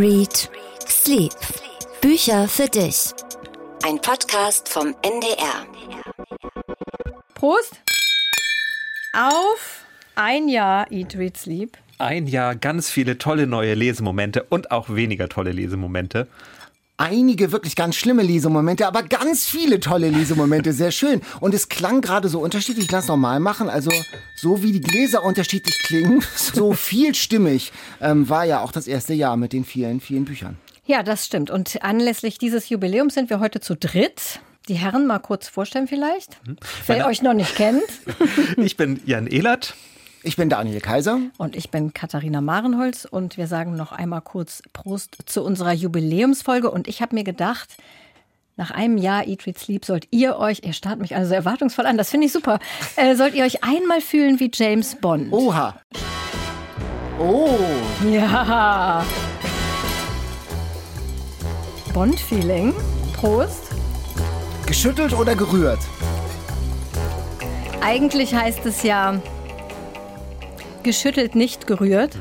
[0.00, 0.48] Read
[0.88, 1.34] Sleep.
[2.00, 3.12] Bücher für dich.
[3.84, 5.66] Ein Podcast vom NDR.
[7.34, 7.78] Prost
[9.12, 9.84] auf
[10.14, 11.76] ein Jahr Eat, Read, Sleep.
[11.98, 16.28] Ein Jahr ganz viele tolle neue Lesemomente und auch weniger tolle Lesemomente
[17.00, 21.22] einige wirklich ganz schlimme Lesemomente, aber ganz viele tolle Lesemomente, sehr schön.
[21.40, 23.90] Und es klang gerade so unterschiedlich, ich lass nochmal machen, also
[24.36, 29.36] so wie die Gläser unterschiedlich klingen, so vielstimmig ähm, war ja auch das erste Jahr
[29.36, 30.58] mit den vielen, vielen Büchern.
[30.84, 31.50] Ja, das stimmt.
[31.50, 34.40] Und anlässlich dieses Jubiläums sind wir heute zu dritt.
[34.68, 36.56] Die Herren mal kurz vorstellen vielleicht, hm.
[36.86, 37.82] wer euch noch nicht kennt.
[38.56, 39.74] ich bin Jan Ehlert.
[40.22, 41.18] Ich bin Daniel Kaiser.
[41.38, 43.06] Und ich bin Katharina Marenholz.
[43.06, 46.70] Und wir sagen noch einmal kurz Prost zu unserer Jubiläumsfolge.
[46.70, 47.76] Und ich habe mir gedacht,
[48.56, 51.96] nach einem Jahr Eat, Read, Sleep sollt ihr euch, ihr starrt mich also erwartungsvoll an,
[51.96, 52.58] das finde ich super,
[52.96, 55.32] äh, sollt ihr euch einmal fühlen wie James Bond.
[55.32, 55.80] Oha.
[57.18, 57.58] Oh.
[58.10, 59.02] Ja.
[61.94, 62.74] Bond-Feeling.
[63.14, 63.70] Prost.
[64.66, 65.80] Geschüttelt oder gerührt?
[67.80, 69.22] Eigentlich heißt es ja
[70.82, 72.18] geschüttelt, nicht gerührt.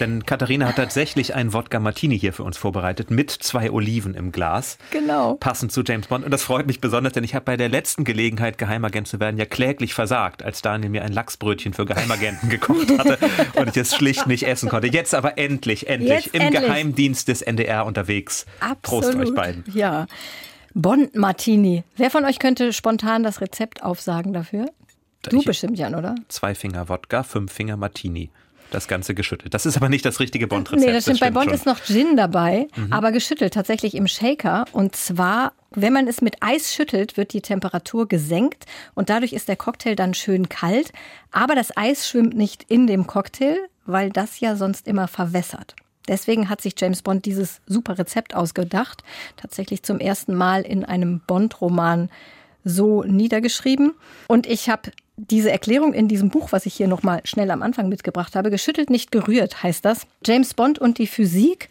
[0.00, 4.32] Denn Katharina hat tatsächlich einen Wodka Martini hier für uns vorbereitet mit zwei Oliven im
[4.32, 4.78] Glas.
[4.90, 5.34] Genau.
[5.34, 6.24] Passend zu James Bond.
[6.24, 9.36] Und das freut mich besonders, denn ich habe bei der letzten Gelegenheit, Geheimagent zu werden,
[9.36, 13.18] ja kläglich versagt, als Daniel mir ein Lachsbrötchen für Geheimagenten gekocht hatte
[13.56, 14.88] und ich es schlicht nicht essen konnte.
[14.88, 16.62] Jetzt aber endlich, endlich Jetzt im endlich.
[16.62, 18.46] Geheimdienst des NDR unterwegs.
[18.60, 19.04] Absolut.
[19.04, 19.64] Prost euch beiden.
[19.74, 20.06] Ja.
[20.72, 21.84] Bond Martini.
[21.96, 24.66] Wer von euch könnte spontan das Rezept aufsagen dafür?
[25.22, 26.14] Du bestimmt, Jan, oder?
[26.28, 28.30] Zwei Finger Wodka, fünf Finger Martini.
[28.70, 29.52] Das Ganze geschüttelt.
[29.52, 30.86] Das ist aber nicht das richtige Bond-Rezept.
[30.86, 31.20] Nee, das stimmt.
[31.20, 31.54] Das stimmt Bei Bond schon.
[31.54, 32.92] ist noch Gin dabei, mhm.
[32.92, 34.64] aber geschüttelt tatsächlich im Shaker.
[34.70, 39.48] Und zwar, wenn man es mit Eis schüttelt, wird die Temperatur gesenkt und dadurch ist
[39.48, 40.92] der Cocktail dann schön kalt.
[41.32, 45.74] Aber das Eis schwimmt nicht in dem Cocktail, weil das ja sonst immer verwässert.
[46.06, 49.02] Deswegen hat sich James Bond dieses super Rezept ausgedacht.
[49.36, 52.08] Tatsächlich zum ersten Mal in einem Bond-Roman
[52.64, 53.94] so niedergeschrieben.
[54.26, 54.90] Und ich habe
[55.28, 58.90] diese Erklärung in diesem Buch, was ich hier nochmal schnell am Anfang mitgebracht habe, geschüttelt,
[58.90, 60.06] nicht gerührt, heißt das.
[60.24, 61.68] James Bond und die Physik.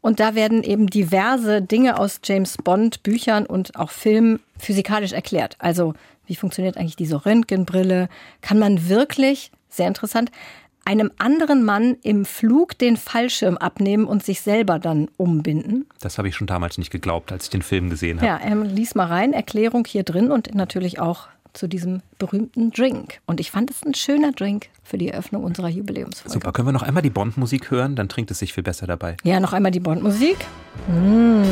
[0.00, 5.56] Und da werden eben diverse Dinge aus James Bond Büchern und auch Filmen physikalisch erklärt.
[5.58, 5.94] Also,
[6.26, 8.08] wie funktioniert eigentlich diese Röntgenbrille?
[8.42, 10.30] Kann man wirklich, sehr interessant,
[10.84, 15.86] einem anderen Mann im Flug den Fallschirm abnehmen und sich selber dann umbinden.
[16.00, 18.26] Das habe ich schon damals nicht geglaubt, als ich den Film gesehen habe.
[18.26, 23.20] Ja, ähm, lies mal rein, Erklärung hier drin und natürlich auch zu diesem berühmten Drink.
[23.26, 26.32] Und ich fand es ein schöner Drink für die Eröffnung unserer Jubiläumsfolge.
[26.32, 27.96] Super, können wir noch einmal die Bond-Musik hören?
[27.96, 29.16] Dann trinkt es sich viel besser dabei.
[29.24, 30.36] Ja, noch einmal die Bond-Musik.
[30.88, 31.44] Mmh.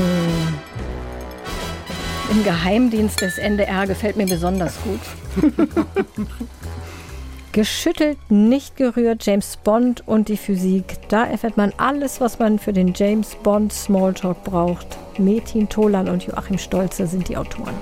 [2.30, 5.00] Im Geheimdienst des NDR gefällt mir besonders gut.
[7.52, 10.96] Geschüttelt, nicht gerührt, James Bond und die Physik.
[11.08, 14.86] Da erfährt man alles, was man für den James Bond Smalltalk braucht.
[15.18, 17.74] Metin Tolan und Joachim Stolze sind die Autoren.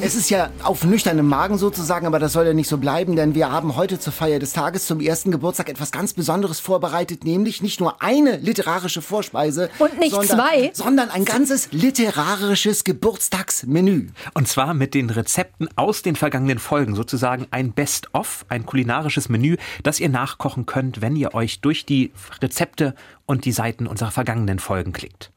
[0.00, 3.34] Es ist ja auf nüchternem Magen sozusagen, aber das soll ja nicht so bleiben, denn
[3.34, 7.62] wir haben heute zur Feier des Tages zum ersten Geburtstag etwas ganz Besonderes vorbereitet, nämlich
[7.62, 9.68] nicht nur eine literarische Vorspeise.
[9.78, 10.70] Und nicht sondern, zwei.
[10.72, 14.08] Sondern ein ganzes literarisches Geburtstagsmenü.
[14.34, 19.56] Und zwar mit den Rezepten aus den vergangenen Folgen, sozusagen ein Best-of, ein kulinarisches Menü,
[19.82, 22.94] das ihr nachkochen könnt, wenn ihr euch durch die Rezepte
[23.26, 25.32] und die Seiten unserer vergangenen Folgen klickt.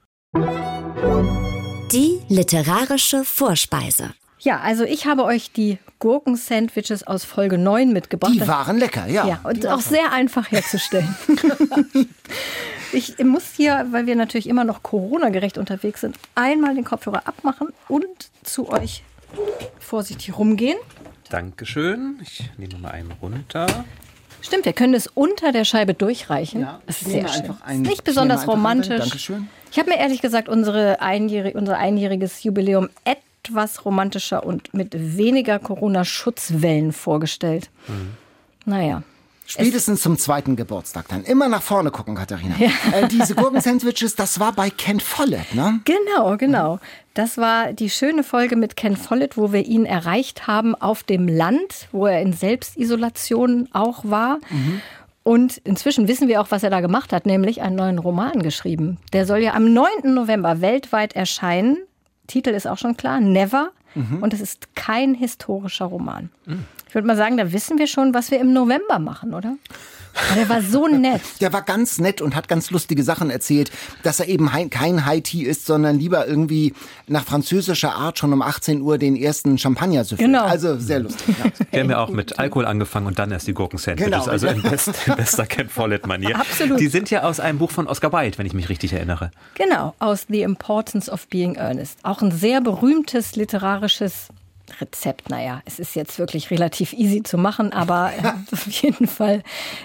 [1.91, 4.13] Die literarische Vorspeise.
[4.45, 8.33] Ja, also ich habe euch die Gurken-Sandwiches aus Folge 9 mitgebracht.
[8.35, 9.25] Die waren lecker, ja.
[9.25, 11.15] Ja, und auch sehr einfach herzustellen.
[12.93, 17.69] ich muss hier, weil wir natürlich immer noch Corona-gerecht unterwegs sind, einmal den Kopfhörer abmachen
[17.87, 18.05] und
[18.43, 19.01] zu euch
[19.79, 20.77] vorsichtig rumgehen.
[21.31, 22.19] Dankeschön.
[22.21, 23.65] Ich nehme mal einen runter.
[24.43, 26.61] Stimmt, wir können es unter der Scheibe durchreichen.
[26.61, 27.41] Ja, das ist sehr schön.
[27.41, 28.99] einfach ein- ist nicht ich besonders romantisch.
[28.99, 29.47] Dankeschön.
[29.71, 33.23] Ich habe mir ehrlich gesagt unsere einjährige, unser einjähriges Jubiläum etwas
[33.85, 37.69] romantischer und mit weniger Corona-Schutzwellen vorgestellt.
[37.87, 38.11] Mhm.
[38.65, 39.03] Naja.
[39.47, 41.23] Spätestens zum zweiten Geburtstag dann.
[41.23, 42.55] Immer nach vorne gucken, Katharina.
[42.91, 45.81] Äh, diese Gurken-Sandwiches, das war bei Ken Follett, ne?
[45.85, 46.79] Genau, genau.
[47.13, 51.27] Das war die schöne Folge mit Ken Follett, wo wir ihn erreicht haben auf dem
[51.27, 54.39] Land, wo er in Selbstisolation auch war.
[55.23, 58.97] Und inzwischen wissen wir auch, was er da gemacht hat, nämlich einen neuen Roman geschrieben.
[59.11, 60.13] Der soll ja am 9.
[60.13, 61.77] November weltweit erscheinen.
[62.27, 63.71] Titel ist auch schon klar, Never.
[64.21, 66.29] Und es ist kein historischer Roman.
[66.89, 69.55] Ich würde mal sagen, da wissen wir schon, was wir im November machen, oder?
[70.35, 71.21] Der war so nett.
[71.41, 73.71] Der war ganz nett und hat ganz lustige Sachen erzählt,
[74.03, 76.73] dass er eben kein High Tea ist, sondern lieber irgendwie
[77.07, 80.27] nach französischer Art schon um 18 Uhr den ersten Champagner süffelt.
[80.27, 80.45] Genau.
[80.45, 81.35] Also sehr lustig.
[81.37, 81.51] Ja.
[81.71, 84.11] Wir haben ja auch mit Alkohol angefangen und dann erst die Gurken-Sandwiches.
[84.11, 84.25] Genau.
[84.25, 86.39] Also in, best, in bester Ken Follett-Manier.
[86.39, 86.79] Absolut.
[86.79, 89.31] Die sind ja aus einem Buch von Oscar Wilde, wenn ich mich richtig erinnere.
[89.55, 91.99] Genau, aus The Importance of Being Earnest.
[92.03, 94.29] Auch ein sehr berühmtes literarisches
[94.81, 98.11] Rezept, naja, es ist jetzt wirklich relativ easy zu machen, aber
[98.51, 99.43] auf jeden Fall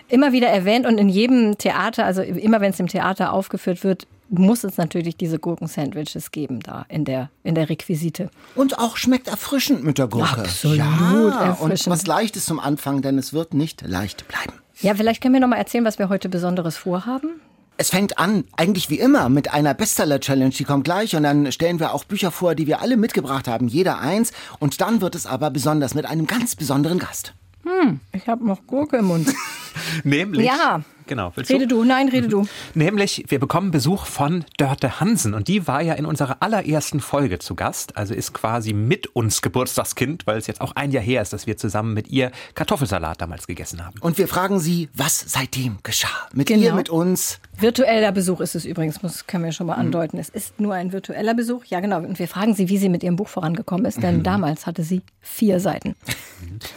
[0.09, 4.07] immer wieder erwähnt und in jedem Theater, also immer wenn es im Theater aufgeführt wird,
[4.31, 8.31] muss es natürlich diese Gurken-Sandwiches geben da in der, in der Requisite.
[8.55, 10.43] Und auch schmeckt erfrischend mit der Gurke.
[10.43, 11.89] Absolut ja, erfrischend.
[11.89, 14.53] Und was Leichtes zum Anfang, denn es wird nicht leicht bleiben.
[14.81, 17.41] Ja, vielleicht können wir noch mal erzählen, was wir heute Besonderes vorhaben.
[17.81, 21.81] Es fängt an, eigentlich wie immer, mit einer Bestseller-Challenge, die kommt gleich und dann stellen
[21.81, 24.33] wir auch Bücher vor, die wir alle mitgebracht haben, jeder eins.
[24.59, 27.33] Und dann wird es aber besonders mit einem ganz besonderen Gast.
[27.65, 29.33] Hm, ich habe noch Gurke im Mund.
[30.05, 30.45] Nämlich.
[30.45, 30.83] Ja.
[31.11, 31.33] Genau.
[31.35, 32.47] Willst Rede du, nein, rede du.
[32.75, 37.41] Nämlich, wir bekommen Besuch von Dörte Hansen und die war ja in unserer allerersten Folge
[37.41, 41.21] zu Gast, also ist quasi mit uns Geburtstagskind, weil es jetzt auch ein Jahr her
[41.21, 43.99] ist, dass wir zusammen mit ihr Kartoffelsalat damals gegessen haben.
[44.01, 46.07] Und wir fragen sie, was seitdem geschah.
[46.33, 46.63] Mit Genau.
[46.63, 47.41] ihr, mit uns.
[47.59, 50.17] Virtueller Besuch ist es übrigens, muss, können wir schon mal andeuten.
[50.19, 51.65] Es ist nur ein virtueller Besuch.
[51.67, 51.99] Ja, genau.
[51.99, 55.03] Und wir fragen sie, wie sie mit ihrem Buch vorangekommen ist, denn damals hatte sie
[55.21, 55.97] vier Seiten.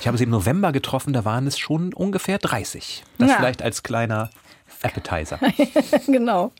[0.01, 3.03] Ich habe sie im November getroffen, da waren es schon ungefähr 30.
[3.19, 3.37] Das Ja.
[3.37, 4.22] vielleicht als kleiner
[4.83, 5.39] Appetizer.
[6.07, 6.51] genau.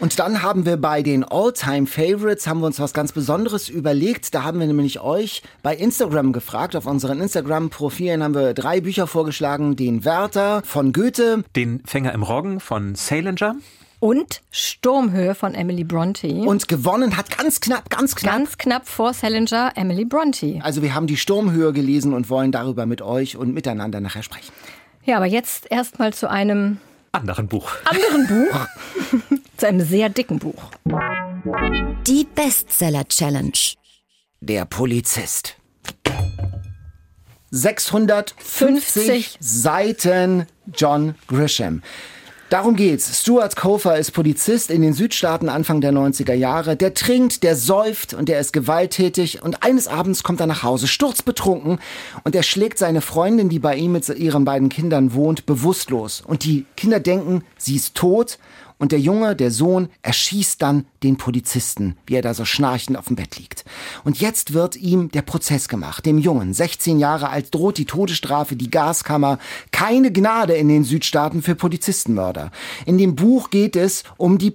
[0.00, 4.34] Und dann haben wir bei den All-Time Favorites haben wir uns was ganz Besonderes überlegt.
[4.34, 6.74] Da haben wir nämlich euch bei Instagram gefragt.
[6.74, 9.76] Auf unseren Instagram-Profilen haben wir drei Bücher vorgeschlagen.
[9.76, 13.56] Den Werther von Goethe, Den Fänger im Roggen von Salinger.
[13.98, 16.28] Und Sturmhöhe von Emily Bronte.
[16.28, 18.32] Und gewonnen hat ganz knapp, ganz knapp.
[18.32, 20.60] ganz knapp vor Salinger Emily Bronte.
[20.62, 24.50] Also wir haben die Sturmhöhe gelesen und wollen darüber mit euch und miteinander nachher sprechen.
[25.04, 26.78] Ja, aber jetzt erstmal zu einem
[27.12, 27.72] Anderen Buch.
[27.84, 28.66] anderen Buch.
[29.56, 30.70] zu einem sehr dicken Buch.
[32.06, 33.52] Die Bestseller Challenge.
[34.40, 35.56] Der Polizist.
[37.50, 41.82] 650 50 Seiten John Grisham.
[42.50, 43.20] Darum geht's.
[43.20, 46.74] Stuart Kofer ist Polizist in den Südstaaten Anfang der 90er Jahre.
[46.74, 49.44] Der trinkt, der säuft und der ist gewalttätig.
[49.44, 51.78] Und eines Abends kommt er nach Hause, sturzbetrunken.
[52.24, 56.24] Und er schlägt seine Freundin, die bei ihm mit ihren beiden Kindern wohnt, bewusstlos.
[56.26, 58.40] Und die Kinder denken, sie ist tot.
[58.78, 63.06] Und der Junge, der Sohn, erschießt dann den Polizisten, wie er da so schnarchend auf
[63.06, 63.64] dem Bett liegt.
[64.04, 66.04] Und jetzt wird ihm der Prozess gemacht.
[66.06, 69.38] Dem Jungen, 16 Jahre alt, droht die Todesstrafe, die Gaskammer.
[69.72, 72.50] Keine Gnade in den Südstaaten für Polizistenmörder.
[72.86, 74.50] In dem Buch geht es um die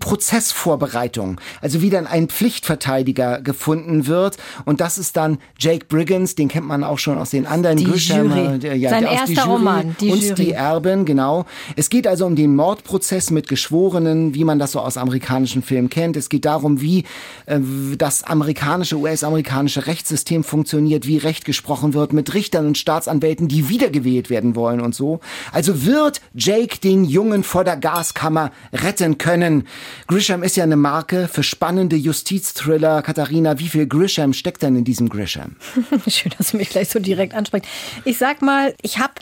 [0.56, 1.40] Prozessvorbereitung.
[1.62, 4.38] Also wie dann ein Pflichtverteidiger gefunden wird.
[4.66, 7.86] Und das ist dann Jake Briggins, den kennt man auch schon aus den anderen Die
[7.86, 8.60] Jury.
[8.64, 10.36] äh, ja, Sein der aus die erster Jury Roman, die und Jury.
[10.36, 11.46] die Erben, genau.
[11.76, 15.90] Es geht also um den Mordprozess mit Geschworenen, wie man das so aus amerikanischen Filmen
[15.90, 16.16] kennt.
[16.18, 17.06] Es geht darum, wie
[17.46, 17.60] äh,
[17.98, 24.30] das amerikanische, US-amerikanische Rechtssystem funktioniert, wie Recht gesprochen wird mit Richtern und Staatsanwälten, die wiedergewählt
[24.30, 25.22] werden wollen und so.
[25.54, 29.68] Also wird Jake den Jungen vor der Gaskammer retten können.
[30.08, 33.02] Grisham ist ja eine Marke für spannende Justizthriller.
[33.02, 35.56] Katharina, wie viel Grisham steckt denn in diesem Grisham?
[36.08, 37.70] Schön, dass du mich gleich so direkt ansprichst.
[38.04, 39.14] Ich sag mal, ich habe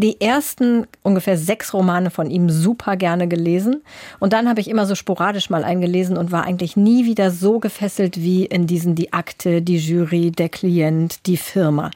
[0.00, 3.82] die ersten ungefähr sechs Romane von ihm super gerne gelesen.
[4.20, 7.58] Und dann habe ich immer so sporadisch mal eingelesen und war eigentlich nie wieder so
[7.58, 11.90] gefesselt wie in diesen die Akte, die Jury, der Klient, die Firma.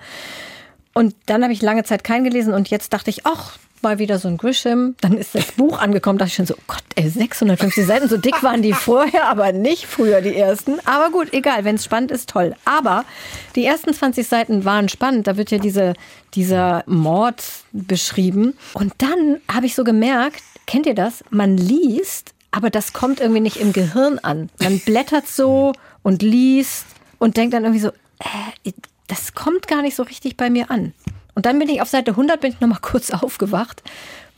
[0.95, 4.19] Und dann habe ich lange Zeit keinen gelesen und jetzt dachte ich, ach, mal wieder
[4.19, 4.95] so ein Grisham.
[5.01, 8.17] Dann ist das Buch angekommen, dachte ich schon so, oh Gott, ey, 650 Seiten, so
[8.17, 10.79] dick waren die vorher, aber nicht früher die ersten.
[10.85, 12.55] Aber gut, egal, wenn es spannend ist, toll.
[12.65, 13.05] Aber
[13.57, 15.27] die ersten 20 Seiten waren spannend.
[15.27, 15.95] Da wird ja diese,
[16.35, 17.43] dieser Mord
[17.73, 18.55] beschrieben.
[18.75, 21.25] Und dann habe ich so gemerkt, kennt ihr das?
[21.31, 24.51] Man liest, aber das kommt irgendwie nicht im Gehirn an.
[24.61, 26.87] Man blättert so und liest
[27.19, 28.73] und denkt dann irgendwie so, äh,
[29.09, 30.95] das kommt gar nicht so richtig bei mir an.
[31.35, 33.83] Und dann bin ich auf Seite 100 bin ich noch mal kurz aufgewacht,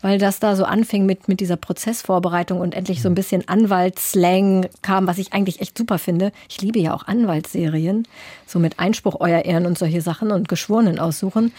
[0.01, 4.69] weil das da so anfing mit, mit dieser Prozessvorbereitung und endlich so ein bisschen Anwaltsslang
[4.83, 6.31] kam, was ich eigentlich echt super finde.
[6.49, 8.07] Ich liebe ja auch Anwaltsserien,
[8.47, 11.53] so mit Einspruch, Euer Ehren und solche Sachen und Geschworenen aussuchen.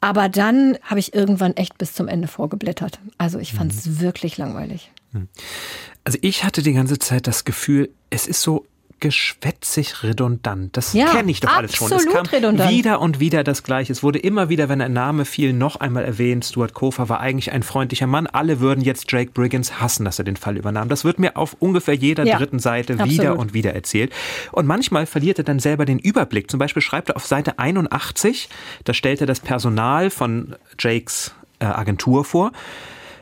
[0.00, 3.00] Aber dann habe ich irgendwann echt bis zum Ende vorgeblättert.
[3.16, 4.90] Also ich fand es wirklich langweilig.
[6.04, 8.64] Also ich hatte die ganze Zeit das Gefühl, es ist so
[9.00, 10.76] geschwätzig redundant.
[10.76, 11.90] Das Ja, kenne ich doch alles schon.
[11.92, 12.70] Es kam redundant.
[12.70, 13.92] wieder und wieder das Gleiche.
[13.92, 16.44] Es wurde immer wieder, wenn ein Name fiel, noch einmal erwähnt.
[16.44, 18.26] Stuart Kofer war eigentlich ein freundlicher Mann.
[18.26, 20.88] Alle würden jetzt Jake Briggins hassen, dass er den Fall übernahm.
[20.88, 23.12] Das wird mir auf ungefähr jeder Ja, dritten Seite absolut.
[23.12, 24.12] wieder und wieder erzählt.
[24.52, 26.50] Und manchmal verliert er dann selber den Überblick.
[26.50, 28.48] Zum Beispiel schreibt er auf Seite 81,
[28.84, 32.52] da stellt er das Personal von Jakes äh, Agentur vor.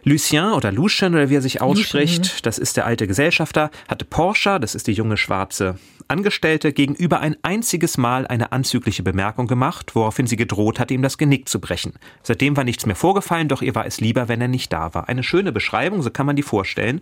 [0.09, 4.61] Lucien oder Lucien oder wie er sich ausspricht, das ist der alte Gesellschafter, hatte Porsche,
[4.61, 10.29] das ist die junge schwarze Angestellte, gegenüber ein einziges Mal eine anzügliche Bemerkung gemacht, woraufhin
[10.29, 11.95] sie gedroht hat, ihm das Genick zu brechen.
[12.23, 15.09] Seitdem war nichts mehr vorgefallen, doch ihr war es lieber, wenn er nicht da war.
[15.09, 17.01] Eine schöne Beschreibung, so kann man die vorstellen.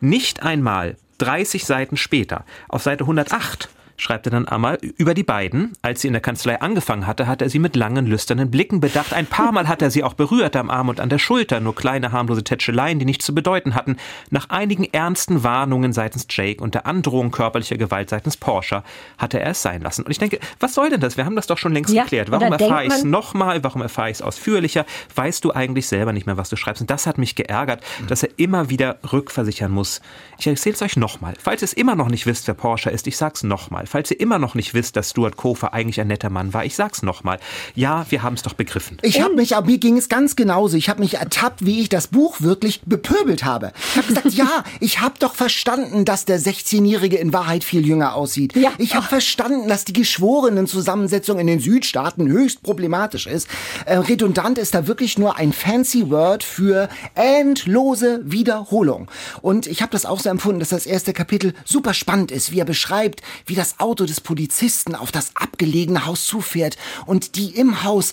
[0.00, 5.72] Nicht einmal 30 Seiten später, auf Seite 108, schreibt er dann einmal über die beiden.
[5.82, 9.12] Als sie in der Kanzlei angefangen hatte, hat er sie mit langen, lüsternen Blicken bedacht.
[9.12, 11.74] Ein paar Mal hat er sie auch berührt am Arm und an der Schulter, nur
[11.74, 13.96] kleine, harmlose Tätscheleien, die nichts zu bedeuten hatten.
[14.30, 18.82] Nach einigen ernsten Warnungen seitens Jake und der Androhung körperlicher Gewalt seitens Porsche
[19.18, 20.02] hatte er es sein lassen.
[20.02, 21.16] Und ich denke, was soll denn das?
[21.16, 22.30] Wir haben das doch schon längst Ja, geklärt.
[22.30, 23.64] Warum erfahre ich es nochmal?
[23.64, 24.84] Warum erfahre ich es ausführlicher?
[25.14, 26.80] Weißt du eigentlich selber nicht mehr, was du schreibst?
[26.80, 30.00] Und das hat mich geärgert, dass er immer wieder rückversichern muss.
[30.38, 31.34] Ich erzähle es euch nochmal.
[31.38, 33.85] Falls ihr es immer noch nicht wisst, wer Porsche ist, ich sag's nochmal.
[33.86, 36.76] Falls ihr immer noch nicht wisst, dass Stuart Kofer eigentlich ein netter Mann war, ich
[36.76, 37.38] sag's nochmal.
[37.74, 38.98] Ja, wir haben es doch begriffen.
[39.02, 40.76] Ich habe mich, aber mir ging es ganz genauso.
[40.76, 43.72] Ich habe mich ertappt, wie ich das Buch wirklich bepöbelt habe.
[43.90, 48.14] Ich habe gesagt, ja, ich habe doch verstanden, dass der 16-Jährige in Wahrheit viel jünger
[48.14, 48.56] aussieht.
[48.56, 48.72] Ja.
[48.78, 53.48] Ich habe verstanden, dass die Geschworenenzusammensetzung in den Südstaaten höchst problematisch ist.
[53.84, 59.10] Äh, redundant ist da wirklich nur ein fancy Word für endlose Wiederholung.
[59.42, 62.60] Und ich habe das auch so empfunden, dass das erste Kapitel super spannend ist, wie
[62.60, 67.82] er beschreibt, wie das Auto des Polizisten auf das abgelegene Haus zufährt und die im
[67.84, 68.12] Haus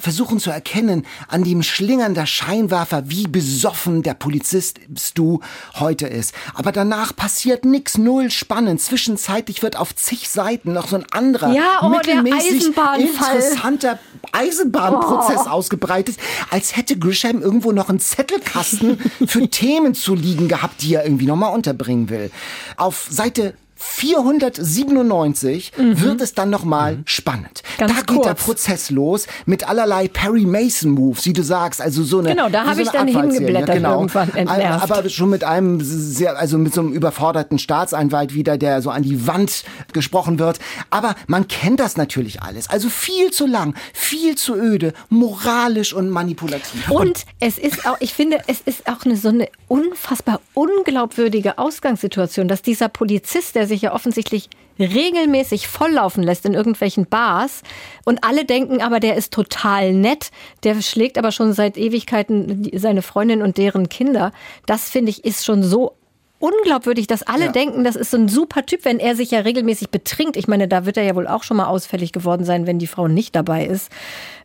[0.00, 5.40] versuchen zu erkennen an dem Schlingern der Scheinwerfer, wie besoffen der Polizist Stu
[5.74, 6.34] heute ist.
[6.54, 8.80] Aber danach passiert nix, null spannend.
[8.80, 13.98] Zwischenzeitlich wird auf zig Seiten noch so ein anderer, Ja, oh, mittelmäßig interessanter
[14.32, 15.50] Eisenbahnprozess Oh.
[15.50, 16.16] ausgebreitet,
[16.50, 21.26] als hätte Grisham irgendwo noch einen Zettelkasten für Themen zu liegen gehabt, die er irgendwie
[21.26, 22.30] nochmal unterbringen will.
[22.76, 27.62] Auf Seite 497 wird es dann nochmal spannend.
[27.62, 27.78] Mhm.
[27.78, 28.34] Ganz da geht der.
[28.34, 32.64] Prozess los mit allerlei Perry Mason Moves, wie du sagst, also so eine Genau, da
[32.64, 34.90] wie hab so ich dann hingeblättert irgendwann, entnervt.
[34.90, 39.02] Aber schon mit einem sehr, also mit so einem überforderten Staatsanwalt wieder, der so an
[39.02, 40.58] die Wand gesprochen wird.
[40.90, 42.68] Aber man kennt das natürlich alles.
[42.70, 46.90] Also viel zu lang, viel zu öde, moralisch und manipulativ.
[46.90, 52.48] Und es ist auch, ich finde, es ist auch eine so eine unfassbar unglaubwürdige Ausgangssituation,
[52.48, 54.48] dass dieser Polizist, der sich ja offensichtlich
[54.78, 57.62] regelmäßig volllaufen lässt in irgendwelchen Bars
[58.04, 60.30] und alle denken aber, der ist total nett,
[60.64, 64.32] der schlägt aber schon seit Ewigkeiten seine Freundin und deren Kinder.
[64.66, 65.94] Das finde ich ist schon so
[66.38, 67.52] unglaubwürdig, dass alle Ja.
[67.52, 70.36] denken, das ist so ein super Typ, wenn er sich ja regelmäßig betrinkt.
[70.36, 72.88] Ich meine, da wird er ja wohl auch schon mal ausfällig geworden sein, wenn die
[72.88, 73.90] Frau nicht dabei ist.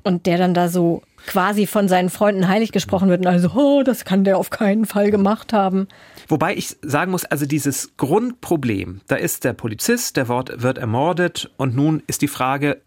[0.04, 3.84] Und der dann da so quasi von seinen Freunden heilig gesprochen wird und also, oh,
[3.84, 5.88] das kann der auf keinen Fall gemacht haben.
[6.28, 11.52] Wobei ich sagen muss, also dieses Grundproblem, da ist der Polizist, der Wort wird ermordet
[11.58, 12.82] und nun ist die Frage,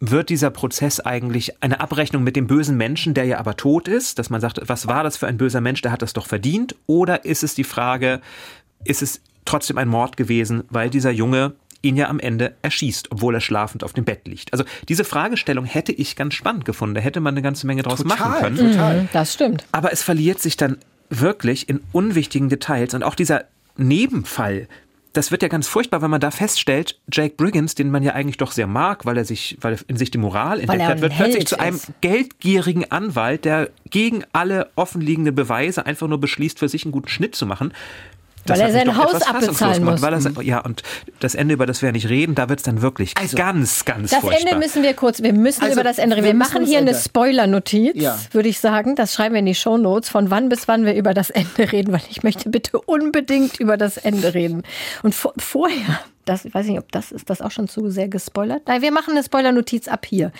[0.00, 4.18] wird dieser Prozess eigentlich eine Abrechnung mit dem bösen Menschen, der ja aber tot ist,
[4.18, 6.76] dass man sagt, was war das für ein böser Mensch, der hat das doch verdient?
[6.86, 8.20] Oder ist es die Frage,
[8.84, 13.34] ist es trotzdem ein Mord gewesen, weil dieser Junge ihn ja am Ende erschießt, obwohl
[13.34, 14.52] er schlafend auf dem Bett liegt.
[14.52, 16.96] Also diese Fragestellung hätte ich ganz spannend gefunden.
[16.96, 18.72] Da hätte man eine ganze Menge draus machen Total, können.
[18.72, 19.08] total.
[19.12, 19.64] Das stimmt.
[19.72, 20.78] Aber es verliert sich dann
[21.10, 22.94] wirklich in unwichtigen Details.
[22.94, 23.44] Und auch dieser
[23.76, 24.66] Nebenfall,
[25.12, 28.36] das wird ja ganz furchtbar, wenn man da feststellt, Jake Briggins, den man ja eigentlich
[28.36, 31.16] doch sehr mag, weil er sich, weil er in sich die Moral entdeckt hat, wird
[31.16, 31.92] plötzlich zu einem ist.
[32.00, 37.34] geldgierigen Anwalt, der gegen alle offenliegenden Beweise einfach nur beschließt, für sich einen guten Schnitt
[37.34, 37.72] zu machen.
[38.48, 40.02] Das Weil er sein Haus abbezahlen muss.
[40.02, 40.82] Weil er, se- ja, und
[41.20, 44.10] das Ende, über das wir nicht reden, da wird es dann wirklich Also, ganz, ganz
[44.10, 44.46] Das furchtbar.
[44.52, 46.24] Ende müssen wir kurz, wir müssen Also, über das Ende reden.
[46.24, 47.00] wir Wir machen das hier eine Ende.
[47.00, 48.18] Spoiler-Notiz, Ja.
[48.32, 48.94] würde ich sagen.
[48.96, 51.92] Das schreiben wir in die Shownotes, von wann bis wann wir über das Ende reden,
[51.92, 54.62] weil ich möchte bitte unbedingt über das Ende reden.
[55.02, 58.08] Und vor, vorher, das ich weiß nicht, ob das ist das auch schon zu sehr
[58.08, 58.62] gespoilert.
[58.66, 60.32] Nein, wir machen eine Spoiler-Notiz ab hier.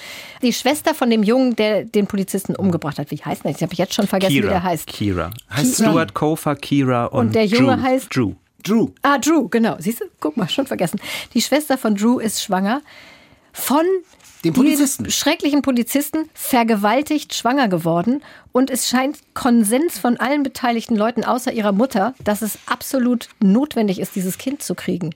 [0.43, 3.51] Die Schwester von dem Jungen, der den Polizisten umgebracht hat, wie heißt der?
[3.53, 4.51] Ich habe jetzt schon vergessen, wie Kira.
[4.51, 4.87] der heißt.
[4.87, 5.31] Kira.
[5.51, 5.83] Heißt sie?
[5.85, 7.83] Stuart Kofer, Kira und, Und der Junge Drew.
[7.85, 8.33] heißt- Drew.
[8.63, 8.89] Drew.
[9.03, 9.77] Ah, Drew, genau.
[9.79, 10.05] Siehst du?
[10.21, 11.01] Guck mal, schon vergessen.
[11.33, 12.83] Die Schwester von Drew ist schwanger
[13.53, 13.85] von
[14.45, 15.09] Dem Polizisten.
[15.11, 18.23] schrecklichen Polizisten, vergewaltigt, schwanger geworden.
[18.53, 24.01] Und es scheint Konsens von allen beteiligten Leuten außer ihrer Mutter, dass es absolut notwendig
[24.01, 25.15] ist, dieses Kind zu kriegen.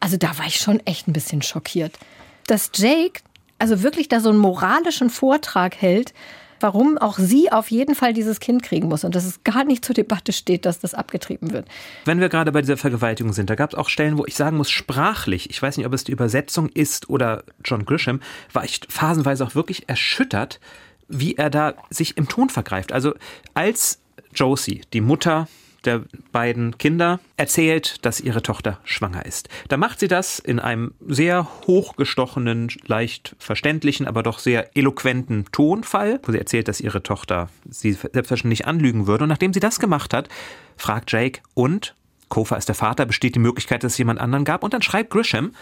[0.00, 1.98] Also da war ich schon echt ein bisschen schockiert.
[2.46, 3.20] Dass Jake
[3.60, 6.14] also wirklich da so einen moralischen Vortrag hält,
[6.60, 9.84] warum auch sie auf jeden Fall dieses Kind kriegen muss und dass es gar nicht
[9.84, 11.66] zur Debatte steht, dass das abgetrieben wird.
[12.04, 14.56] Wenn wir gerade bei dieser Vergewaltigung sind, da gab es auch Stellen, wo ich sagen
[14.56, 18.20] muss, sprachlich, ich weiß nicht, ob es die Übersetzung ist oder John Grisham,
[18.52, 20.60] war ich phasenweise auch wirklich erschüttert,
[21.08, 22.92] wie er da sich im Ton vergreift.
[22.92, 23.14] Also
[23.54, 24.00] als
[24.34, 25.48] Josie, die Mutter
[25.84, 29.48] der beiden Kinder erzählt, dass ihre Tochter schwanger ist.
[29.68, 36.20] Da macht sie das in einem sehr hochgestochenen, leicht verständlichen, aber doch sehr eloquenten Tonfall,
[36.24, 39.24] wo sie erzählt, dass ihre Tochter sie selbstverständlich anlügen würde.
[39.24, 40.28] Und nachdem sie das gemacht hat,
[40.76, 41.94] fragt Jake, und
[42.30, 44.62] Kofa ist der Vater, besteht die Möglichkeit, dass es jemand anderen gab.
[44.62, 45.52] Und dann schreibt Grisham,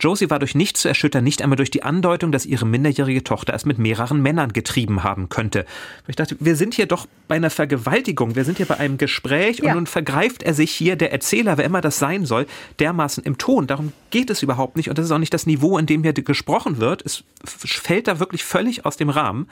[0.00, 3.54] Josie war durch nichts zu erschüttern, nicht einmal durch die Andeutung, dass ihre minderjährige Tochter
[3.54, 5.66] es mit mehreren Männern getrieben haben könnte.
[6.08, 9.58] Ich dachte, wir sind hier doch bei einer Vergewaltigung, wir sind hier bei einem Gespräch
[9.58, 9.70] ja.
[9.70, 12.46] und nun vergreift er sich hier, der Erzähler, wer immer das sein soll,
[12.80, 13.66] dermaßen im Ton.
[13.66, 16.14] Darum geht es überhaupt nicht und das ist auch nicht das Niveau, in dem hier
[16.14, 17.04] gesprochen wird.
[17.04, 19.46] Es fällt da wirklich völlig aus dem Rahmen.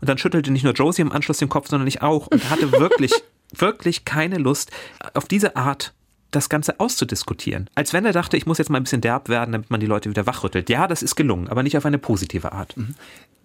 [0.00, 2.72] Und dann schüttelte nicht nur Josie im Anschluss den Kopf, sondern ich auch und hatte
[2.72, 3.12] wirklich,
[3.52, 4.70] wirklich keine Lust,
[5.14, 5.92] auf diese Art
[6.30, 7.70] das Ganze auszudiskutieren.
[7.74, 9.86] Als wenn er dachte, ich muss jetzt mal ein bisschen derb werden, damit man die
[9.86, 10.68] Leute wieder wachrüttelt.
[10.68, 12.74] Ja, das ist gelungen, aber nicht auf eine positive Art.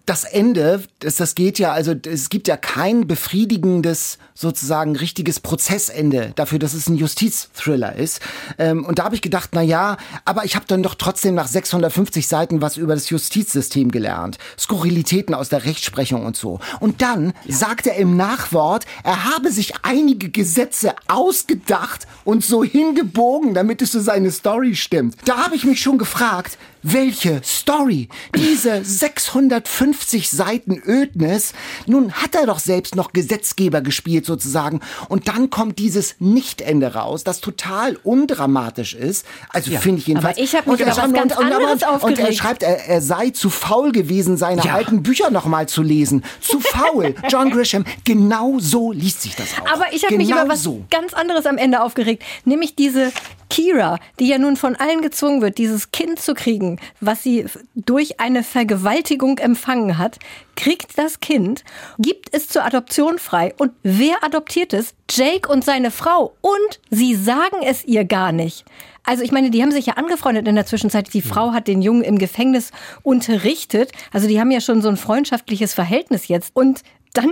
[0.06, 6.32] Das Ende, das, das geht ja, also es gibt ja kein befriedigendes, sozusagen richtiges Prozessende
[6.36, 8.20] dafür, dass es ein Justizthriller ist.
[8.58, 11.46] Ähm, und da habe ich gedacht, na ja, aber ich habe dann doch trotzdem nach
[11.46, 14.38] 650 Seiten was über das Justizsystem gelernt.
[14.58, 16.60] Skurrilitäten aus der Rechtsprechung und so.
[16.80, 17.56] Und dann ja.
[17.56, 23.92] sagt er im Nachwort, er habe sich einige Gesetze ausgedacht und so hingebogen, damit es
[23.92, 25.16] für seine Story stimmt.
[25.24, 28.08] Da habe ich mich schon gefragt, welche Story?
[28.36, 31.54] Diese 650 Seiten Ödnis.
[31.86, 34.80] Nun hat er doch selbst noch Gesetzgeber gespielt sozusagen.
[35.08, 39.26] Und dann kommt dieses Nichtende raus, das total undramatisch ist.
[39.48, 39.80] Also ja.
[39.80, 40.36] finde ich jedenfalls.
[40.36, 42.18] Aber ich habe mich und, über was ganz und, anderes und, aufgeregt.
[42.18, 44.74] Und er schreibt, er, er sei zu faul gewesen, seine ja.
[44.74, 46.22] alten Bücher nochmal zu lesen.
[46.40, 47.14] Zu faul.
[47.30, 49.72] John Grisham, genau so liest sich das auch.
[49.72, 50.84] Aber ich habe genau mich über was so.
[50.90, 52.22] ganz anderes am Ende aufgeregt.
[52.44, 53.10] Nämlich diese
[53.54, 58.20] Kira, die ja nun von allen gezwungen wird, dieses Kind zu kriegen, was sie durch
[58.20, 60.18] eine Vergewaltigung empfangen hat,
[60.56, 61.64] kriegt das Kind,
[61.98, 63.54] gibt es zur Adoption frei.
[63.58, 64.94] Und wer adoptiert es?
[65.10, 66.34] Jake und seine Frau.
[66.40, 68.64] Und sie sagen es ihr gar nicht.
[69.04, 71.12] Also ich meine, die haben sich ja angefreundet in der Zwischenzeit.
[71.12, 72.70] Die Frau hat den Jungen im Gefängnis
[73.02, 73.92] unterrichtet.
[74.12, 76.56] Also die haben ja schon so ein freundschaftliches Verhältnis jetzt.
[76.56, 77.30] Und dann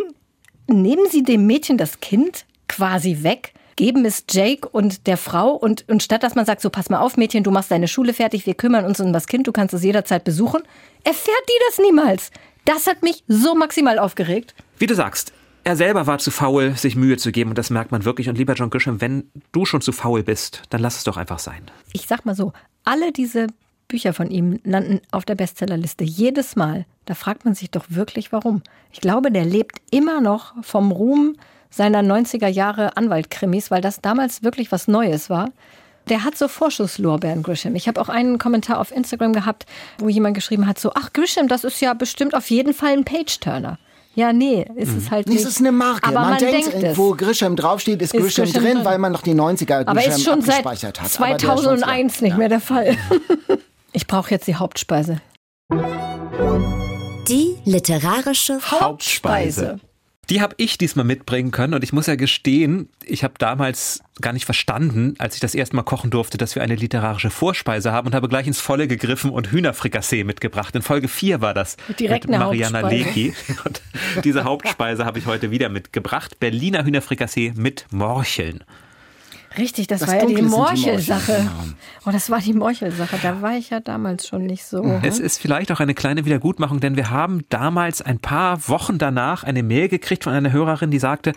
[0.67, 5.89] nehmen sie dem Mädchen das Kind quasi weg geben es Jake und der Frau und,
[5.89, 8.47] und statt dass man sagt, so pass mal auf, Mädchen, du machst deine Schule fertig,
[8.47, 10.63] wir kümmern uns um das Kind, du kannst es jederzeit besuchen,
[11.05, 12.31] erfährt die das niemals.
[12.65, 14.55] Das hat mich so maximal aufgeregt.
[14.79, 15.33] Wie du sagst,
[15.65, 18.29] er selber war zu faul, sich Mühe zu geben und das merkt man wirklich.
[18.29, 21.39] Und lieber John Grisham, wenn du schon zu faul bist, dann lass es doch einfach
[21.39, 21.71] sein.
[21.93, 22.53] Ich sag mal so,
[22.85, 23.47] alle diese
[23.87, 26.03] Bücher von ihm landen auf der Bestsellerliste.
[26.03, 26.87] Jedes Mal.
[27.05, 28.63] Da fragt man sich doch wirklich, warum.
[28.93, 31.37] Ich glaube, der lebt immer noch vom Ruhm
[31.73, 35.51] seiner 90er Jahre Anwaltkrimis, weil das damals wirklich was Neues war.
[36.09, 37.75] Der hat so Vorschusslorbeeren, Grisham.
[37.75, 39.67] Ich habe auch einen Kommentar auf Instagram gehabt,
[39.99, 43.05] wo jemand geschrieben hat, so, ach Grisham, das ist ja bestimmt auf jeden Fall ein
[43.05, 43.79] Page-Turner.
[44.15, 45.11] Ja, nee, ist es mhm.
[45.11, 45.41] halt nicht.
[45.41, 46.07] Es ist eine Marke.
[46.07, 48.99] Aber man, man denkt, denkt wo Grisham draufsteht, ist, ist Grisham, Grisham drin, drin, weil
[48.99, 51.09] man noch die 90er Aber Grisham ist schon seit hat.
[51.09, 52.37] 2001 nicht ja.
[52.37, 52.97] mehr der Fall.
[53.93, 55.23] ich brauche jetzt die Hauptspeise.
[57.29, 58.81] Die literarische Hauptspeise.
[58.81, 59.92] Hauptspeise.
[60.31, 64.33] Die habe ich diesmal mitbringen können und ich muss ja gestehen, ich habe damals gar
[64.33, 68.07] nicht verstanden, als ich das erste Mal kochen durfte, dass wir eine literarische Vorspeise haben
[68.07, 70.77] und habe gleich ins Volle gegriffen und Hühnerfrikassee mitgebracht.
[70.77, 73.35] In Folge 4 war das Direkt mit Mariana Leki.
[73.65, 73.83] Und
[74.23, 76.39] diese Hauptspeise habe ich heute wieder mitgebracht.
[76.39, 78.63] Berliner Hühnerfrikassee mit Morcheln.
[79.59, 81.33] Richtig, das, das war ja die Morchelsache.
[81.33, 81.75] Morchel,
[82.07, 83.19] oh, das war die Morchelsache.
[83.23, 84.83] Da war ich ja damals schon nicht so.
[84.83, 85.01] Mhm.
[85.03, 89.45] Es ist vielleicht auch eine kleine Wiedergutmachung, denn wir haben damals ein paar Wochen danach
[89.45, 91.33] eine Mail gekriegt von einer Hörerin, die sagte,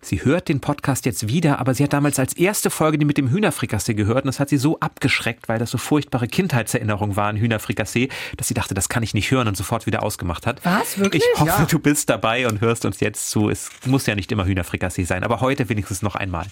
[0.00, 3.18] sie hört den Podcast jetzt wieder, aber sie hat damals als erste Folge die mit
[3.18, 7.36] dem Hühnerfrikassee gehört und das hat sie so abgeschreckt, weil das so furchtbare Kindheitserinnerungen waren,
[7.36, 10.64] Hühnerfrikassee, dass sie dachte, das kann ich nicht hören und sofort wieder ausgemacht hat.
[10.64, 11.22] Was, wirklich?
[11.34, 11.66] Ich hoffe, ja.
[11.68, 13.50] du bist dabei und hörst uns jetzt zu.
[13.50, 16.46] Es muss ja nicht immer Hühnerfrikassee sein, aber heute wenigstens noch einmal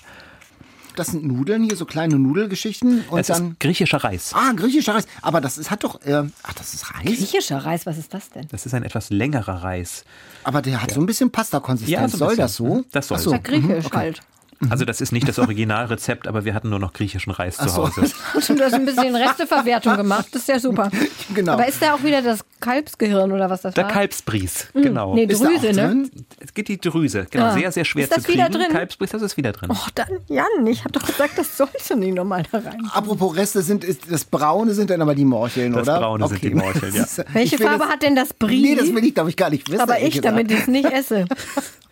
[0.98, 3.04] das sind Nudeln hier, so kleine Nudelgeschichten.
[3.09, 4.32] Und das dann ist griechischer Reis.
[4.35, 5.06] Ah, griechischer Reis.
[5.22, 7.04] Aber das ist, hat doch, äh, ach, das ist Reis?
[7.04, 8.46] Griechischer Reis, was ist das denn?
[8.50, 10.04] Das ist ein etwas längerer Reis.
[10.44, 10.94] Aber der hat ja.
[10.94, 12.00] so ein bisschen Pasta-Konsistenz.
[12.00, 12.85] Ja, so soll das so?
[12.92, 13.32] Das soll so.
[13.32, 13.96] Ja, griechisch mhm, okay.
[13.96, 14.22] halt.
[14.71, 17.87] Also das ist nicht das Originalrezept, aber wir hatten nur noch griechischen Reis zu so.
[17.88, 18.01] Hause.
[18.35, 20.29] Und du hast ein bisschen Resteverwertung gemacht.
[20.33, 20.90] Das ist ja super.
[21.35, 21.53] Genau.
[21.53, 23.92] Aber ist da auch wieder das Kalbsgehirn oder was das Der war?
[23.92, 25.14] Kalbsbries, genau.
[25.14, 25.73] Nee, Ist da auch Drüse, ne?
[25.88, 26.11] drin?
[26.40, 27.47] Es geht die Drüse, genau.
[27.47, 27.53] Ah.
[27.53, 28.38] Sehr, sehr schwer Ist das zu kriegen.
[28.47, 28.69] wieder drin?
[28.73, 29.69] Kalbsbries, das ist wieder drin.
[29.73, 32.88] Oh, dann, Jan, ich habe doch gesagt, das sollte nicht nochmal da rein.
[32.92, 35.99] Apropos Reste sind, ist, das Braune sind dann aber die Morcheln, Das oder?
[35.99, 37.03] Braune sind die Morcheln, ja.
[37.16, 38.62] Das Welche Farbe das, hat denn das Brie?
[38.62, 39.81] Nee, das will ich, glaube ich, gar nicht wissen.
[39.81, 41.27] Aber ich, damit ich es nicht esse.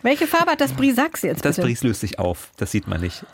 [0.01, 0.91] Welche Farbe hat das Brie?
[0.91, 1.67] Sag's jetzt Das bitte.
[1.67, 2.51] Bries löst sich auf.
[2.57, 3.25] Das sieht man nicht.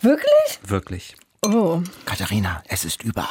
[0.00, 0.60] Wirklich?
[0.66, 1.14] Wirklich.
[1.42, 1.82] Oh.
[2.06, 3.26] Katharina, es ist überall.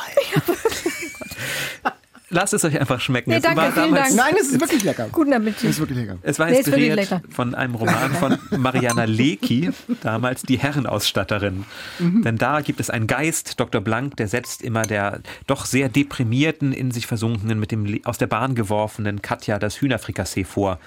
[2.32, 3.32] Lasst es euch einfach schmecken.
[3.32, 4.32] Nee, Es danke, war vielen damals- Dank.
[4.34, 5.08] Nein, es ist wirklich lecker.
[5.12, 5.64] Guten Es Appetit.
[5.72, 6.18] ist wirklich lecker.
[6.22, 7.24] Es war Nee, inspiriert lecker.
[7.32, 11.66] von einem Roman von Mariana Lecki, damals die Herrenausstatterin.
[11.98, 12.22] Mhm.
[12.22, 13.82] Denn da gibt es einen Geist, Dr.
[13.82, 18.28] Blank, der setzt immer der doch sehr deprimierten, in sich versunkenen, mit dem aus der
[18.28, 20.80] Bahn geworfenen Katja das Hühnerfrikassee vor,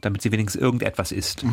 [0.00, 1.44] damit sie wenigstens irgendetwas isst.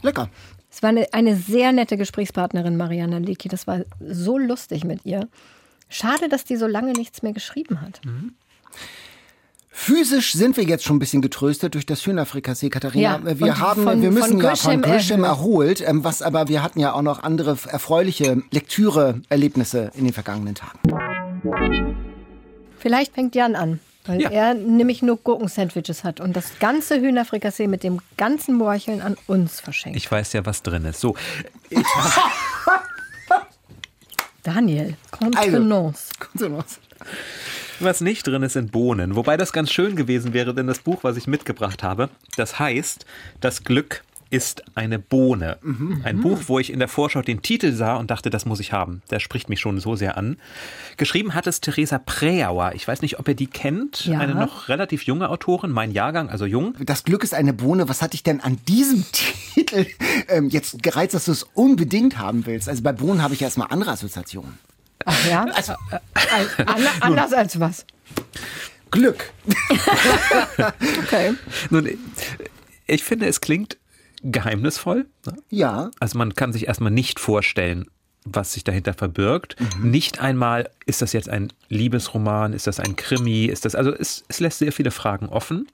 [0.00, 0.30] Lecker.
[0.74, 3.48] Es war eine, eine sehr nette Gesprächspartnerin, Mariana Lecki.
[3.48, 5.28] Das war so lustig mit ihr.
[5.88, 8.00] Schade, dass die so lange nichts mehr geschrieben hat.
[9.68, 13.20] Physisch sind wir jetzt schon ein bisschen getröstet durch das Hühnerfrikassee, Katharina.
[13.24, 16.62] Ja, wir haben, von- wir müssen von ja von Grisham erholt, ähm, was aber wir
[16.64, 21.96] hatten ja auch noch andere erfreuliche Lektüre-Erlebnisse in den vergangenen Tagen.
[22.78, 24.30] Vielleicht fängt Jan an, weil Ja.
[24.30, 29.60] er nämlich nur Gurkensandwiches hat und das ganze Hühnerfrikassee mit dem ganzen Morcheln an uns
[29.60, 29.96] verschenkt.
[29.96, 31.00] Ich weiß ja, was drin ist.
[31.00, 31.16] So,
[34.42, 35.18] Daniel, Also.
[35.40, 36.10] Contenance.
[36.18, 36.78] Kontenance.
[37.80, 39.16] Was nicht drin ist, sind Bohnen.
[39.16, 43.04] Wobei das ganz schön gewesen wäre, denn das Buch, was ich mitgebracht habe, das heißt,
[43.40, 44.04] das Glück
[44.34, 45.58] ist eine Bohne.
[46.02, 48.72] Ein Buch, wo ich in der Vorschau den Titel sah und dachte, das muss ich
[48.72, 49.02] haben.
[49.10, 50.36] Der spricht mich schon so sehr an.
[50.96, 52.72] Geschrieben hat es Theresa Präauer.
[52.74, 54.06] Ich weiß nicht, ob ihr die kennt.
[54.06, 54.18] Ja.
[54.18, 56.74] Eine noch relativ junge Autorin, mein Jahrgang, also jung.
[56.80, 57.88] Das Glück ist eine Bohne.
[57.88, 59.04] Was hat dich denn an diesem
[59.54, 59.86] Titel
[60.28, 62.68] ähm, jetzt gereizt, dass du es unbedingt haben willst?
[62.68, 64.58] Also bei Bohnen habe ich erstmal andere Assoziationen.
[65.04, 65.44] Ach ja?
[65.54, 65.74] Also,
[66.14, 67.86] Al- an, anders als was?
[68.90, 69.32] Glück.
[71.04, 71.34] Okay.
[71.70, 71.88] Nun,
[72.86, 73.76] ich finde, es klingt
[74.24, 75.06] geheimnisvoll.
[75.26, 75.36] ne?
[75.50, 75.90] Ja.
[76.00, 77.86] Also man kann sich erstmal nicht vorstellen,
[78.24, 79.56] was sich dahinter verbirgt.
[79.82, 84.24] Nicht einmal, ist das jetzt ein Liebesroman, ist das ein Krimi, ist das, also es,
[84.28, 85.68] es lässt sehr viele Fragen offen.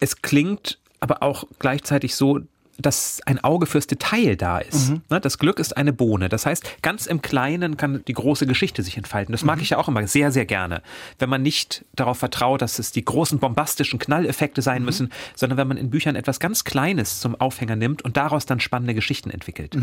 [0.00, 2.40] Es klingt aber auch gleichzeitig so,
[2.80, 4.92] dass ein Auge fürs Detail da ist.
[5.10, 6.28] Ne, Das Glück ist eine Bohne.
[6.28, 9.32] Das heißt, ganz im Kleinen kann die große Geschichte sich entfalten.
[9.32, 10.82] Das mag ich ja auch immer sehr, sehr gerne.
[11.18, 15.66] Wenn man nicht darauf vertraut, dass es die großen bombastischen Knalleffekte sein müssen, sondern wenn
[15.68, 19.74] man in Büchern etwas ganz Kleines zum Aufhänger nimmt und daraus dann spannende Geschichten entwickelt.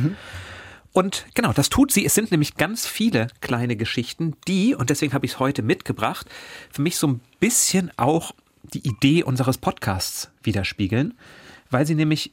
[0.94, 2.06] Und genau, das tut sie.
[2.06, 6.28] Es sind nämlich ganz viele kleine Geschichten, die, und deswegen habe ich es heute mitgebracht,
[6.72, 8.32] für mich so ein bisschen auch
[8.74, 11.14] die Idee unseres Podcasts widerspiegeln,
[11.70, 12.32] weil sie nämlich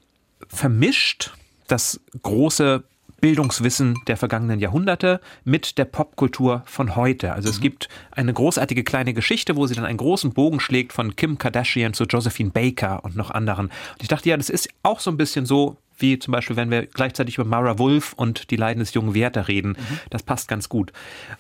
[0.48, 1.32] vermischt
[1.68, 2.84] das große
[3.22, 7.32] Bildungswissen der vergangenen Jahrhunderte mit der Popkultur von heute.
[7.32, 11.14] Also es gibt eine großartige kleine Geschichte, wo sie dann einen großen Bogen schlägt von
[11.14, 13.66] Kim Kardashian zu Josephine Baker und noch anderen.
[13.66, 16.72] Und ich dachte, ja, das ist auch so ein bisschen so, wie zum Beispiel, wenn
[16.72, 19.76] wir gleichzeitig über Mara Wolf und die Leiden des jungen Werther reden.
[20.10, 20.92] Das passt ganz gut.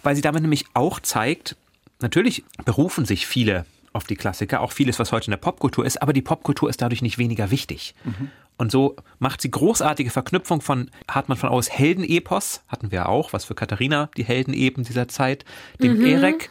[0.04, 1.56] Weil sie damit nämlich auch zeigt,
[2.00, 6.00] natürlich berufen sich viele auf die Klassiker, auch vieles, was heute in der Popkultur ist,
[6.00, 7.94] aber die Popkultur ist dadurch nicht weniger wichtig.
[8.62, 13.44] Und so macht sie großartige Verknüpfung von Hartmann von Aus Heldenepos, hatten wir auch, was
[13.44, 15.44] für Katharina die Heldenepen dieser Zeit,
[15.82, 16.48] dem Erek,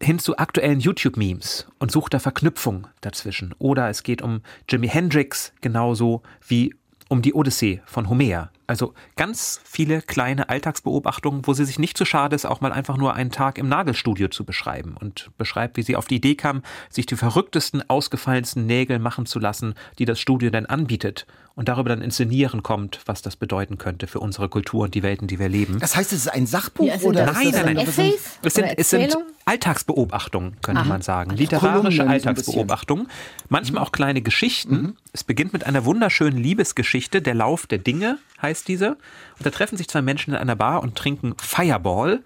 [0.00, 3.52] hin zu aktuellen YouTube-Memes und sucht da Verknüpfung dazwischen.
[3.58, 6.72] Oder es geht um Jimi Hendrix genauso wie
[7.08, 8.52] um die Odyssee von Homer.
[8.66, 12.96] Also ganz viele kleine Alltagsbeobachtungen, wo sie sich nicht zu schade ist, auch mal einfach
[12.96, 16.62] nur einen Tag im Nagelstudio zu beschreiben und beschreibt, wie sie auf die Idee kam,
[16.88, 21.90] sich die verrücktesten, ausgefallensten Nägel machen zu lassen, die das Studio dann anbietet und darüber
[21.90, 25.38] dann inszenieren kommt, was das bedeuten könnte für unsere Kultur und die Welt, in die
[25.38, 25.78] wir leben.
[25.78, 27.86] Das heißt, es ist ein Sachbuch Ja, sind oder das Nein, nein, ein- nein.
[27.86, 28.38] Essays?
[28.42, 29.16] Es sind, Oder es sind?
[29.46, 31.30] Alltagsbeobachtungen, könnte man sagen.
[31.36, 33.08] Literarische Alltagsbeobachtungen.
[33.48, 34.96] Manchmal auch kleine Geschichten.
[35.12, 37.22] Es beginnt mit einer wunderschönen Liebesgeschichte.
[37.22, 38.90] Der Lauf der Dinge heißt diese.
[38.90, 42.20] Und da treffen sich zwei Menschen in einer Bar und trinken Fireball.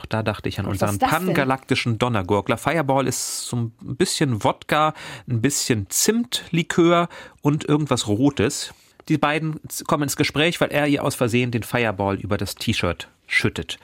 [0.00, 2.56] Auch da dachte ich an Was unseren pangalaktischen Donnergurgler.
[2.56, 4.94] Fireball ist so ein bisschen Wodka,
[5.28, 7.10] ein bisschen Zimtlikör
[7.42, 8.72] und irgendwas Rotes.
[9.10, 13.08] Die beiden kommen ins Gespräch, weil er ihr aus Versehen den Fireball über das T-Shirt
[13.26, 13.78] schüttet.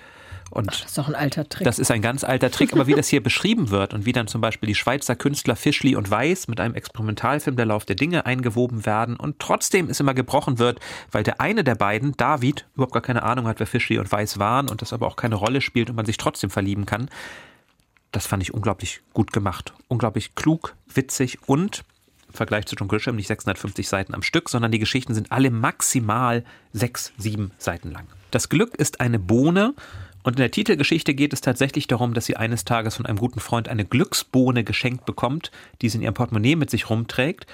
[0.51, 1.65] Und Das ist doch ein alter Trick.
[1.65, 4.29] das ist ein ganz alter Trick, aber wie das hier beschrieben wird und wie dann
[4.29, 8.27] zum Beispiel die Schweizer Künstler Fischli und Weiß mit einem Experimentalfilm Der Lauf der Dinge
[8.27, 10.81] eingewoben werden und trotzdem es immer gebrochen wird,
[11.11, 14.39] weil der eine der beiden, David, überhaupt gar keine Ahnung hat, wer Fischli und Weiß
[14.39, 17.09] waren und das aber auch keine Rolle spielt und man sich trotzdem verlieben kann.
[18.13, 19.75] Das fand ich unglaublich gut gemacht.
[19.89, 21.85] Unglaublich klug, witzig und
[22.33, 26.45] Vergleich zu John Grisham nicht 650 Seiten am Stück, sondern die Geschichten sind alle maximal
[26.73, 28.07] sechs, sieben Seiten lang.
[28.31, 29.75] Das Glück ist eine Bohne
[30.27, 33.39] und in der Titelgeschichte geht es tatsächlich darum, dass sie eines Tages von einem guten
[33.39, 37.47] Freund eine Glücksbohne geschenkt bekommt, die sie in ihrem Portemonnaie mit sich rumträgt.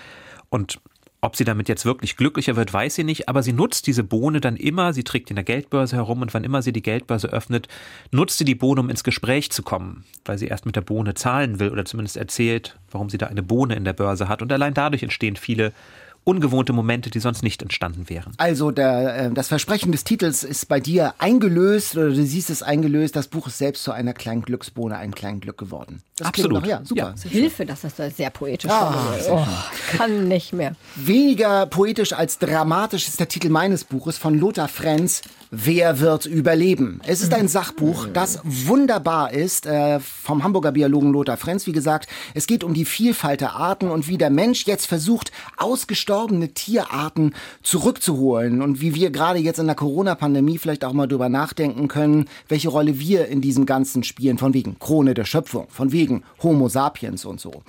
[0.48, 0.80] Und
[1.20, 4.40] ob sie damit jetzt wirklich glücklicher wird, weiß sie nicht, aber sie nutzt diese Bohne
[4.40, 7.68] dann immer, sie trägt in der Geldbörse herum und wann immer sie die Geldbörse öffnet,
[8.10, 11.12] nutzt sie die Bohne, um ins Gespräch zu kommen, weil sie erst mit der Bohne
[11.12, 14.40] zahlen will oder zumindest erzählt, warum sie da eine Bohne in der Börse hat.
[14.40, 15.74] Und allein dadurch entstehen viele
[16.24, 18.32] ungewohnte Momente, die sonst nicht entstanden wären.
[18.36, 22.62] Also der, äh, das Versprechen des Titels ist bei dir eingelöst oder du siehst es
[22.62, 23.16] eingelöst.
[23.16, 26.02] Das Buch ist selbst zu einer kleinen Glücksbohne, einem kleinen Glück geworden.
[26.16, 26.62] Das Absolut.
[26.62, 27.14] Noch, ja, super.
[27.16, 27.30] Ja.
[27.30, 28.70] Hilfe, das ist sehr poetisch.
[28.70, 29.46] Ah, oh,
[29.96, 30.76] kann nicht mehr.
[30.96, 35.22] Weniger poetisch als dramatisch ist der Titel meines Buches von Lothar Frenz,
[35.54, 37.02] Wer wird überleben?
[37.06, 42.08] Es ist ein Sachbuch, das wunderbar ist, äh, vom Hamburger Biologen Lothar Frenz, wie gesagt.
[42.32, 47.34] Es geht um die Vielfalt der Arten und wie der Mensch jetzt versucht, ausgestorbene Tierarten
[47.62, 52.30] zurückzuholen und wie wir gerade jetzt in der Corona-Pandemie vielleicht auch mal drüber nachdenken können,
[52.48, 56.70] welche Rolle wir in diesem Ganzen spielen, von wegen Krone der Schöpfung, von wegen Homo
[56.70, 57.62] sapiens und so.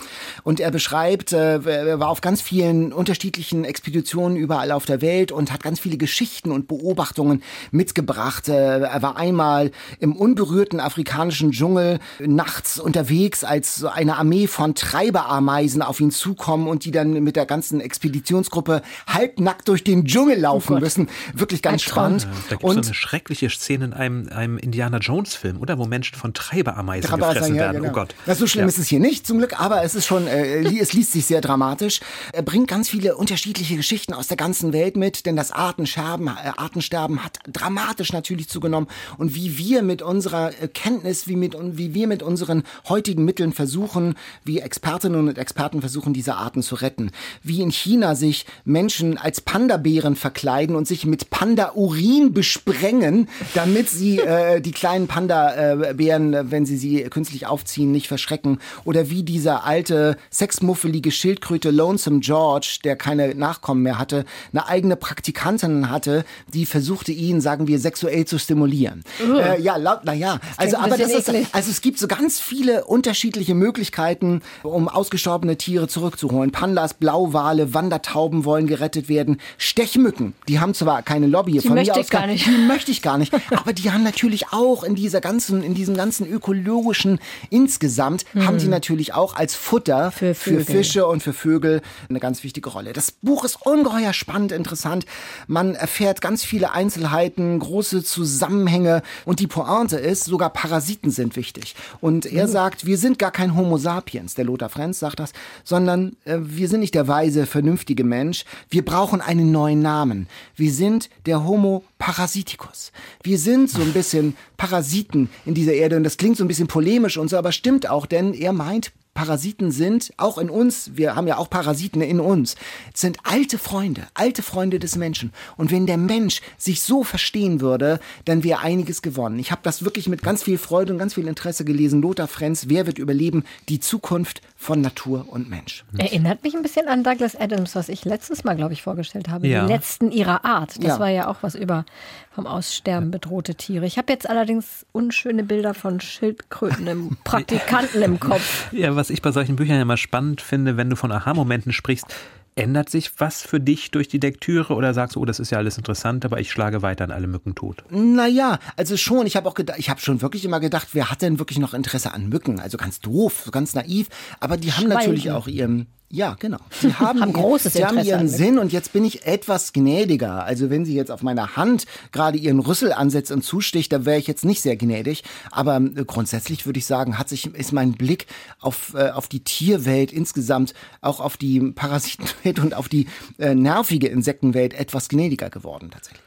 [0.43, 5.33] Und er beschreibt, äh, er war auf ganz vielen unterschiedlichen Expeditionen überall auf der Welt
[5.33, 8.47] und hat ganz viele Geschichten und Beobachtungen mitgebracht.
[8.47, 15.81] Äh, er war einmal im unberührten afrikanischen Dschungel nachts unterwegs, als eine Armee von Treiberameisen
[15.81, 20.77] auf ihn zukommen und die dann mit der ganzen Expeditionsgruppe halbnackt durch den Dschungel laufen
[20.77, 21.09] oh müssen.
[21.33, 22.23] Wirklich ganz spannend.
[22.23, 25.77] Ja, da gibt es so eine schreckliche Szene in einem, einem Indiana Jones Film, oder?
[25.77, 27.81] Wo Menschen von Treiberameisen Treiber gefressen ja, werden.
[27.81, 27.91] Genau.
[27.91, 28.15] Oh Gott.
[28.25, 28.67] Das so schlimm ja.
[28.67, 31.41] ist es hier nicht, zum Glück, aber es ist schon, äh, es liest sich sehr
[31.41, 31.99] dramatisch.
[32.31, 36.51] Er bringt ganz viele unterschiedliche Geschichten aus der ganzen Welt mit, denn das Artensterben, äh,
[36.57, 42.07] Artensterben hat dramatisch natürlich zugenommen und wie wir mit unserer Kenntnis, wie, mit, wie wir
[42.07, 47.11] mit unseren heutigen Mitteln versuchen, wie Expertinnen und Experten versuchen, diese Arten zu retten.
[47.41, 54.19] Wie in China sich Menschen als Panda-Bären verkleiden und sich mit Panda-Urin besprengen, damit sie
[54.19, 58.59] äh, die kleinen Panda-Bären, äh, wenn sie sie künstlich aufziehen, nicht verschrecken.
[58.83, 64.95] Oder wie dieser alte sexmuffelige Schildkröte Lonesome George, der keine Nachkommen mehr hatte, eine eigene
[64.95, 69.03] Praktikantin hatte, die versuchte ihn, sagen wir, sexuell zu stimulieren.
[69.23, 69.37] Uh.
[69.37, 70.39] Äh, ja, laut, naja.
[70.57, 75.87] Also, aber das ist, also es gibt so ganz viele unterschiedliche Möglichkeiten, um ausgestorbene Tiere
[75.87, 76.51] zurückzuholen.
[76.51, 79.39] Pandas, Blauwale, Wandertauben wollen gerettet werden.
[79.57, 82.45] Stechmücken, die haben zwar keine Lobby, die von möchte mir aus ich gar nicht.
[82.47, 83.33] Die möchte ich gar nicht.
[83.55, 88.47] aber die haben natürlich auch in dieser ganzen, in diesem ganzen ökologischen insgesamt, hm.
[88.47, 92.69] haben die natürlich auch als Futter für, für Fische und für Vögel eine ganz wichtige
[92.69, 92.93] Rolle.
[92.93, 95.05] Das Buch ist ungeheuer spannend, interessant.
[95.47, 99.01] Man erfährt ganz viele Einzelheiten Geschichten, große Zusammenhänge.
[99.25, 101.75] Und die Pointe ist, sogar Parasiten sind wichtig.
[102.01, 102.51] Und er mhm.
[102.51, 106.67] sagt, wir sind gar kein Homo sapiens, der Lothar Frenz sagt das, sondern äh, wir
[106.67, 108.45] sind nicht der weise, vernünftige Mensch.
[108.69, 110.27] Wir brauchen einen neuen Namen.
[110.55, 112.91] Wir sind der Homo Parasiticus.
[113.23, 116.67] Wir sind so ein bisschen Parasiten in dieser Erde und das klingt so ein bisschen
[116.67, 121.15] polemisch und so, aber stimmt auch, denn er meint, Parasiten sind, auch in uns, wir
[121.15, 122.55] haben ja auch Parasiten in uns,
[122.93, 125.31] sind alte Freunde, alte Freunde des Menschen.
[125.55, 129.37] Und wenn der Mensch sich so verstehen würde, dann wäre einiges gewonnen.
[129.37, 132.01] Ich habe das wirklich mit ganz viel Freude und ganz viel Interesse gelesen.
[132.01, 133.43] Lothar Frenz, Wer wird überleben?
[133.69, 135.83] Die Zukunft von Natur und Mensch.
[135.97, 139.45] Erinnert mich ein bisschen an Douglas Adams, was ich letztes Mal, glaube ich, vorgestellt habe.
[139.45, 139.65] Ja.
[139.65, 140.77] Die letzten ihrer Art.
[140.77, 140.99] Das ja.
[140.99, 141.85] war ja auch was über
[142.31, 143.85] vom Aussterben bedrohte Tiere.
[143.85, 148.71] Ich habe jetzt allerdings unschöne Bilder von Schildkröten im Praktikanten im Kopf.
[148.71, 152.07] Ja, was ich bei solchen Büchern immer spannend finde, wenn du von Aha-Momenten sprichst,
[152.55, 155.57] Ändert sich was für dich durch die Lektüre oder sagst du, oh, das ist ja
[155.57, 157.83] alles interessant, aber ich schlage weiter an alle Mücken tot?
[157.89, 159.25] Naja, also schon.
[159.25, 161.73] Ich habe auch gedacht, ich habe schon wirklich immer gedacht, wer hat denn wirklich noch
[161.73, 162.59] Interesse an Mücken?
[162.59, 164.07] Also ganz doof, ganz naiv.
[164.39, 166.59] Aber die haben natürlich auch ihren, ja, genau.
[166.69, 170.43] Sie haben, haben großes Sie haben ihren Sinn und jetzt bin ich etwas gnädiger.
[170.43, 174.19] Also wenn sie jetzt auf meiner Hand gerade ihren Rüssel ansetzt und zusticht, da wäre
[174.19, 175.23] ich jetzt nicht sehr gnädig.
[175.49, 178.27] Aber äh, grundsätzlich würde ich sagen, hat sich ist mein Blick
[178.61, 183.07] auf äh, auf die Tierwelt insgesamt, auch auf die Parasitenwelt und auf die
[183.39, 186.21] äh, nervige Insektenwelt etwas gnädiger geworden tatsächlich.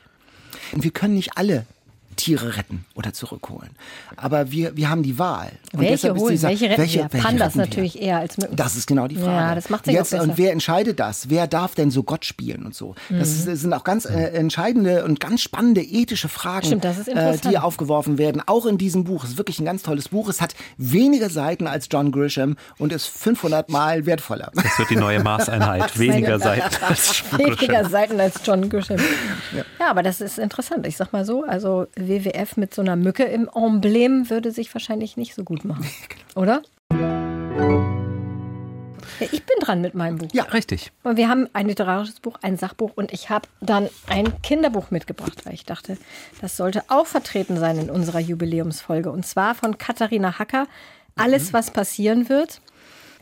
[0.73, 1.65] Und wir können nicht alle
[2.17, 3.71] Tiere retten oder zurückholen.
[4.17, 5.53] Aber wir, wir haben die Wahl.
[5.73, 6.33] Und welche holen?
[6.33, 7.13] Dieser, welche retten welche, wir?
[7.13, 8.03] Welche Pandas retten natürlich wir?
[8.03, 8.57] eher als Mücken.
[8.57, 9.31] Das ist genau die Frage.
[9.31, 10.31] Ja, das macht sich Jetzt, auch besser.
[10.31, 11.29] Und wer entscheidet das?
[11.29, 12.95] Wer darf denn so Gott spielen und so?
[13.09, 13.19] Mhm.
[13.19, 18.19] Das sind auch ganz äh, entscheidende und ganz spannende ethische Fragen, Stimmt, äh, die aufgeworfen
[18.19, 18.43] werden.
[18.47, 19.25] Auch in diesem Buch.
[19.25, 20.29] Es ist wirklich ein ganz tolles Buch.
[20.29, 24.51] Es hat weniger Seiten als John Grisham und ist 500 Mal wertvoller.
[24.55, 25.99] Das wird die neue Maßeinheit.
[25.99, 28.99] weniger Seiten als John Weniger Seiten als John Grisham.
[29.55, 29.65] Ja.
[29.81, 30.87] ja, aber das ist interessant.
[30.87, 35.17] Ich sag mal so, also WWF mit so einer Mücke im Emblem würde sich wahrscheinlich
[35.17, 35.87] nicht so gut machen.
[36.35, 36.63] Oder?
[39.21, 40.29] Ja, ich bin dran mit meinem Buch.
[40.33, 40.93] Ja, richtig.
[41.03, 45.47] Und wir haben ein literarisches Buch, ein Sachbuch und ich habe dann ein Kinderbuch mitgebracht,
[45.47, 45.97] weil ich dachte,
[46.41, 49.11] das sollte auch vertreten sein in unserer Jubiläumsfolge.
[49.11, 50.67] Und zwar von Katharina Hacker.
[51.19, 52.61] Alles, was passieren wird.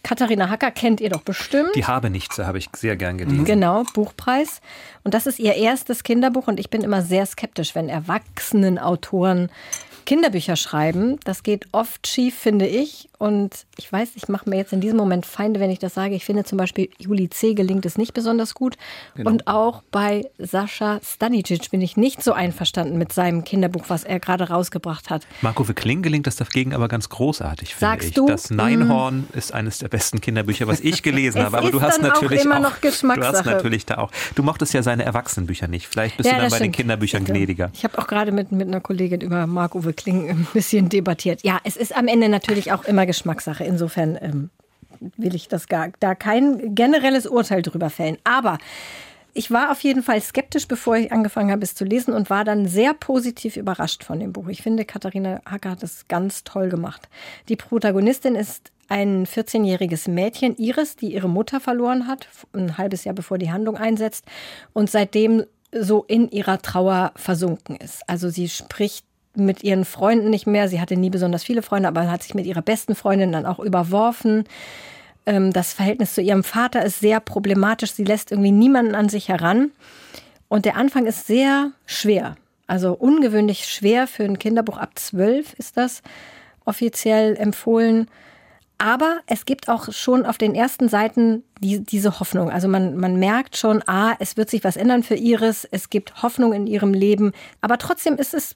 [0.04, 1.74] Katharina Hacker kennt ihr doch bestimmt.
[1.74, 3.44] Die habe nichts, habe ich sehr gern gelesen.
[3.44, 4.60] Genau, Buchpreis.
[5.02, 9.50] Und das ist ihr erstes Kinderbuch und ich bin immer sehr skeptisch, wenn erwachsenen Autoren
[10.04, 11.18] Kinderbücher schreiben.
[11.24, 13.08] Das geht oft schief, finde ich.
[13.18, 16.14] Und ich weiß, ich mache mir jetzt in diesem Moment Feinde, wenn ich das sage.
[16.14, 17.54] Ich finde zum Beispiel Juli C.
[17.54, 18.76] gelingt es nicht besonders gut.
[19.14, 19.30] Genau.
[19.30, 24.20] Und auch bei Sascha Stanicic bin ich nicht so einverstanden mit seinem Kinderbuch, was er
[24.20, 25.26] gerade rausgebracht hat.
[25.40, 28.14] Marco Kling gelingt das dagegen aber ganz großartig, finde Sagst ich.
[28.14, 28.26] Du?
[28.26, 29.38] Das Neinhorn mm.
[29.38, 31.56] ist eines der besten Kinderbücher, was ich gelesen habe.
[31.56, 33.32] Aber du hast natürlich auch, immer noch Geschmackssache.
[33.32, 34.10] Du hast natürlich da auch.
[34.34, 35.86] Du mochtest ja seine Erwachsenenbücher nicht.
[35.86, 36.66] Vielleicht bist ja, du dann bei stimmt.
[36.66, 37.70] den Kinderbüchern gnädiger.
[37.72, 41.42] Ich habe auch gerade mit, mit einer Kollegin über Marco Kling ein bisschen debattiert.
[41.42, 43.64] Ja, es ist am Ende natürlich auch immer Geschmackssache.
[43.64, 44.50] Insofern ähm,
[45.16, 48.18] will ich das gar, da kein generelles Urteil drüber fällen.
[48.24, 48.59] Aber
[49.37, 52.44] ich war auf jeden Fall skeptisch, bevor ich angefangen habe, es zu lesen und war
[52.44, 54.48] dann sehr positiv überrascht von dem Buch.
[54.48, 57.09] Ich finde, Katharina Hacker hat es ganz toll gemacht.
[57.48, 63.14] Die Protagonistin ist ein 14-jähriges Mädchen, Iris, die ihre Mutter verloren hat, ein halbes Jahr
[63.14, 64.24] bevor die Handlung einsetzt
[64.72, 68.09] und seitdem so in ihrer Trauer versunken ist.
[68.09, 69.04] Also sie spricht
[69.37, 70.68] mit ihren Freunden nicht mehr.
[70.68, 73.59] Sie hatte nie besonders viele Freunde, aber hat sich mit ihrer besten Freundin dann auch
[73.59, 74.44] überworfen.
[75.27, 77.92] Ähm, das Verhältnis zu ihrem Vater ist sehr problematisch.
[77.92, 79.70] Sie lässt irgendwie niemanden an sich heran.
[80.49, 82.37] Und der Anfang ist sehr schwer.
[82.66, 86.03] Also ungewöhnlich schwer für ein Kinderbuch ab zwölf ist das
[86.64, 88.09] offiziell empfohlen.
[88.78, 92.50] Aber es gibt auch schon auf den ersten Seiten die, diese Hoffnung.
[92.50, 96.22] Also man, man merkt schon, ah, es wird sich was ändern für Iris, es gibt
[96.22, 97.32] Hoffnung in ihrem Leben.
[97.60, 98.52] Aber trotzdem ist es,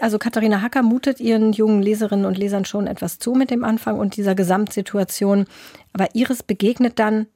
[0.00, 3.98] also Katharina Hacker mutet ihren jungen Leserinnen und Lesern schon etwas zu mit dem Anfang
[3.98, 5.46] und dieser Gesamtsituation.
[5.92, 7.26] Aber Iris begegnet dann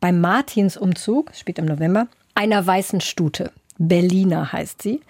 [0.00, 3.50] beim Martinsumzug, spielt im November, einer weißen Stute.
[3.78, 5.00] Berliner heißt sie.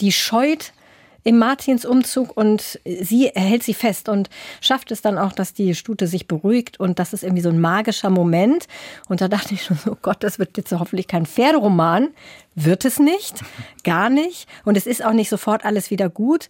[0.00, 0.72] Die scheut
[1.22, 4.30] im Martinsumzug und sie hält sie fest und
[4.60, 7.60] schafft es dann auch, dass die Stute sich beruhigt und das ist irgendwie so ein
[7.60, 8.66] magischer Moment.
[9.08, 12.08] Und da dachte ich schon, oh Gott, das wird jetzt hoffentlich kein Pferderoman.
[12.54, 13.42] Wird es nicht,
[13.84, 14.48] gar nicht.
[14.64, 16.48] Und es ist auch nicht sofort alles wieder gut.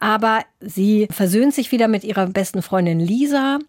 [0.00, 3.60] Aber sie versöhnt sich wieder mit ihrer besten Freundin Lisa.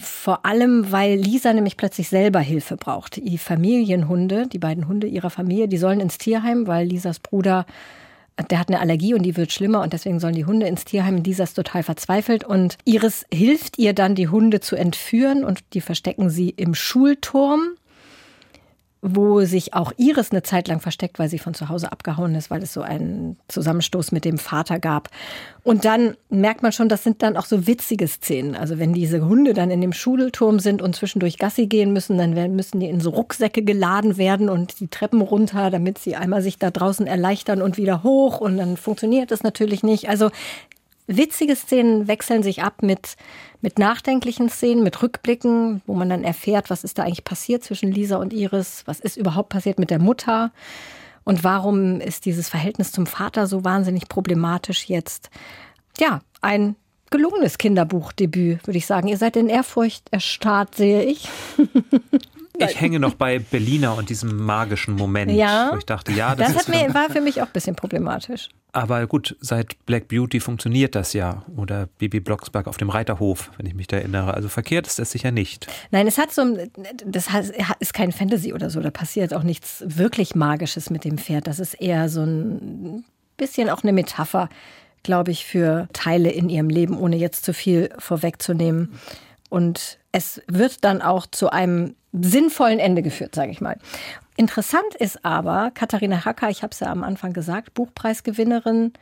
[0.00, 3.16] Vor allem, weil Lisa nämlich plötzlich selber Hilfe braucht.
[3.16, 7.66] Die Familienhunde, die beiden Hunde ihrer Familie, die sollen ins Tierheim, weil Lisas Bruder
[8.50, 11.22] der hat eine Allergie und die wird schlimmer und deswegen sollen die Hunde ins Tierheim.
[11.22, 15.80] Dieser ist total verzweifelt und Iris hilft ihr dann, die Hunde zu entführen und die
[15.80, 17.76] verstecken sie im Schulturm
[19.04, 22.50] wo sich auch Iris eine Zeit lang versteckt, weil sie von zu Hause abgehauen ist,
[22.50, 25.08] weil es so einen Zusammenstoß mit dem Vater gab.
[25.64, 28.54] Und dann merkt man schon, das sind dann auch so witzige Szenen.
[28.54, 32.54] Also wenn diese Hunde dann in dem Schulturm sind und zwischendurch Gassi gehen müssen, dann
[32.54, 36.58] müssen die in so Rucksäcke geladen werden und die Treppen runter, damit sie einmal sich
[36.58, 38.40] da draußen erleichtern und wieder hoch.
[38.40, 40.08] Und dann funktioniert das natürlich nicht.
[40.08, 40.30] Also
[41.06, 43.16] witzige Szenen wechseln sich ab mit,
[43.60, 47.90] mit nachdenklichen Szenen, mit Rückblicken, wo man dann erfährt, was ist da eigentlich passiert zwischen
[47.90, 50.52] Lisa und Iris, was ist überhaupt passiert mit der Mutter
[51.24, 55.30] und warum ist dieses Verhältnis zum Vater so wahnsinnig problematisch jetzt.
[55.98, 56.76] Ja, ein
[57.10, 59.06] gelungenes Kinderbuchdebüt, würde ich sagen.
[59.06, 61.28] Ihr seid in Ehrfurcht erstarrt, sehe ich.
[62.58, 66.52] Ich hänge noch bei Berliner und diesem magischen Moment, ja, wo ich dachte, ja, das,
[66.52, 68.50] das mir, war für mich auch ein bisschen problematisch.
[68.72, 71.44] Aber gut, seit Black Beauty funktioniert das ja.
[71.56, 74.32] Oder Bibi Blocksberg auf dem Reiterhof, wenn ich mich da erinnere.
[74.32, 75.66] Also verkehrt ist das sicher nicht.
[75.90, 76.56] Nein, es hat so,
[77.04, 77.28] das
[77.80, 78.80] ist kein Fantasy oder so.
[78.80, 81.46] Da passiert auch nichts wirklich Magisches mit dem Pferd.
[81.46, 83.04] Das ist eher so ein
[83.36, 84.48] bisschen auch eine Metapher,
[85.02, 88.98] glaube ich, für Teile in ihrem Leben, ohne jetzt zu viel vorwegzunehmen.
[89.52, 93.76] Und es wird dann auch zu einem sinnvollen Ende geführt, sage ich mal.
[94.34, 98.94] Interessant ist aber, Katharina Hacker, ich habe es ja am Anfang gesagt, Buchpreisgewinnerin,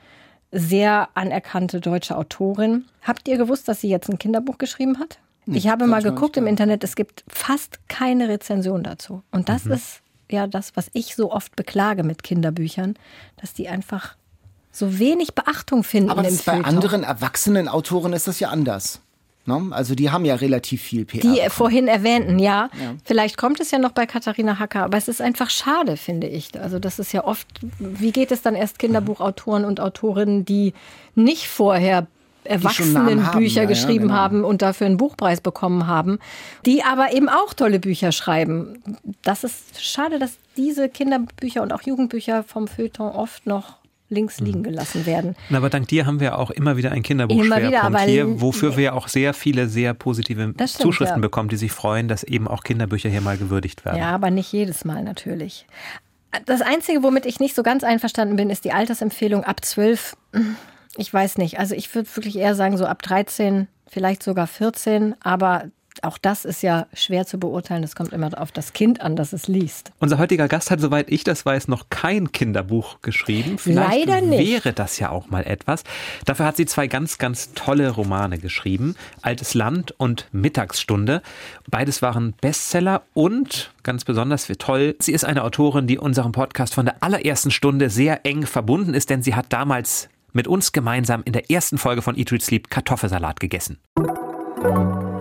[0.51, 2.87] sehr anerkannte deutsche Autorin.
[3.03, 5.21] Habt ihr gewusst, dass sie jetzt ein Kinderbuch geschrieben hat?
[5.47, 9.23] Nee, ich habe mal geguckt im Internet, es gibt fast keine Rezension dazu.
[9.31, 9.75] Und das mhm.
[9.75, 10.01] ist
[10.33, 12.95] ja das, was ich so oft beklage mit Kinderbüchern,
[13.37, 14.17] dass die einfach
[14.73, 16.11] so wenig Beachtung finden.
[16.11, 19.01] Aber bei anderen erwachsenen Autoren ist das ja anders.
[19.51, 19.75] Ne?
[19.75, 21.21] Also die haben ja relativ viel PR.
[21.21, 22.71] Die vorhin erwähnten, ja.
[22.81, 22.95] ja.
[23.05, 26.59] Vielleicht kommt es ja noch bei Katharina Hacker, aber es ist einfach schade, finde ich.
[26.61, 27.47] Also das ist ja oft,
[27.79, 30.75] wie geht es dann erst Kinderbuchautoren und Autorinnen, die
[31.15, 32.07] nicht vorher
[32.45, 34.15] Erwachsenenbücher geschrieben ja, genau.
[34.15, 36.19] haben und dafür einen Buchpreis bekommen haben,
[36.65, 38.83] die aber eben auch tolle Bücher schreiben.
[39.23, 43.80] Das ist schade, dass diese Kinderbücher und auch Jugendbücher vom Feuilleton oft noch
[44.11, 45.37] links liegen gelassen werden.
[45.49, 49.09] Na, aber dank dir haben wir auch immer wieder ein Kinderbuchschwerpunkt hier, wofür wir auch
[49.09, 51.23] sehr viele sehr positive stimmt, Zuschriften ja.
[51.23, 53.99] bekommen, die sich freuen, dass eben auch Kinderbücher hier mal gewürdigt werden.
[53.99, 55.67] Ja, aber nicht jedes Mal natürlich.
[56.47, 60.17] Das Einzige, womit ich nicht so ganz einverstanden bin, ist die Altersempfehlung ab 12.
[60.97, 61.59] Ich weiß nicht.
[61.59, 65.15] Also ich würde wirklich eher sagen, so ab 13, vielleicht sogar 14.
[65.23, 65.65] Aber
[66.03, 67.83] auch das ist ja schwer zu beurteilen.
[67.83, 69.93] Es kommt immer auf das Kind an, das es liest.
[69.99, 73.59] Unser heutiger Gast hat, soweit ich das weiß, noch kein Kinderbuch geschrieben.
[73.59, 74.47] Vielleicht Leider nicht.
[74.49, 75.85] wäre das ja auch mal etwas.
[76.25, 78.95] Dafür hat sie zwei ganz, ganz tolle Romane geschrieben.
[79.23, 81.23] Altes Land und Mittagsstunde.
[81.69, 84.97] Beides waren Bestseller und ganz besonders toll.
[84.99, 89.11] Sie ist eine Autorin, die unserem Podcast von der allerersten Stunde sehr eng verbunden ist,
[89.11, 92.71] denn sie hat damals mit uns gemeinsam in der ersten Folge von Eat, Read, Sleep
[92.71, 93.79] Kartoffelsalat gegessen.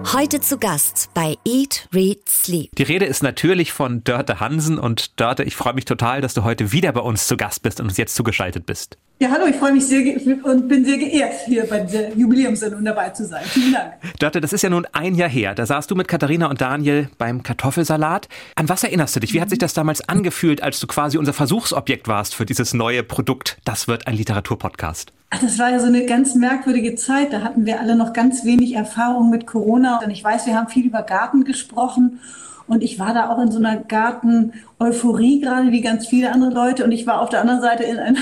[0.05, 2.75] Heute zu Gast bei Eat, Read, Sleep.
[2.75, 6.43] Die Rede ist natürlich von Dörte Hansen und Dörte, ich freue mich total, dass du
[6.43, 8.97] heute wieder bei uns zu Gast bist und uns jetzt zugeschaltet bist.
[9.19, 10.01] Ja, hallo, ich freue mich sehr
[10.45, 13.43] und bin sehr geehrt, hier bei der Jubiläumssendung dabei zu sein.
[13.45, 13.93] Vielen Dank.
[14.19, 15.53] Dörte, das ist ja nun ein Jahr her.
[15.53, 18.29] Da saßt du mit Katharina und Daniel beim Kartoffelsalat.
[18.55, 19.33] An was erinnerst du dich?
[19.33, 23.03] Wie hat sich das damals angefühlt, als du quasi unser Versuchsobjekt warst für dieses neue
[23.03, 23.57] Produkt?
[23.65, 25.11] Das wird ein Literaturpodcast.
[25.29, 27.33] Das war ja so eine ganz merkwürdige Zeit.
[27.33, 29.99] Da hatten wir alle noch ganz wenig Erfahrung mit Corona.
[30.03, 32.19] Und ich weiß, wir haben viel über Garten gesprochen.
[32.67, 36.83] Und ich war da auch in so einer Garten-Euphorie gerade, wie ganz viele andere Leute.
[36.83, 38.19] Und ich war auf der anderen Seite in einer,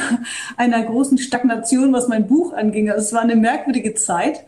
[0.57, 2.89] einer großen Stagnation, was mein Buch anging.
[2.89, 4.45] Also es war eine merkwürdige Zeit.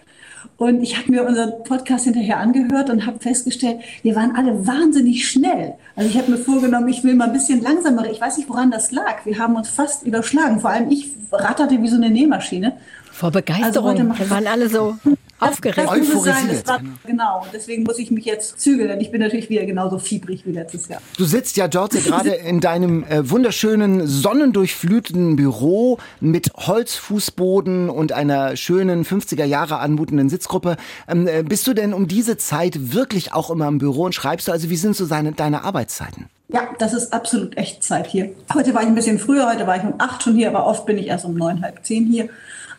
[0.57, 5.27] Und ich habe mir unseren Podcast hinterher angehört und habe festgestellt, wir waren alle wahnsinnig
[5.27, 5.75] schnell.
[5.95, 8.09] Also ich habe mir vorgenommen, ich will mal ein bisschen langsamer.
[8.09, 9.25] Ich weiß nicht, woran das lag.
[9.25, 10.59] Wir haben uns fast überschlagen.
[10.59, 12.73] Vor allem ich ratterte wie so eine Nähmaschine.
[13.11, 14.11] Vor Begeisterung.
[14.11, 14.97] Also wir waren alle so
[15.39, 15.87] aufgeregt.
[15.87, 16.67] Euphorisiert.
[16.67, 20.45] War, genau, deswegen muss ich mich jetzt zügeln, denn ich bin natürlich wieder genauso fiebrig
[20.45, 21.01] wie letztes Jahr.
[21.17, 28.55] Du sitzt ja, George, gerade in deinem äh, wunderschönen, sonnendurchfluteten Büro mit Holzfußboden und einer
[28.55, 30.77] schönen 50er Jahre anmutenden Sitzgruppe.
[31.07, 34.47] Ähm, äh, bist du denn um diese Zeit wirklich auch immer im Büro und schreibst
[34.47, 34.51] du?
[34.51, 36.29] Also wie sind so seine, deine Arbeitszeiten?
[36.51, 38.31] Ja, das ist absolut Echtzeit hier.
[38.53, 40.85] Heute war ich ein bisschen früher, heute war ich um acht schon hier, aber oft
[40.87, 42.29] bin ich erst um neun, halb zehn hier.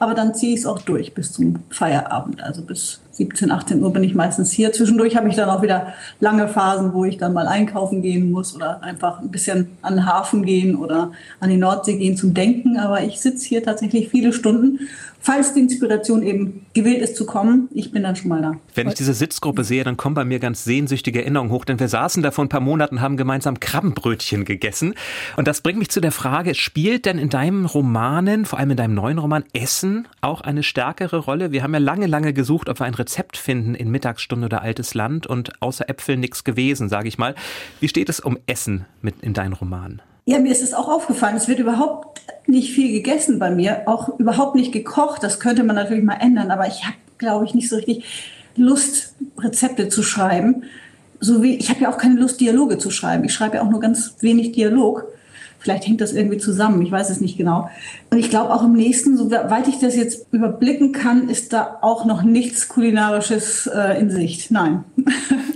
[0.00, 2.42] Aber dann ziehe ich es auch durch bis zum Feierabend.
[2.42, 4.72] Also bis 17, 18 Uhr bin ich meistens hier.
[4.72, 8.56] Zwischendurch habe ich dann auch wieder lange Phasen, wo ich dann mal einkaufen gehen muss
[8.56, 12.78] oder einfach ein bisschen an den Hafen gehen oder an die Nordsee gehen zum Denken.
[12.78, 14.88] Aber ich sitze hier tatsächlich viele Stunden
[15.20, 18.54] falls die Inspiration eben gewillt ist zu kommen, ich bin dann schon mal da.
[18.74, 21.88] Wenn ich diese Sitzgruppe sehe, dann kommen bei mir ganz sehnsüchtige Erinnerungen hoch, denn wir
[21.88, 24.94] saßen da vor ein paar Monaten und haben gemeinsam Krabbenbrötchen gegessen.
[25.36, 28.76] Und das bringt mich zu der Frage, spielt denn in deinen Romanen, vor allem in
[28.76, 31.52] deinem neuen Roman, Essen auch eine stärkere Rolle?
[31.52, 34.94] Wir haben ja lange, lange gesucht, ob wir ein Rezept finden in Mittagsstunde oder Altes
[34.94, 37.34] Land und außer Äpfel nichts gewesen, sage ich mal.
[37.80, 40.02] Wie steht es um Essen mit in deinen Romanen?
[40.30, 41.34] Ja, mir ist es auch aufgefallen.
[41.34, 45.24] Es wird überhaupt nicht viel gegessen bei mir, auch überhaupt nicht gekocht.
[45.24, 48.04] Das könnte man natürlich mal ändern, aber ich habe, glaube ich, nicht so richtig
[48.54, 50.62] Lust, Rezepte zu schreiben.
[51.18, 53.24] So wie ich habe ja auch keine Lust, Dialoge zu schreiben.
[53.24, 55.08] Ich schreibe ja auch nur ganz wenig Dialog.
[55.60, 57.70] Vielleicht hängt das irgendwie zusammen, ich weiß es nicht genau.
[58.10, 62.06] Und ich glaube auch im nächsten, soweit ich das jetzt überblicken kann, ist da auch
[62.06, 64.50] noch nichts Kulinarisches äh, in Sicht.
[64.50, 64.84] Nein.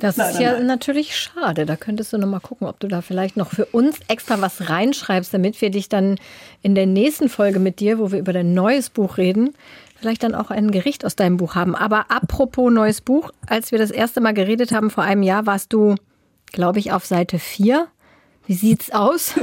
[0.00, 0.66] Das ist ja nein.
[0.66, 1.64] natürlich schade.
[1.64, 4.68] Da könntest du noch mal gucken, ob du da vielleicht noch für uns extra was
[4.68, 6.16] reinschreibst, damit wir dich dann
[6.60, 9.54] in der nächsten Folge mit dir, wo wir über dein neues Buch reden,
[9.96, 11.74] vielleicht dann auch ein Gericht aus deinem Buch haben.
[11.74, 15.72] Aber apropos neues Buch, als wir das erste Mal geredet haben vor einem Jahr, warst
[15.72, 15.94] du,
[16.52, 17.86] glaube ich, auf Seite 4
[18.46, 19.34] wie sieht's aus?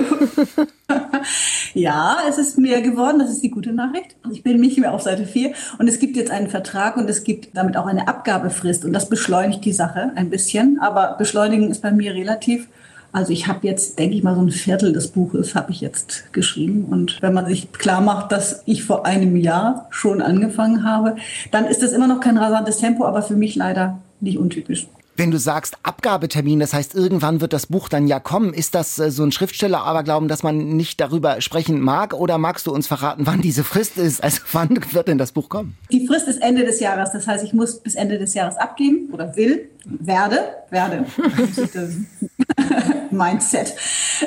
[1.74, 4.16] ja, es ist mehr geworden, das ist die gute Nachricht.
[4.32, 7.24] Ich bin nicht mehr auf Seite 4 und es gibt jetzt einen Vertrag und es
[7.24, 11.82] gibt damit auch eine Abgabefrist und das beschleunigt die Sache ein bisschen, aber beschleunigen ist
[11.82, 12.68] bei mir relativ.
[13.14, 16.32] Also ich habe jetzt, denke ich mal, so ein Viertel des Buches habe ich jetzt
[16.32, 16.86] geschrieben.
[16.86, 21.18] Und wenn man sich klar macht, dass ich vor einem Jahr schon angefangen habe,
[21.52, 24.88] dann ist das immer noch kein rasantes Tempo, aber für mich leider nicht untypisch.
[25.18, 28.98] Wenn du sagst Abgabetermin, das heißt, irgendwann wird das Buch dann ja kommen, ist das
[28.98, 32.14] äh, so ein Schriftsteller-Aberglauben, dass man nicht darüber sprechen mag?
[32.14, 34.24] Oder magst du uns verraten, wann diese Frist ist?
[34.24, 35.76] Also wann wird denn das Buch kommen?
[35.92, 37.12] Die Frist ist Ende des Jahres.
[37.12, 40.40] Das heißt, ich muss bis Ende des Jahres abgeben oder will, werde,
[40.70, 41.06] werde.
[43.12, 43.74] Mindset.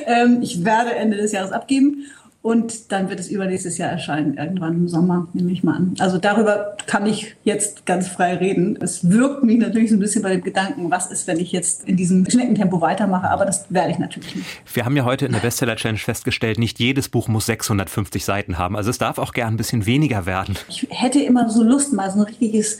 [0.06, 2.06] Ähm, ich werde Ende des Jahres abgeben.
[2.44, 5.94] Und dann wird es übernächstes Jahr erscheinen, irgendwann im Sommer, nehme ich mal an.
[5.98, 8.76] Also darüber kann ich jetzt ganz frei reden.
[8.82, 11.88] Es wirkt mich natürlich so ein bisschen bei dem Gedanken, was ist, wenn ich jetzt
[11.88, 14.46] in diesem Schneckentempo weitermache, aber das werde ich natürlich nicht.
[14.74, 18.58] Wir haben ja heute in der Bestseller Challenge festgestellt, nicht jedes Buch muss 650 Seiten
[18.58, 18.76] haben.
[18.76, 20.54] Also es darf auch gern ein bisschen weniger werden.
[20.68, 22.78] Ich hätte immer so Lust, mal so ein richtiges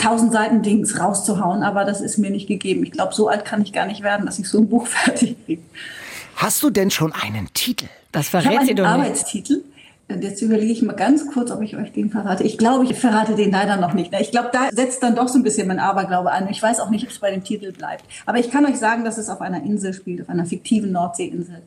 [0.00, 2.84] 1000 Seiten Dings rauszuhauen, aber das ist mir nicht gegeben.
[2.84, 5.34] Ich glaube, so alt kann ich gar nicht werden, dass ich so ein Buch fertig
[5.46, 5.62] kriege.
[6.36, 7.86] Hast du denn schon einen Titel?
[8.12, 8.94] Das verrät sie doch nicht.
[8.94, 9.62] Arbeitstitel.
[10.20, 12.44] Jetzt überlege ich mal ganz kurz, ob ich euch den verrate.
[12.44, 14.12] Ich glaube, ich verrate den leider noch nicht.
[14.20, 16.48] Ich glaube, da setzt dann doch so ein bisschen mein Aberglaube an.
[16.50, 18.04] Ich weiß auch nicht, ob es bei dem Titel bleibt.
[18.26, 21.62] Aber ich kann euch sagen, dass es auf einer Insel spielt, auf einer fiktiven Nordseeinsel.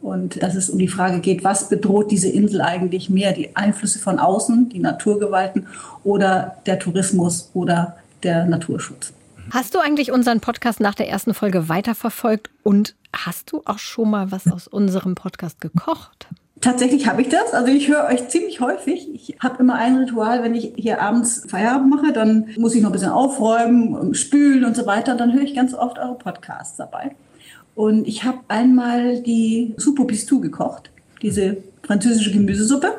[0.00, 3.32] Und dass es um die Frage geht, was bedroht diese Insel eigentlich mehr?
[3.32, 5.66] Die Einflüsse von außen, die Naturgewalten
[6.04, 9.12] oder der Tourismus oder der Naturschutz.
[9.50, 14.10] Hast du eigentlich unseren Podcast nach der ersten Folge weiterverfolgt und hast du auch schon
[14.10, 16.28] mal was aus unserem Podcast gekocht?
[16.60, 17.54] Tatsächlich habe ich das.
[17.54, 19.08] Also ich höre euch ziemlich häufig.
[19.14, 22.90] Ich habe immer ein Ritual, wenn ich hier abends Feierabend mache, dann muss ich noch
[22.90, 25.14] ein bisschen aufräumen, spülen und so weiter.
[25.14, 27.14] Dann höre ich ganz oft eure Podcasts dabei.
[27.74, 30.90] Und ich habe einmal die Supo Pistou gekocht,
[31.22, 32.92] diese französische Gemüsesuppe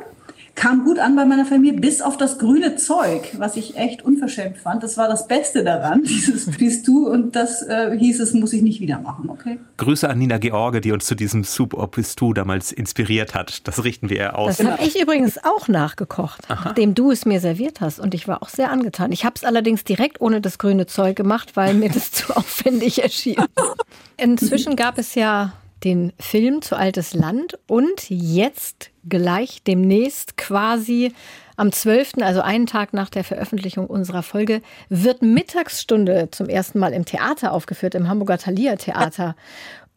[0.59, 4.57] kam gut an bei meiner Familie, bis auf das grüne Zeug, was ich echt unverschämt
[4.57, 4.83] fand.
[4.83, 8.61] Das war das Beste daran, dieses Bist du und das äh, hieß es, muss ich
[8.61, 9.57] nicht wieder machen, okay?
[9.77, 13.65] Grüße an Nina George, die uns zu diesem Soup au Pistou damals inspiriert hat.
[13.69, 14.57] Das richten wir ihr aus.
[14.57, 16.65] Das habe ich übrigens auch nachgekocht, Aha.
[16.65, 19.13] nachdem du es mir serviert hast und ich war auch sehr angetan.
[19.13, 23.01] Ich habe es allerdings direkt ohne das grüne Zeug gemacht, weil mir das zu aufwendig
[23.01, 23.37] erschien.
[24.17, 25.53] Inzwischen gab es ja
[25.83, 31.13] den Film zu Altes Land und jetzt gleich demnächst quasi
[31.55, 36.93] am 12., also einen Tag nach der Veröffentlichung unserer Folge, wird Mittagsstunde zum ersten Mal
[36.93, 39.35] im Theater aufgeführt, im Hamburger Thalia Theater.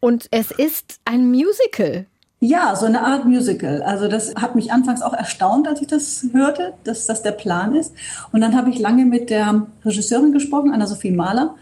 [0.00, 2.06] Und es ist ein Musical.
[2.40, 3.82] Ja, so eine Art Musical.
[3.82, 7.76] Also das hat mich anfangs auch erstaunt, als ich das hörte, dass das der Plan
[7.76, 7.94] ist.
[8.32, 11.54] Und dann habe ich lange mit der Regisseurin gesprochen, Anna-Sophie Mahler.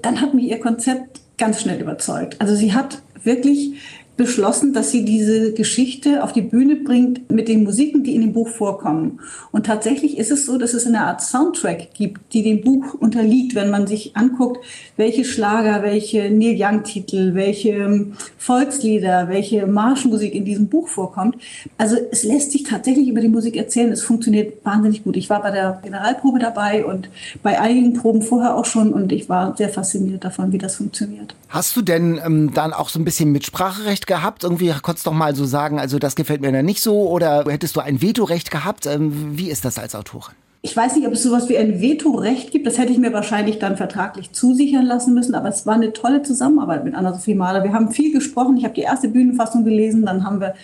[0.00, 2.40] Dann hat mich ihr Konzept ganz schnell überzeugt.
[2.40, 3.74] Also sie hat wirklich
[4.18, 8.32] beschlossen, dass sie diese Geschichte auf die Bühne bringt mit den Musiken, die in dem
[8.32, 9.20] Buch vorkommen.
[9.52, 13.54] Und tatsächlich ist es so, dass es eine Art Soundtrack gibt, die dem Buch unterliegt,
[13.54, 14.58] wenn man sich anguckt,
[14.96, 21.36] welche Schlager, welche Neil Young-Titel, welche ähm, Volkslieder, welche Marschmusik in diesem Buch vorkommt.
[21.78, 23.92] Also es lässt sich tatsächlich über die Musik erzählen.
[23.92, 25.16] Es funktioniert wahnsinnig gut.
[25.16, 27.08] Ich war bei der Generalprobe dabei und
[27.44, 31.36] bei einigen Proben vorher auch schon und ich war sehr fasziniert davon, wie das funktioniert.
[31.48, 34.42] Hast du denn ähm, dann auch so ein bisschen Mitspracherecht gehabt?
[34.42, 37.44] Irgendwie konntest du doch mal so sagen, also das gefällt mir dann nicht so oder
[37.46, 38.86] hättest du ein Vetorecht gehabt?
[38.86, 40.34] Ähm, wie ist das als Autorin?
[40.60, 42.66] Ich weiß nicht, ob es sowas wie ein Vetorecht gibt.
[42.66, 45.36] Das hätte ich mir wahrscheinlich dann vertraglich zusichern lassen müssen.
[45.36, 47.62] Aber es war eine tolle Zusammenarbeit mit Anna-Sophie Mahler.
[47.62, 48.56] Wir haben viel gesprochen.
[48.56, 50.04] Ich habe die erste Bühnenfassung gelesen.
[50.04, 50.54] Dann haben wir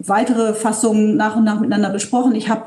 [0.00, 2.34] weitere Fassungen nach und nach miteinander besprochen.
[2.34, 2.64] Ich habe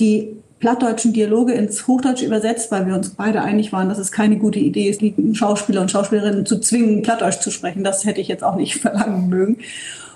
[0.00, 4.36] die plattdeutschen Dialoge ins Hochdeutsch übersetzt, weil wir uns beide einig waren, dass es keine
[4.36, 5.02] gute Idee ist,
[5.36, 7.82] Schauspieler und Schauspielerinnen zu zwingen, Plattdeutsch zu sprechen.
[7.82, 9.58] Das hätte ich jetzt auch nicht verlangen mögen.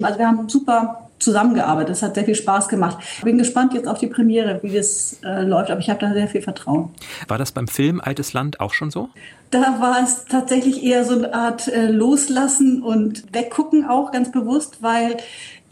[0.01, 1.97] Also wir haben super zusammengearbeitet.
[1.97, 2.99] Es hat sehr viel Spaß gemacht.
[3.23, 6.29] Bin gespannt jetzt auf die Premiere, wie das äh, läuft, aber ich habe da sehr
[6.29, 6.91] viel Vertrauen.
[7.29, 9.09] War das beim Film Altes Land auch schon so?
[9.51, 14.83] Da war es tatsächlich eher so eine Art äh, Loslassen und Weggucken auch ganz bewusst,
[14.83, 15.17] weil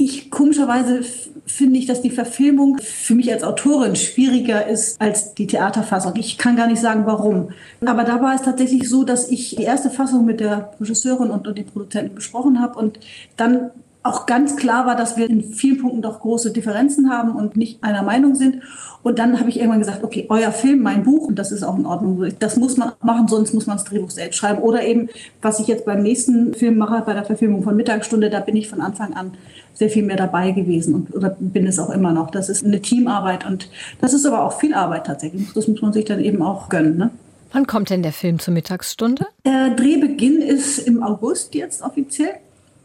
[0.05, 1.01] ich komischerweise
[1.47, 6.15] finde ich, dass die Verfilmung für mich als Autorin schwieriger ist als die Theaterfassung.
[6.17, 7.51] Ich kann gar nicht sagen, warum.
[7.85, 11.47] Aber da war es tatsächlich so, dass ich die erste Fassung mit der Regisseurin und,
[11.49, 13.01] und den Produzenten besprochen habe und
[13.37, 13.71] dann
[14.05, 17.85] auch ganz klar war, dass wir in vielen Punkten doch große Differenzen haben und nicht
[17.85, 18.63] einer Meinung sind.
[19.05, 21.77] Und dann habe ich irgendwann gesagt, okay, euer Film, mein Buch, und das ist auch
[21.77, 22.29] in Ordnung.
[22.39, 24.61] Das muss man machen, sonst muss man das Drehbuch selbst schreiben.
[24.61, 25.09] Oder eben,
[25.41, 28.69] was ich jetzt beim nächsten Film mache, bei der Verfilmung von Mittagsstunde, da bin ich
[28.69, 29.33] von Anfang an
[29.83, 32.31] sehr viel mehr dabei gewesen und oder bin es auch immer noch.
[32.31, 33.69] Das ist eine Teamarbeit und
[34.01, 35.53] das ist aber auch viel Arbeit tatsächlich.
[35.55, 36.97] Das muss man sich dann eben auch gönnen.
[36.97, 37.11] Ne?
[37.51, 39.27] Wann kommt denn der Film zur Mittagsstunde?
[39.45, 42.35] Der Drehbeginn ist im August jetzt offiziell.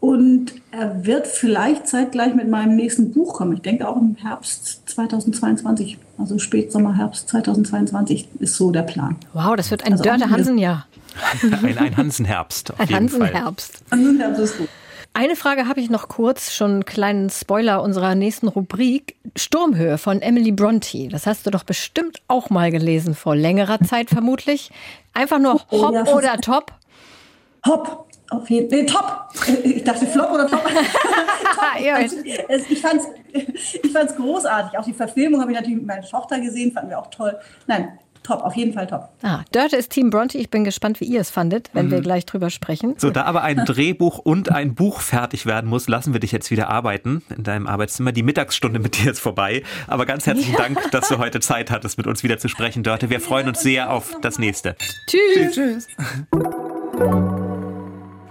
[0.00, 3.52] Und er wird vielleicht zeitgleich mit meinem nächsten Buch kommen.
[3.54, 9.16] Ich denke auch im Herbst 2022, also Spätsommer, Herbst 2022 ist so der Plan.
[9.34, 10.86] Wow, das wird ein also Dörte Hansen-Jahr.
[11.62, 12.74] ein, ein Hansen-Herbst.
[12.78, 13.82] Ein Hansen-Herbst.
[13.90, 14.68] Hansen-Herbst ist gut.
[15.14, 19.16] Eine Frage habe ich noch kurz, schon einen kleinen Spoiler unserer nächsten Rubrik.
[19.36, 21.08] Sturmhöhe von Emily Bronte.
[21.08, 24.70] Das hast du doch bestimmt auch mal gelesen, vor längerer Zeit vermutlich.
[25.14, 26.72] Einfach nur oh, Hop ja, oder Top?
[27.66, 28.06] Hopp.
[28.30, 28.80] Auf jeden Fall.
[28.80, 29.28] Nee, top.
[29.64, 30.62] Ich dachte Flop oder Top.
[31.54, 31.64] top.
[31.94, 32.16] Also,
[32.68, 33.06] ich fand es
[33.82, 34.78] ich fand's großartig.
[34.78, 37.36] Auch die Verfilmung habe ich natürlich mit meiner Tochter gesehen, fanden wir auch toll.
[37.66, 39.08] Nein, top, auf jeden Fall top.
[39.22, 40.38] Ah, Dörte ist Team Bronte.
[40.38, 41.90] Ich bin gespannt, wie ihr es fandet, wenn mhm.
[41.90, 42.94] wir gleich drüber sprechen.
[42.98, 46.50] So, da aber ein Drehbuch und ein Buch fertig werden muss, lassen wir dich jetzt
[46.50, 48.12] wieder arbeiten in deinem Arbeitszimmer.
[48.12, 49.62] Die Mittagsstunde mit dir ist vorbei.
[49.86, 50.58] Aber ganz herzlichen ja.
[50.58, 53.10] Dank, dass du heute Zeit hattest, mit uns wieder zu sprechen, Dörte.
[53.10, 54.76] Wir freuen uns sehr auf das nächste.
[55.06, 55.54] Tschüss.
[55.54, 55.88] Tschüss.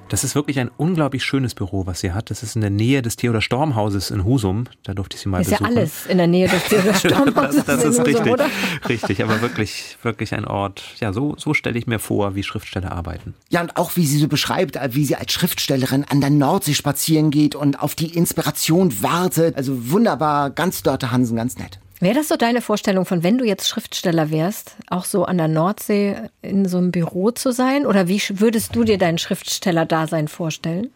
[0.10, 2.30] Das ist wirklich ein unglaublich schönes Büro, was sie hat.
[2.30, 4.64] Das ist in der Nähe des Theodor Storm Hauses in Husum.
[4.84, 5.66] Da durfte ich sie mal ist besuchen.
[5.66, 7.66] Ist ja alles in der Nähe des Theodor Storm Hauses.
[7.66, 8.50] das, das ist Husum, richtig, oder?
[8.88, 10.82] richtig, aber wirklich, wirklich ein Ort.
[11.02, 13.34] Ja, so, so stelle ich mir vor, wie Schriftsteller arbeiten.
[13.50, 17.30] Ja, und auch wie sie so beschreibt, wie sie als Schriftstellerin an der Nordsee spazieren
[17.30, 19.58] geht und auf die Inspiration wartet.
[19.58, 21.80] Also wunderbar, ganz Dörte Hansen, ganz nett.
[22.00, 25.48] Wäre das so deine Vorstellung von, wenn du jetzt Schriftsteller wärst, auch so an der
[25.48, 27.88] Nordsee in so einem Büro zu sein?
[27.88, 30.92] Oder wie würdest du dir dein Schriftsteller-Dasein vorstellen?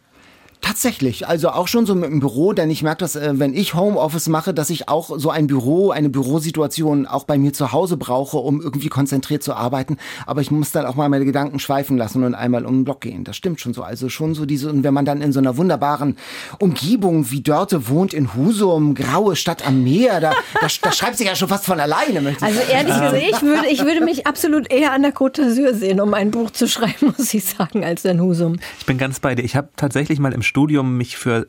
[0.62, 3.74] Tatsächlich, also auch schon so mit dem Büro, denn ich merke das, äh, wenn ich
[3.74, 7.98] Homeoffice mache, dass ich auch so ein Büro, eine Bürosituation auch bei mir zu Hause
[7.98, 9.98] brauche, um irgendwie konzentriert zu arbeiten.
[10.28, 13.02] Aber ich muss dann auch mal meine Gedanken schweifen lassen und einmal um den Block
[13.02, 13.24] gehen.
[13.24, 13.82] Das stimmt schon so.
[13.82, 16.16] Also schon so diese, und wenn man dann in so einer wunderbaren
[16.60, 21.26] Umgebung wie Dörte wohnt, in Husum, graue Stadt am Meer, da, da, da schreibt sich
[21.26, 24.28] ja schon fast von alleine, möchte ich Also ehrlich gesagt, ich würde, ich würde mich
[24.28, 27.84] absolut eher an der Côte d'Azur sehen, um ein Buch zu schreiben, muss ich sagen,
[27.84, 28.60] als in Husum.
[28.78, 29.44] Ich bin ganz bei dir.
[29.44, 31.48] Ich habe tatsächlich mal im Studium mich für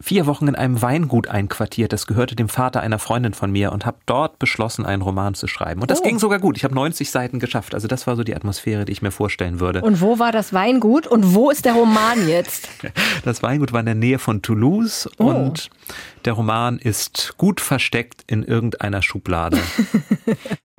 [0.00, 1.92] vier Wochen in einem Weingut einquartiert.
[1.92, 5.46] Das gehörte dem Vater einer Freundin von mir und habe dort beschlossen, einen Roman zu
[5.48, 5.82] schreiben.
[5.82, 6.04] Und das oh.
[6.04, 6.56] ging sogar gut.
[6.56, 7.74] Ich habe 90 Seiten geschafft.
[7.74, 9.82] Also das war so die Atmosphäre, die ich mir vorstellen würde.
[9.82, 12.68] Und wo war das Weingut und wo ist der Roman jetzt?
[13.24, 15.24] Das Weingut war in der Nähe von Toulouse oh.
[15.24, 15.68] und
[16.24, 19.58] der Roman ist gut versteckt in irgendeiner Schublade.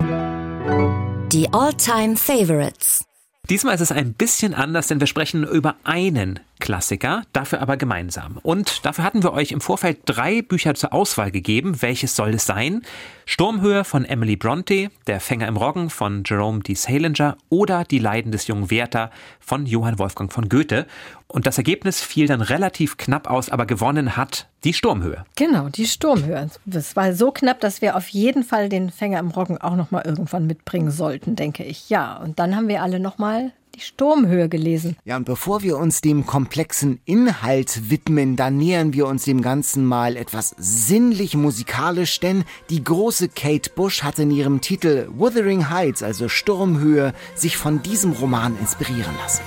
[1.32, 3.04] Die All-Time Favorites.
[3.48, 8.38] Diesmal ist es ein bisschen anders, denn wir sprechen über einen Klassiker, dafür aber gemeinsam.
[8.42, 11.82] Und dafür hatten wir euch im Vorfeld drei Bücher zur Auswahl gegeben.
[11.82, 12.82] Welches soll es sein?
[13.26, 16.74] Sturmhöhe von Emily Bronte, Der Fänger im Roggen von Jerome D.
[16.74, 20.86] Salinger oder Die Leiden des jungen Werther von Johann Wolfgang von Goethe.
[21.26, 25.24] Und das Ergebnis fiel dann relativ knapp aus, aber gewonnen hat die Sturmhöhe.
[25.36, 26.50] Genau, die Sturmhöhe.
[26.66, 29.90] Das war so knapp, dass wir auf jeden Fall den Fänger im Roggen auch noch
[29.90, 31.88] mal irgendwann mitbringen sollten, denke ich.
[31.88, 34.96] Ja, und dann haben wir alle noch mal die Sturmhöhe gelesen.
[35.04, 39.84] Ja, und bevor wir uns dem komplexen Inhalt widmen, dann nähern wir uns dem Ganzen
[39.84, 46.02] mal etwas sinnlich musikalisch, denn die große Kate Bush hatte in ihrem Titel Wuthering Heights,
[46.02, 49.42] also Sturmhöhe, sich von diesem Roman inspirieren lassen.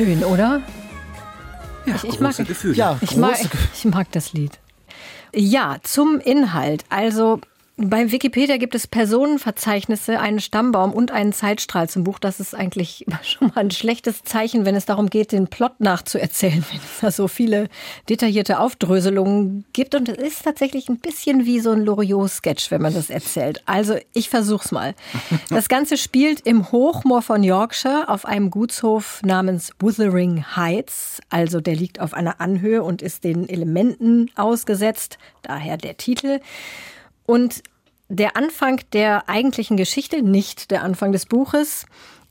[0.00, 0.62] Schön, oder?
[1.84, 2.74] Ja, ich, ich mag, Gefühle.
[2.74, 3.36] Ja, ich, mag,
[3.74, 4.58] ich mag das Lied.
[5.34, 6.86] Ja, zum Inhalt.
[6.88, 7.38] Also
[7.82, 12.18] bei Wikipedia gibt es Personenverzeichnisse, einen Stammbaum und einen Zeitstrahl zum Buch.
[12.18, 16.64] Das ist eigentlich schon mal ein schlechtes Zeichen, wenn es darum geht, den Plot nachzuerzählen,
[16.70, 17.68] wenn es da so viele
[18.08, 19.94] detaillierte Aufdröselungen gibt.
[19.94, 23.62] Und es ist tatsächlich ein bisschen wie so ein Loriot-Sketch, wenn man das erzählt.
[23.66, 24.94] Also ich versuch's mal.
[25.48, 31.20] Das Ganze spielt im Hochmoor von Yorkshire auf einem Gutshof namens Wuthering Heights.
[31.28, 35.18] Also der liegt auf einer Anhöhe und ist den Elementen ausgesetzt.
[35.42, 36.40] Daher der Titel.
[37.30, 37.62] Und
[38.08, 41.86] der Anfang der eigentlichen Geschichte, nicht der Anfang des Buches,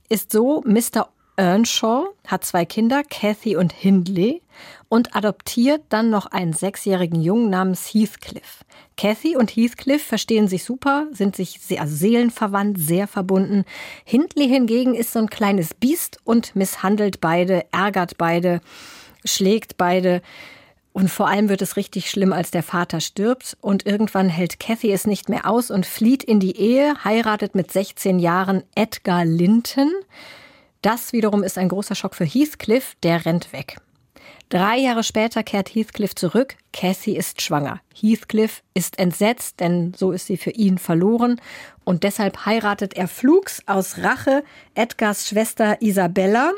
[0.09, 1.07] ist so, Mr.
[1.37, 4.41] Earnshaw hat zwei Kinder, Cathy und Hindley,
[4.89, 8.65] und adoptiert dann noch einen sechsjährigen Jungen namens Heathcliff.
[8.97, 13.63] Cathy und Heathcliff verstehen sich super, sind sich sehr, also seelenverwandt, sehr verbunden.
[14.03, 18.59] Hindley hingegen ist so ein kleines Biest und misshandelt beide, ärgert beide,
[19.23, 20.21] schlägt beide.
[20.99, 23.55] Und vor allem wird es richtig schlimm, als der Vater stirbt.
[23.61, 27.71] Und irgendwann hält Cathy es nicht mehr aus und flieht in die Ehe, heiratet mit
[27.71, 29.89] 16 Jahren Edgar Linton.
[30.81, 33.77] Das wiederum ist ein großer Schock für Heathcliff, der rennt weg.
[34.49, 36.57] Drei Jahre später kehrt Heathcliff zurück.
[36.73, 37.79] Cathy ist schwanger.
[37.95, 41.39] Heathcliff ist entsetzt, denn so ist sie für ihn verloren.
[41.85, 44.43] Und deshalb heiratet er flugs aus Rache
[44.75, 46.51] Edgars Schwester Isabella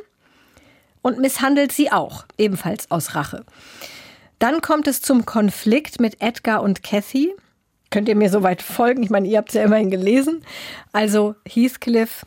[1.04, 3.46] und misshandelt sie auch, ebenfalls aus Rache.
[4.42, 7.32] Dann kommt es zum Konflikt mit Edgar und Cathy.
[7.92, 9.04] Könnt ihr mir soweit folgen?
[9.04, 10.44] Ich meine, ihr habt es ja immerhin gelesen.
[10.92, 12.26] Also Heathcliff.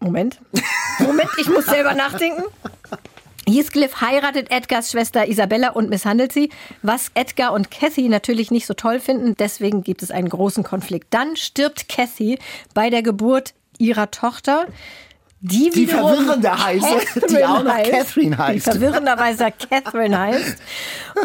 [0.00, 0.40] Moment.
[0.98, 2.42] Moment, ich muss selber nachdenken.
[3.48, 6.50] Heathcliff heiratet Edgars Schwester Isabella und misshandelt sie,
[6.82, 9.36] was Edgar und Cathy natürlich nicht so toll finden.
[9.36, 11.14] Deswegen gibt es einen großen Konflikt.
[11.14, 12.40] Dann stirbt Cathy
[12.74, 14.66] bei der Geburt ihrer Tochter
[15.40, 18.54] die, die verwirrende heißt, die auch noch heißt, Catherine heißt.
[18.66, 20.56] Die verwirrenderweise Catherine heißt.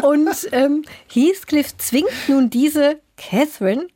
[0.02, 3.86] Und ähm, Heathcliff zwingt nun diese Catherine,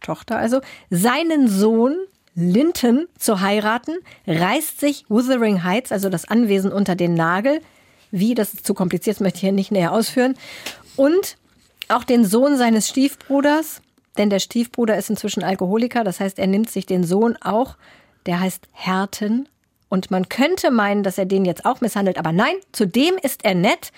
[0.00, 0.60] Tochter also,
[0.90, 1.96] seinen Sohn
[2.34, 3.96] Linton zu heiraten,
[4.26, 7.60] reißt sich Wuthering Heights, also das Anwesen, unter den Nagel.
[8.10, 10.34] Wie, das ist zu kompliziert, das möchte ich hier nicht näher ausführen.
[10.96, 11.36] Und
[11.88, 13.80] auch den Sohn seines Stiefbruders,
[14.18, 17.76] denn der Stiefbruder ist inzwischen Alkoholiker, das heißt, er nimmt sich den Sohn auch,
[18.26, 19.48] der heißt Herten
[19.94, 23.54] Und man könnte meinen, dass er den jetzt auch misshandelt, aber nein, zudem ist er
[23.54, 23.92] nett.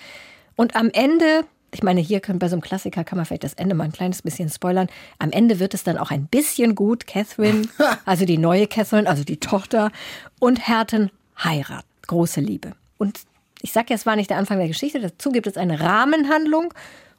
[0.55, 3.55] Und am Ende ich meine, hier können bei so einem Klassiker kann man vielleicht das
[3.55, 4.89] Ende mal ein kleines bisschen spoilern.
[5.17, 7.07] Am Ende wird es dann auch ein bisschen gut.
[7.07, 7.67] Catherine,
[8.05, 9.91] also die neue Catherine, also die Tochter
[10.39, 11.09] und Herten
[11.43, 11.87] heiraten.
[12.05, 12.73] Große Liebe.
[12.99, 13.21] Und
[13.63, 15.01] ich sage ja, es war nicht der Anfang der Geschichte.
[15.01, 16.75] Dazu gibt es eine Rahmenhandlung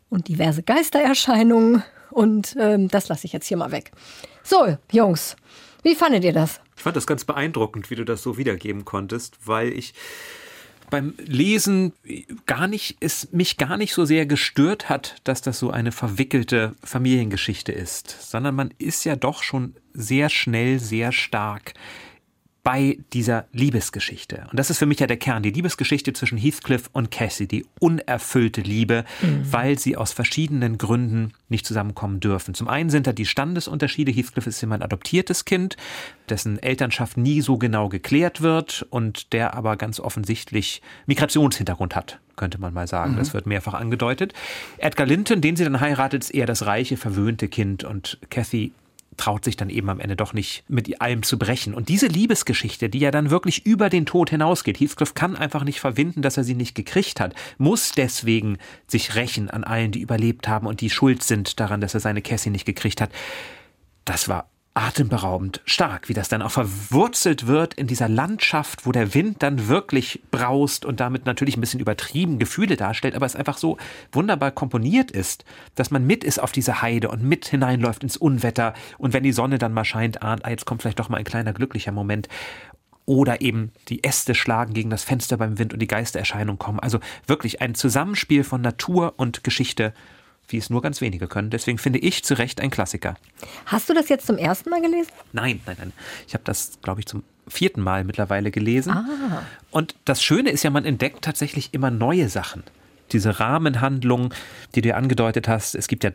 [0.09, 1.83] und diverse Geistererscheinungen.
[2.11, 3.91] Und ähm, das lasse ich jetzt hier mal weg.
[4.45, 5.35] So, Jungs,
[5.83, 6.61] wie fandet ihr das?
[6.79, 9.95] Ich fand das ganz beeindruckend, wie du das so wiedergeben konntest, weil ich
[10.91, 11.93] beim Lesen
[12.47, 16.76] gar nicht, es mich gar nicht so sehr gestört hat, dass das so eine verwickelte
[16.85, 21.74] Familiengeschichte ist, sondern man ist ja doch schon sehr schnell, sehr stark
[22.68, 24.46] bei dieser Liebesgeschichte.
[24.50, 27.64] Und das ist für mich ja der Kern, die Liebesgeschichte zwischen Heathcliff und Cassie, die
[27.80, 29.50] unerfüllte Liebe, mhm.
[29.50, 32.52] weil sie aus verschiedenen Gründen nicht zusammenkommen dürfen.
[32.52, 34.12] Zum einen sind da die Standesunterschiede.
[34.12, 35.78] Heathcliff ist immer ein adoptiertes Kind,
[36.28, 42.60] dessen Elternschaft nie so genau geklärt wird und der aber ganz offensichtlich Migrationshintergrund hat könnte
[42.60, 43.14] man mal sagen.
[43.14, 43.16] Mhm.
[43.16, 44.32] Das wird mehrfach angedeutet.
[44.76, 48.70] Edgar Linton, den sie dann heiratet, ist eher das reiche, verwöhnte Kind und Cathy
[49.18, 51.74] traut sich dann eben am Ende doch nicht mit allem zu brechen.
[51.74, 55.80] Und diese Liebesgeschichte, die ja dann wirklich über den Tod hinausgeht, Heathcliff kann einfach nicht
[55.80, 60.48] verwinden, dass er sie nicht gekriegt hat, muss deswegen sich rächen an allen, die überlebt
[60.48, 63.10] haben und die schuld sind daran, dass er seine Cassie nicht gekriegt hat.
[64.04, 64.48] Das war
[64.79, 69.66] atemberaubend stark, wie das dann auch verwurzelt wird in dieser Landschaft, wo der Wind dann
[69.66, 73.76] wirklich braust und damit natürlich ein bisschen übertrieben Gefühle darstellt, aber es einfach so
[74.12, 78.72] wunderbar komponiert ist, dass man mit ist auf diese Heide und mit hineinläuft ins Unwetter.
[78.99, 81.24] Und wenn die Sonne dann mal scheint, ahnt, ah, jetzt kommt vielleicht doch mal ein
[81.24, 82.29] kleiner glücklicher Moment.
[83.05, 86.79] Oder eben die Äste schlagen gegen das Fenster beim Wind und die Geistererscheinung kommen.
[86.79, 89.93] Also wirklich ein Zusammenspiel von Natur und Geschichte
[90.49, 91.51] wie es nur ganz wenige können.
[91.51, 93.16] Deswegen finde ich zu Recht ein Klassiker.
[93.66, 95.11] Hast du das jetzt zum ersten Mal gelesen?
[95.32, 95.92] Nein, nein, nein.
[96.26, 98.92] Ich habe das, glaube ich, zum vierten Mal mittlerweile gelesen.
[98.92, 99.42] Ah.
[99.70, 102.62] Und das Schöne ist ja, man entdeckt tatsächlich immer neue Sachen.
[103.12, 104.34] Diese Rahmenhandlung,
[104.74, 106.11] die du ja angedeutet hast, es gibt ja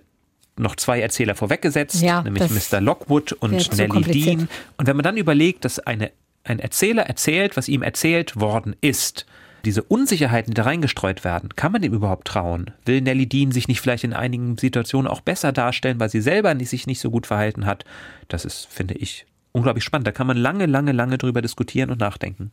[0.55, 2.79] noch zwei Erzähler vorweggesetzt, ja, nämlich Mr.
[2.79, 4.49] Lockwood und Nellie Dean.
[4.77, 6.11] Und wenn man dann überlegt, dass eine,
[6.43, 9.25] ein Erzähler erzählt, was ihm erzählt worden ist,
[9.65, 12.71] diese Unsicherheiten, die da reingestreut werden, kann man dem überhaupt trauen?
[12.85, 16.53] Will Nelly Dean sich nicht vielleicht in einigen Situationen auch besser darstellen, weil sie selber
[16.53, 17.85] nicht, sich nicht so gut verhalten hat?
[18.27, 20.07] Das ist, finde ich, unglaublich spannend.
[20.07, 22.51] Da kann man lange, lange, lange drüber diskutieren und nachdenken.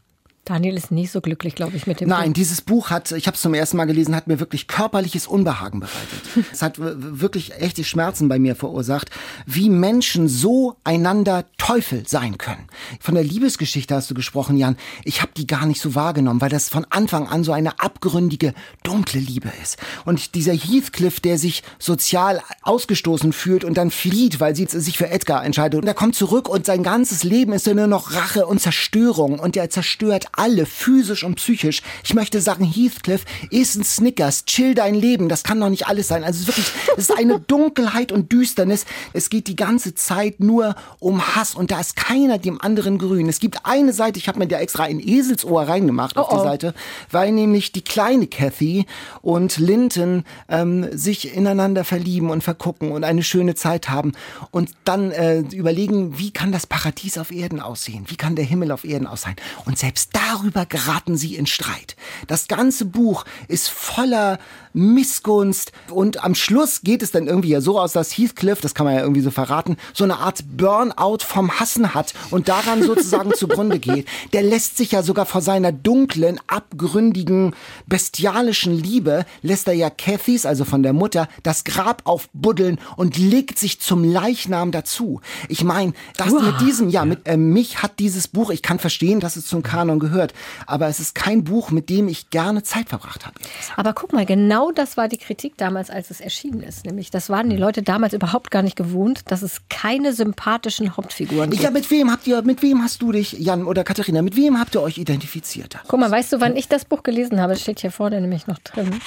[0.51, 2.35] Daniel ist nicht so glücklich, glaube ich, mit dem Nein, Buch.
[2.35, 5.79] dieses Buch hat, ich habe es zum ersten Mal gelesen, hat mir wirklich körperliches Unbehagen
[5.79, 6.23] bereitet.
[6.53, 9.11] es hat wirklich echte Schmerzen bei mir verursacht,
[9.47, 12.67] wie Menschen so einander Teufel sein können.
[12.99, 14.77] Von der Liebesgeschichte hast du gesprochen, Jan.
[15.05, 18.53] Ich habe die gar nicht so wahrgenommen, weil das von Anfang an so eine abgründige,
[18.83, 19.77] dunkle Liebe ist.
[20.05, 25.11] Und dieser Heathcliff, der sich sozial ausgestoßen fühlt und dann flieht, weil sie sich für
[25.11, 25.81] Edgar entscheidet.
[25.81, 29.39] Und er kommt zurück und sein ganzes Leben ist ja nur noch Rache und Zerstörung.
[29.39, 31.83] Und er zerstört alle, physisch und psychisch.
[32.03, 35.29] Ich möchte sagen, Heathcliff, iss ein Snickers, chill dein Leben.
[35.29, 36.25] Das kann doch nicht alles sein.
[36.25, 38.87] Also es ist wirklich, es ist eine Dunkelheit und Düsternis.
[39.13, 43.29] Es geht die ganze Zeit nur um Hass und da ist keiner dem anderen grün.
[43.29, 46.37] Es gibt eine Seite, ich habe mir da extra ein Eselsohr reingemacht oh auf die
[46.37, 46.43] oh.
[46.43, 46.75] Seite,
[47.11, 48.87] weil nämlich die kleine Kathy
[49.21, 54.13] und Linton ähm, sich ineinander verlieben und vergucken und eine schöne Zeit haben
[54.51, 58.07] und dann äh, überlegen, wie kann das Paradies auf Erden aussehen?
[58.09, 59.37] Wie kann der Himmel auf Erden aussehen?
[59.67, 61.97] Und selbst darüber geraten sie in Streit.
[62.27, 64.39] Das ganze Buch ist voller
[64.73, 68.87] Missgunst und am Schluss geht es dann irgendwie ja so aus, dass Heathcliff, das kann
[68.87, 73.33] man ja irgendwie so verraten, so eine Art Burnout vom Hassen hat und daran sozusagen
[73.35, 74.07] zugrunde geht.
[74.33, 77.55] Der lässt sich ja sogar vor seiner dunklen, abgründigen,
[77.87, 83.59] bestialischen Liebe, lässt er ja Cathys, also von der Mutter, das Grab aufbuddeln und legt
[83.59, 85.21] sich zum Leichnam dazu.
[85.49, 89.21] Ich meine, das mit diesem, ja, mit äh, mich hat dieses Buch, ich kann verstehen,
[89.21, 90.35] dass es zum Kanon gehört.
[90.67, 93.35] Aber es ist kein Buch, mit dem ich gerne Zeit verbracht habe.
[93.77, 96.85] Aber guck mal, genau das war die Kritik damals, als es erschienen ist.
[96.85, 97.63] Nämlich, das waren die hm.
[97.63, 101.63] Leute damals überhaupt gar nicht gewohnt, dass es keine sympathischen Hauptfiguren gibt.
[101.63, 104.61] Ja, mit wem habt ihr, mit wem hast du dich, Jan oder Katharina, mit wem
[104.61, 105.79] habt ihr euch identifiziert?
[105.89, 107.55] Guck mal, weißt du, wann ich das Buch gelesen habe?
[107.55, 109.01] Das steht hier vorne nämlich noch drin.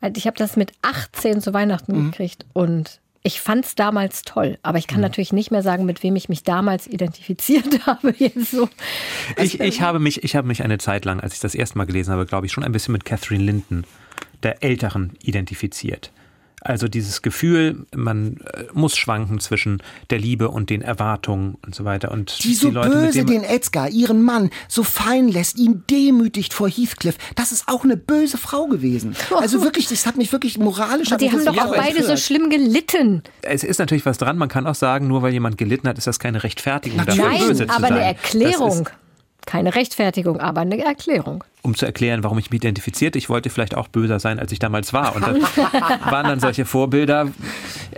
[0.00, 2.10] Also ich habe das mit 18 zu Weihnachten mhm.
[2.10, 5.04] gekriegt und ich fand es damals toll, aber ich kann mhm.
[5.04, 8.14] natürlich nicht mehr sagen, mit wem ich mich damals identifiziert habe.
[8.18, 8.68] Jetzt so.
[9.38, 11.86] Ich, ich, habe mich, ich habe mich eine Zeit lang, als ich das erste Mal
[11.86, 13.84] gelesen habe, glaube ich, schon ein bisschen mit Catherine Linden,
[14.44, 16.12] der Älteren, identifiziert.
[16.66, 21.84] Also dieses Gefühl, man äh, muss schwanken zwischen der Liebe und den Erwartungen und so
[21.84, 22.10] weiter.
[22.10, 26.54] Und die so die Leute, böse den Edgar, ihren Mann, so fein lässt, ihn demütigt
[26.54, 27.18] vor Heathcliff.
[27.34, 29.14] Das ist auch eine böse Frau gewesen.
[29.36, 31.12] Also wirklich, das hat mich wirklich moralisch.
[31.12, 33.22] Aber die haben doch auch beide so schlimm gelitten.
[33.42, 34.38] Es ist natürlich was dran.
[34.38, 37.40] Man kann auch sagen, nur weil jemand gelitten hat, ist das keine Rechtfertigung dafür, Nein,
[37.46, 37.92] böse zu aber sein.
[37.92, 38.88] eine Erklärung.
[39.44, 41.44] keine Rechtfertigung, aber eine Erklärung.
[41.64, 44.58] Um zu erklären, warum ich mich identifizierte, ich wollte vielleicht auch böser sein, als ich
[44.58, 45.16] damals war.
[45.16, 45.42] Und dann
[46.04, 47.32] waren dann solche Vorbilder.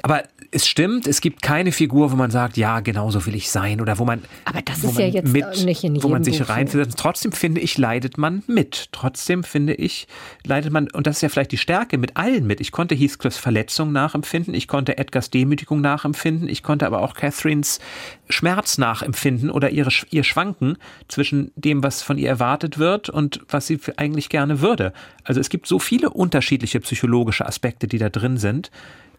[0.02, 3.50] Aber es stimmt, es gibt keine Figur, wo man sagt, ja, genau so will ich
[3.50, 4.22] sein oder wo man.
[4.44, 6.98] Aber das ist ja jetzt mit, nicht in Wo man sich reinversetzt.
[6.98, 8.88] Trotzdem finde ich, leidet man mit.
[8.92, 10.06] Trotzdem finde ich,
[10.44, 12.60] leidet man, und das ist ja vielleicht die Stärke, mit allen mit.
[12.60, 17.80] Ich konnte Heathcliffs Verletzung nachempfinden, ich konnte Edgars Demütigung nachempfinden, ich konnte aber auch Catherines
[18.28, 23.55] Schmerz nachempfinden oder ihre, ihr Schwanken zwischen dem, was von ihr erwartet wird und was
[23.64, 24.92] sie eigentlich gerne würde.
[25.24, 28.70] Also es gibt so viele unterschiedliche psychologische Aspekte, die da drin sind.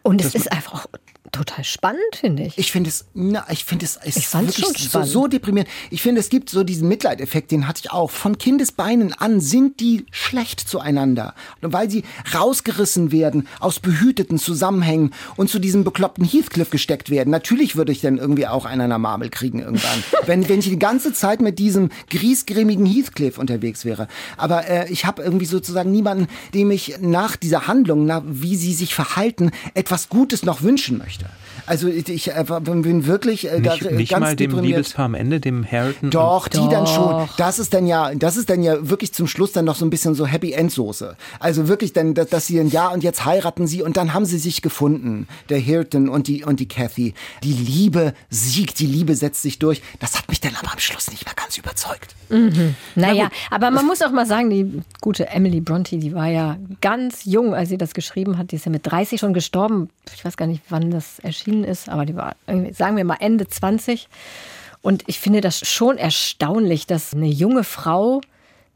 [0.02, 0.86] Und es ist einfach
[1.32, 2.58] total spannend, finde ich.
[2.58, 5.70] Ich finde es, na, ich finde es, es ich ist wirklich so, so deprimierend.
[5.90, 8.10] Ich finde, es gibt so diesen Mitleideffekt, den hatte ich auch.
[8.10, 12.04] Von Kindesbeinen an sind die schlecht zueinander, weil sie
[12.34, 17.30] rausgerissen werden aus behüteten Zusammenhängen und zu diesem bekloppten Heathcliff gesteckt werden.
[17.30, 20.68] Natürlich würde ich dann irgendwie auch einen an der Marmel kriegen irgendwann, wenn, wenn ich
[20.68, 24.08] die ganze Zeit mit diesem griesgrämigen Heathcliff unterwegs wäre.
[24.36, 28.74] Aber äh, ich habe irgendwie sozusagen niemanden, dem ich nach dieser Handlung, nach wie sie
[28.74, 31.27] sich verhalten, etwas Gutes noch wünschen möchte.
[31.68, 35.38] Also ich äh, bin wirklich äh, nicht, da, nicht ganz mal dem Liebespaar am Ende,
[35.38, 36.10] dem Harrington.
[36.10, 36.70] Doch, die Doch.
[36.70, 37.28] dann schon.
[37.36, 39.90] Das ist dann ja, das ist dann ja wirklich zum Schluss dann noch so ein
[39.90, 41.16] bisschen so Happy End Soße.
[41.40, 44.24] Also wirklich dann, dass, dass sie ein Ja und jetzt heiraten sie und dann haben
[44.24, 47.14] sie sich gefunden, der Harrington und die und die Kathy.
[47.42, 49.82] Die Liebe siegt, die Liebe setzt sich durch.
[50.00, 52.14] Das hat mich dann aber am Schluss nicht mehr ganz überzeugt.
[52.30, 52.74] Mhm.
[52.94, 56.56] Naja, Na aber man muss auch mal sagen, die gute Emily Bronte, die war ja
[56.80, 58.52] ganz jung, als sie das geschrieben hat.
[58.52, 59.90] Die ist ja mit 30 schon gestorben.
[60.14, 61.18] Ich weiß gar nicht, wann das
[61.58, 62.34] erschienen ist, aber die war,
[62.72, 64.08] sagen wir mal, Ende 20.
[64.80, 68.20] Und ich finde das schon erstaunlich, dass eine junge Frau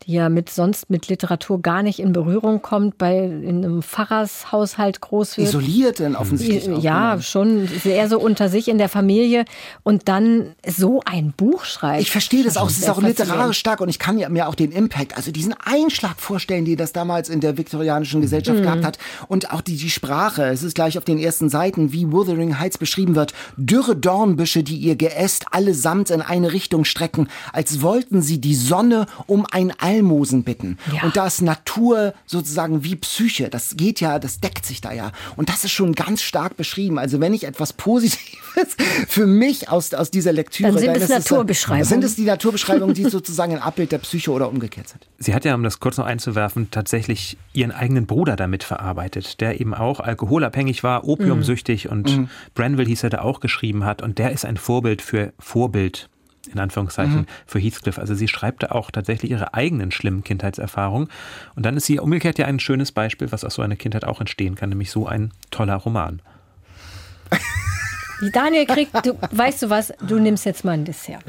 [0.06, 5.00] die ja mit sonst mit Literatur gar nicht in Berührung kommt, bei in einem Pfarrershaushalt
[5.00, 5.48] groß wird.
[5.48, 6.76] Isoliert denn offensichtlich.
[6.76, 7.22] Auch, ja, genau.
[7.22, 9.44] schon sehr so unter sich in der Familie
[9.82, 12.02] und dann so ein Buch schreibt.
[12.02, 14.72] Ich verstehe das auch, es ist auch literarisch stark und ich kann mir auch den
[14.72, 18.64] Impact, also diesen Einschlag vorstellen, die das damals in der viktorianischen Gesellschaft mhm.
[18.64, 18.98] gehabt hat
[19.28, 20.44] und auch die, die Sprache.
[20.44, 23.32] Es ist gleich auf den ersten Seiten, wie Wuthering Heights beschrieben wird.
[23.56, 29.06] Dürre Dornbüsche, die ihr Geäst allesamt in eine Richtung strecken, als wollten sie die Sonne
[29.26, 30.78] um ein Almosen bitten.
[30.92, 31.02] Ja.
[31.02, 33.48] Und da ist Natur sozusagen wie Psyche.
[33.48, 35.12] Das geht ja, das deckt sich da ja.
[35.36, 36.98] Und das ist schon ganz stark beschrieben.
[36.98, 38.76] Also wenn ich etwas Positives
[39.08, 40.70] für mich aus, aus dieser Lektüre...
[40.70, 41.84] Dann sind dann es Naturbeschreibungen.
[41.84, 45.06] Sind es die Naturbeschreibungen, die sozusagen ein Abbild der Psyche oder umgekehrt sind.
[45.18, 49.60] Sie hat ja, um das kurz noch einzuwerfen, tatsächlich ihren eigenen Bruder damit verarbeitet, der
[49.60, 51.90] eben auch alkoholabhängig war, opiumsüchtig mhm.
[51.90, 52.28] und mhm.
[52.54, 54.02] Branville hieß er, da auch geschrieben hat.
[54.02, 56.08] Und der ist ein Vorbild für Vorbild
[56.50, 57.26] in Anführungszeichen, mhm.
[57.46, 57.98] für Heathcliff.
[57.98, 61.08] Also sie schreibt da auch tatsächlich ihre eigenen schlimmen Kindheitserfahrungen.
[61.54, 64.20] Und dann ist sie umgekehrt ja ein schönes Beispiel, was aus so einer Kindheit auch
[64.20, 66.20] entstehen kann, nämlich so ein toller Roman.
[68.20, 71.24] Wie Daniel kriegt, du, weißt du was, du nimmst jetzt mal ein Dessert.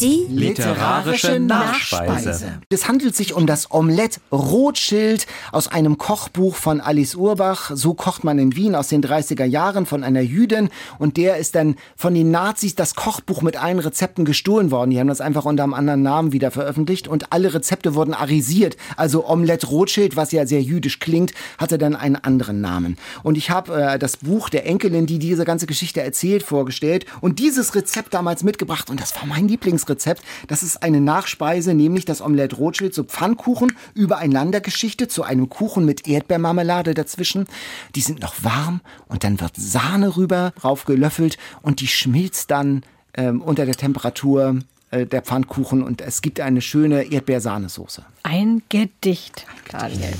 [0.00, 2.60] Die literarische Nachspeise.
[2.70, 7.70] Es handelt sich um das Omelette Rothschild aus einem Kochbuch von Alice Urbach.
[7.74, 10.70] So kocht man in Wien aus den 30er Jahren von einer Jüdin.
[10.98, 14.90] Und der ist dann von den Nazis das Kochbuch mit allen Rezepten gestohlen worden.
[14.90, 17.06] Die haben das einfach unter einem anderen Namen wieder veröffentlicht.
[17.06, 18.78] Und alle Rezepte wurden arisiert.
[18.96, 22.96] Also Omelette Rothschild, was ja sehr jüdisch klingt, hatte dann einen anderen Namen.
[23.22, 27.04] Und ich habe äh, das Buch der Enkelin, die diese ganze Geschichte erzählt, vorgestellt.
[27.20, 28.88] Und dieses Rezept damals mitgebracht.
[28.88, 29.89] Und das war mein Lieblingsrezept.
[29.90, 30.22] Rezept.
[30.48, 35.84] Das ist eine Nachspeise, nämlich das Omelette Rothschild, so Pfannkuchen übereinander geschichtet, zu einem Kuchen
[35.84, 37.46] mit Erdbeermarmelade dazwischen.
[37.94, 42.82] Die sind noch warm und dann wird Sahne rüber raufgelöffelt und die schmilzt dann
[43.14, 44.60] ähm, unter der Temperatur
[44.90, 48.04] äh, der Pfannkuchen und es gibt eine schöne Erdbeersahnesoße.
[48.22, 50.14] Ein Gedicht, Daniel.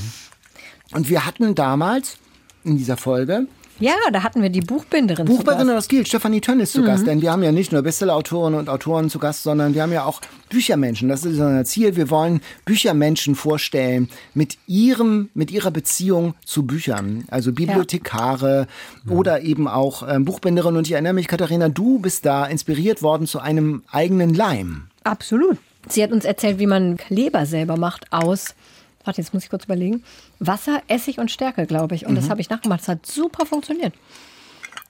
[0.92, 2.16] Und wir hatten damals
[2.64, 3.46] in dieser Folge
[3.80, 5.26] ja, da hatten wir die Buchbinderin.
[5.26, 6.06] Buchbinderin, das gilt.
[6.06, 6.86] Stefanie Tönn ist zu mhm.
[6.86, 9.92] Gast, denn wir haben ja nicht nur Bestsellerautoren und Autoren zu Gast, sondern wir haben
[9.92, 10.20] ja auch
[10.50, 11.08] Büchermenschen.
[11.08, 11.96] Das ist unser Ziel.
[11.96, 17.24] Wir wollen Büchermenschen vorstellen mit ihrem, mit ihrer Beziehung zu Büchern.
[17.30, 18.66] Also Bibliothekare
[19.06, 19.12] ja.
[19.12, 20.76] oder eben auch äh, Buchbinderin.
[20.76, 24.88] Und ich erinnere mich, Katharina, du bist da inspiriert worden zu einem eigenen Leim.
[25.04, 25.56] Absolut.
[25.88, 28.54] Sie hat uns erzählt, wie man Kleber selber macht aus
[29.04, 30.02] warte, jetzt muss ich kurz überlegen.
[30.38, 32.06] Wasser, Essig und Stärke, glaube ich.
[32.06, 32.16] Und mhm.
[32.16, 32.80] das habe ich nachgemacht.
[32.80, 33.94] Das hat super funktioniert.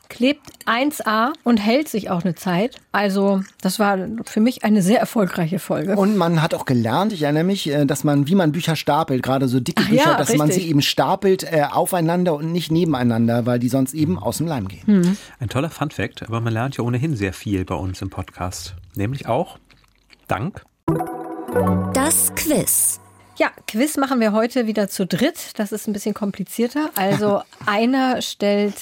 [0.09, 2.77] Klebt 1A und hält sich auch eine Zeit.
[2.91, 5.95] Also, das war für mich eine sehr erfolgreiche Folge.
[5.95, 9.23] Und man hat auch gelernt, ich erinnere mich, äh, dass man, wie man Bücher stapelt,
[9.23, 10.39] gerade so dicke Ach Bücher, ja, dass richtig.
[10.39, 14.49] man sie eben stapelt äh, aufeinander und nicht nebeneinander, weil die sonst eben aus dem
[14.49, 14.83] Leim gehen.
[14.87, 15.17] Mhm.
[15.39, 18.75] Ein toller Fun-Fact, aber man lernt ja ohnehin sehr viel bei uns im Podcast.
[18.97, 19.59] Nämlich auch
[20.27, 20.65] Dank.
[21.95, 23.01] Das Quiz.
[23.41, 25.59] Ja, Quiz machen wir heute wieder zu dritt.
[25.59, 26.91] Das ist ein bisschen komplizierter.
[26.95, 28.75] Also einer stellt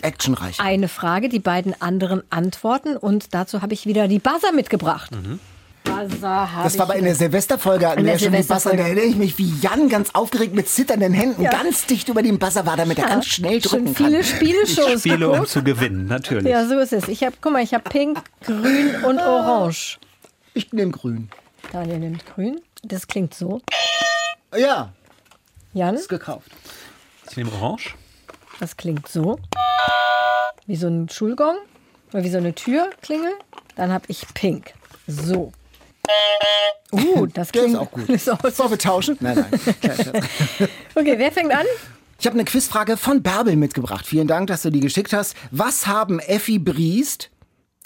[0.58, 5.12] eine Frage, die beiden anderen antworten und dazu habe ich wieder die Buzzer mitgebracht.
[5.12, 5.38] Mhm.
[5.84, 9.14] Buzzer Das war aber in der Silvesterfolge, In der schon die Buzzer, da erinnere ich
[9.14, 11.52] mich, wie Jan ganz aufgeregt mit zitternden Händen Ja.
[11.52, 14.06] ganz dicht über dem Buzzer war, damit er ganz schnell drücken Schon kann.
[14.06, 16.50] viele Spieleshows Spiele, um zu gewinnen, natürlich.
[16.50, 17.06] Ja, so ist es.
[17.06, 20.00] Ich habe, guck mal, ich habe Pink, Grün und Orange.
[20.54, 21.28] Ich nehme grün.
[21.70, 22.60] Daniel nimmt Grün.
[22.82, 23.60] Das klingt so.
[24.56, 24.92] Ja,
[25.74, 26.50] Jan, ist gekauft.
[27.30, 27.94] Ich nehme Orange.
[28.60, 29.38] das klingt so.
[30.66, 31.56] Wie so ein Schulgong
[32.12, 33.32] oder wie so eine Türklingel.
[33.76, 34.72] Dann habe ich Pink.
[35.06, 35.52] So.
[36.90, 38.08] Uh, das Der klingt ist auch gut.
[38.08, 39.16] Ist auch Sollen wir tauschen?
[39.20, 39.60] Nein, nein.
[40.94, 41.66] Okay, wer fängt an?
[42.18, 44.06] Ich habe eine Quizfrage von Bärbel mitgebracht.
[44.06, 45.36] Vielen Dank, dass du die geschickt hast.
[45.50, 47.30] Was haben Effi Briest,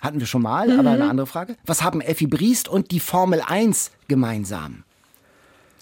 [0.00, 1.56] hatten wir schon mal, aber eine andere Frage.
[1.66, 4.84] Was haben Effi Briest und die Formel 1 gemeinsam?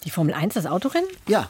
[0.03, 1.09] Die Formel 1, das Autorennen?
[1.27, 1.49] Ja.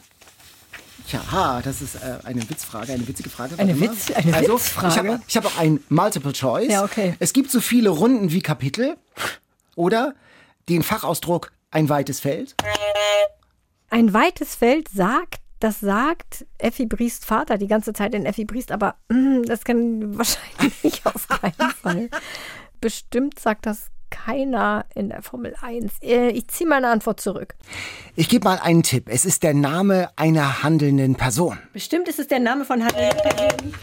[1.07, 3.57] Tja, das ist äh, eine Witzfrage, eine witzige Frage.
[3.57, 3.73] Eine.
[3.75, 5.19] Witz- eine also, Witzfrage?
[5.27, 6.71] Ich habe hab auch ein Multiple Choice.
[6.71, 7.15] Ja, okay.
[7.19, 8.97] Es gibt so viele Runden wie Kapitel.
[9.75, 10.13] Oder
[10.69, 12.55] den Fachausdruck ein weites Feld.
[13.89, 18.71] Ein weites Feld sagt, das sagt Effi Briest Vater die ganze Zeit in Effi Briest,
[18.71, 22.09] aber mm, das kann wahrscheinlich auf keinen Fall.
[22.79, 25.93] Bestimmt sagt das keiner in der Formel 1.
[26.03, 27.55] Äh, Ich ziehe meine Antwort zurück.
[28.15, 29.05] Ich gebe mal einen Tipp.
[29.09, 31.57] Es ist der Name einer handelnden Person.
[31.73, 33.73] Bestimmt ist es der Name von handelnden Personen.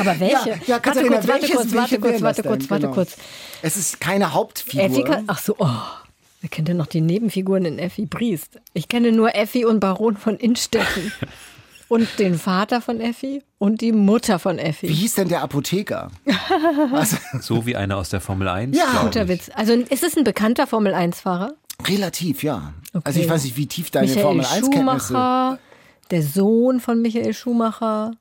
[0.00, 0.50] aber welche?
[0.50, 2.94] Ja, ja warte kurz, warte kurz, warte kurz, warte kurz, warte Genau.
[2.94, 3.16] kurz.
[3.62, 4.84] Es ist keine Hauptfigur.
[4.84, 5.68] Effi, kann- ach so, oh.
[6.40, 8.60] Wer kennt denn noch die Nebenfiguren in Effi Briest?
[8.72, 11.12] Ich kenne nur Effi und Baron von Innstetten.
[11.92, 14.88] und den Vater von Effi und die Mutter von Wie Effi.
[14.88, 16.10] hieß denn der Apotheker?
[16.90, 17.16] Was?
[17.40, 18.76] So wie einer aus der Formel 1.
[18.76, 19.02] Ja.
[19.02, 19.28] Guter ich.
[19.28, 19.50] Witz.
[19.54, 21.52] Also ist es ein bekannter Formel-1-Fahrer?
[21.86, 22.72] Relativ, ja.
[22.94, 23.02] Okay.
[23.04, 25.58] Also ich weiß nicht, wie tief deine Michael Formel 1-Kenntnisse Schumacher,
[26.10, 28.12] der Sohn von Michael Schumacher,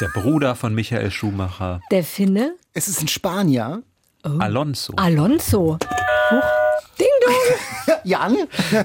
[0.00, 1.80] Der Bruder von Michael Schumacher.
[1.90, 3.82] der Finne, Es ist ein Spanier.
[4.22, 4.94] Alonso.
[4.96, 5.78] Alonso.
[6.30, 6.42] Huch.
[6.98, 7.34] Ding dong.
[8.04, 8.36] Jan?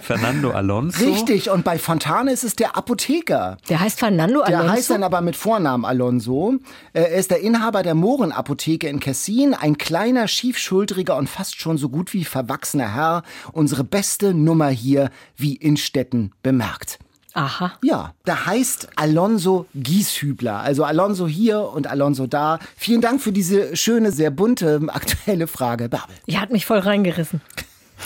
[0.01, 1.05] Fernando Alonso.
[1.05, 1.49] Richtig.
[1.49, 3.57] Und bei Fontane ist es der Apotheker.
[3.69, 4.73] Der heißt Fernando Der Alonso.
[4.73, 6.55] heißt dann aber mit Vornamen Alonso.
[6.93, 9.53] Er ist der Inhaber der Mohrenapotheke in Kessin.
[9.53, 13.23] Ein kleiner, schiefschultriger und fast schon so gut wie verwachsener Herr.
[13.51, 16.99] Unsere beste Nummer hier, wie Innstetten bemerkt.
[17.33, 17.73] Aha.
[17.83, 20.61] Ja, da heißt Alonso Gieshübler.
[20.61, 22.59] Also Alonso hier und Alonso da.
[22.77, 26.15] Vielen Dank für diese schöne, sehr bunte, aktuelle Frage, Babel.
[26.27, 27.41] Die hat mich voll reingerissen.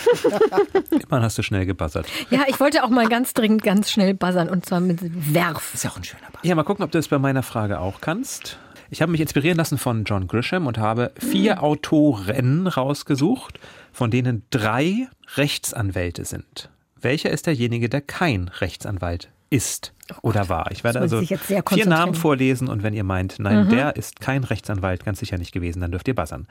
[0.91, 2.07] Immerhin hast du schnell gebuzzert.
[2.29, 4.99] Ja, ich wollte auch mal ganz dringend ganz schnell buzzern und zwar mit
[5.33, 5.73] Werf.
[5.73, 6.41] Ist ja auch ein schöner Ball.
[6.43, 8.57] Ja, mal gucken, ob du es bei meiner Frage auch kannst.
[8.91, 13.59] Ich habe mich inspirieren lassen von John Grisham und habe vier Autoren rausgesucht,
[13.91, 16.69] von denen drei Rechtsanwälte sind.
[16.99, 20.71] Welcher ist derjenige, der kein Rechtsanwalt ist oder war?
[20.71, 21.85] Ich werde also sich jetzt sehr vier.
[21.85, 25.81] Namen vorlesen und wenn ihr meint, nein, der ist kein Rechtsanwalt, ganz sicher nicht gewesen,
[25.81, 26.47] dann dürft ihr buzzern.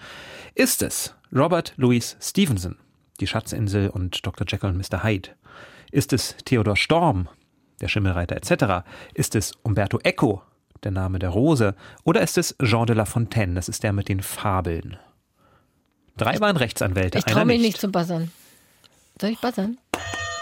[0.55, 2.77] Ist es Robert Louis Stevenson,
[3.21, 4.47] die Schatzinsel und Dr.
[4.49, 5.03] Jekyll und Mr.
[5.03, 5.31] Hyde?
[5.91, 7.29] Ist es Theodor Storm,
[7.81, 8.87] der Schimmelreiter etc.?
[9.15, 10.43] Ist es Umberto Eco,
[10.85, 11.75] der Name der Rose?
[12.05, 14.97] Oder ist es Jean de La Fontaine, das ist der mit den Fabeln?
[16.17, 17.67] Drei waren Rechtsanwälte, Ich traue mich nicht.
[17.69, 18.31] nicht zu buzzern.
[19.21, 19.79] Soll ich buzzern?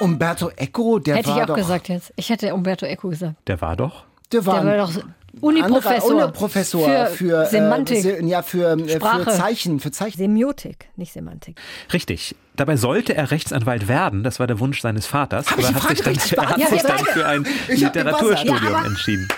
[0.00, 2.12] Umberto Eco, der Hätte war ich auch doch, gesagt jetzt.
[2.16, 3.36] Ich hätte Umberto Eco gesagt.
[3.46, 4.04] Der war doch.
[4.32, 5.02] der war, Der war doch
[5.40, 6.10] Uniprofessor.
[6.14, 8.02] Uniprofessor für, für, äh, Semantik.
[8.02, 9.30] Se- ja, für, äh, für Sprache.
[9.32, 10.16] Zeichen, für Zeichen.
[10.18, 11.60] Semiotik, nicht Semantik.
[11.92, 12.34] Richtig.
[12.56, 14.22] Dabei sollte er Rechtsanwalt werden.
[14.22, 15.50] Das war der Wunsch seines Vaters.
[15.50, 16.68] Hab aber er hat sich dann, er hat beantwortet?
[16.70, 18.72] sich Ja, dann für ein Literaturstudium.
[18.72, 19.28] Ja, entschieden.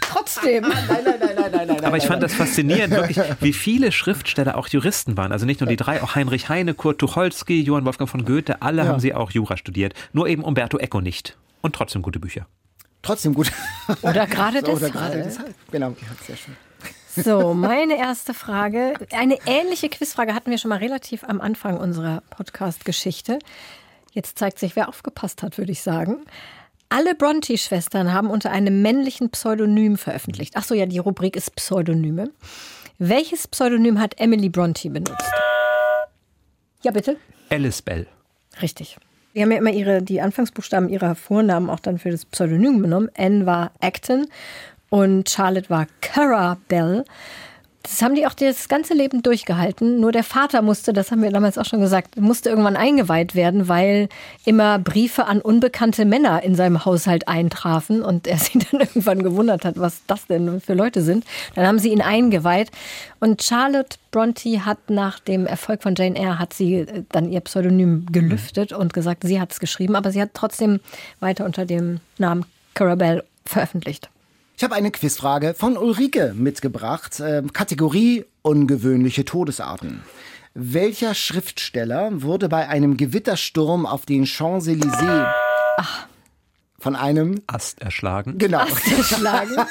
[0.00, 0.62] Trotzdem.
[0.62, 1.84] Nein, nein, nein, nein, nein, nein.
[1.84, 5.32] Aber ich fand das faszinierend, wirklich, wie viele Schriftsteller auch Juristen waren.
[5.32, 8.86] Also nicht nur die drei, auch Heinrich Heine, Kurt Tucholsky, Johann Wolfgang von Goethe, alle
[8.88, 9.92] haben sie auch Jura studiert.
[10.12, 11.36] Nur eben Umberto Eco nicht.
[11.60, 12.46] Und trotzdem gute Bücher.
[13.02, 13.50] Trotzdem gut.
[14.02, 14.92] Oder gerade Oder deshalb.
[14.92, 15.54] gerade deshalb.
[15.70, 16.56] Genau, ja, sehr schön.
[17.24, 18.94] So, meine erste Frage.
[19.10, 23.40] Eine ähnliche Quizfrage hatten wir schon mal relativ am Anfang unserer Podcast-Geschichte.
[24.12, 26.18] Jetzt zeigt sich, wer aufgepasst hat, würde ich sagen.
[26.90, 30.54] Alle Bronte-Schwestern haben unter einem männlichen Pseudonym veröffentlicht.
[30.56, 32.30] Ach so, ja, die Rubrik ist Pseudonyme.
[32.98, 35.32] Welches Pseudonym hat Emily Bronte benutzt?
[36.82, 37.16] Ja, bitte.
[37.50, 38.06] Alice Bell.
[38.62, 38.96] Richtig.
[39.38, 43.08] Die haben ja immer ihre, die Anfangsbuchstaben ihrer Vornamen auch dann für das Pseudonym genommen.
[43.16, 44.26] Anne war Acton
[44.90, 47.04] und Charlotte war Cara Bell.
[47.82, 50.00] Das haben die auch das ganze Leben durchgehalten.
[50.00, 53.68] Nur der Vater musste, das haben wir damals auch schon gesagt, musste irgendwann eingeweiht werden,
[53.68, 54.08] weil
[54.44, 59.64] immer Briefe an unbekannte Männer in seinem Haushalt eintrafen und er sich dann irgendwann gewundert
[59.64, 61.24] hat, was das denn für Leute sind.
[61.54, 62.70] Dann haben sie ihn eingeweiht.
[63.20, 67.40] Und Charlotte Bronte hat nach dem Erfolg von Jane Eyre hat sie äh, dann ihr
[67.40, 70.80] Pseudonym gelüftet und gesagt, sie hat es geschrieben, aber sie hat trotzdem
[71.20, 74.10] weiter unter dem Namen Cara Bell veröffentlicht.
[74.58, 77.22] Ich habe eine Quizfrage von Ulrike mitgebracht.
[77.24, 80.02] Ähm, Kategorie ungewöhnliche Todesarten.
[80.52, 85.28] Welcher Schriftsteller wurde bei einem Gewittersturm auf den Champs-Élysées
[86.76, 88.38] von einem Ast erschlagen.
[88.38, 88.64] Genau.
[88.96, 89.54] Erschlagen.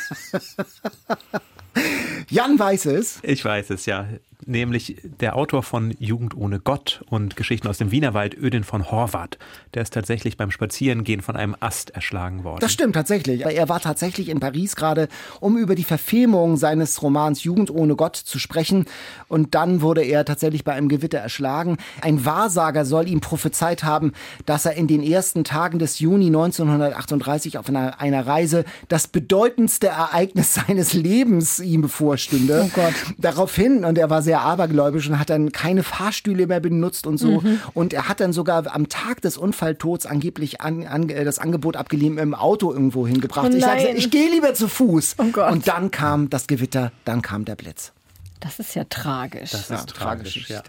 [2.29, 3.19] Jan weiß es.
[3.23, 4.07] Ich weiß es ja.
[4.48, 9.38] Nämlich der Autor von Jugend ohne Gott und Geschichten aus dem Wienerwald, Ödin von Horvath.
[9.74, 12.62] Der ist tatsächlich beim Spazierengehen von einem Ast erschlagen worden.
[12.62, 13.45] Das stimmt tatsächlich.
[13.45, 15.10] Er war tatsächlich in Paris gerade,
[15.41, 18.86] um über die Verfilmung seines Romans Jugend ohne Gott zu sprechen.
[19.28, 21.76] Und dann wurde er tatsächlich bei einem Gewitter erschlagen.
[22.02, 24.14] Ein Wahrsager soll ihm prophezeit haben,
[24.45, 29.88] dass er in den ersten Tagen des Juni 1938 auf einer, einer Reise das bedeutendste
[29.88, 32.64] Ereignis seines Lebens ihm bevorstünde.
[32.66, 32.93] Oh Gott.
[33.18, 37.41] Daraufhin, und er war sehr abergläubisch und hat dann keine Fahrstühle mehr benutzt und so.
[37.41, 37.59] Mhm.
[37.73, 41.75] Und er hat dann sogar am Tag des Unfalltods angeblich an, an, äh, das Angebot
[41.75, 43.49] abgelehnt, im Auto irgendwo hingebracht.
[43.51, 45.15] Oh ich sagte, ich gehe lieber zu Fuß.
[45.19, 45.51] Oh Gott.
[45.51, 47.93] Und dann kam das Gewitter, dann kam der Blitz.
[48.39, 49.51] Das ist ja tragisch.
[49.51, 50.61] Das Ja, ist tragische tragisch, ja.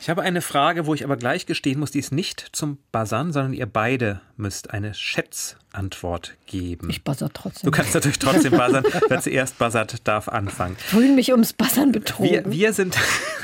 [0.00, 3.32] Ich habe eine Frage, wo ich aber gleich gestehen muss, die ist nicht zum Buzzern,
[3.32, 6.90] sondern ihr beide müsst eine Schätzantwort geben.
[6.90, 7.70] ich buzzer trotzdem.
[7.70, 8.84] du kannst natürlich trotzdem buzzern.
[9.08, 10.76] Wer zuerst buzzert, darf anfangen.
[10.76, 12.30] Fühlen mich ums Buzzern betrogen.
[12.30, 12.98] Wir, wir sind,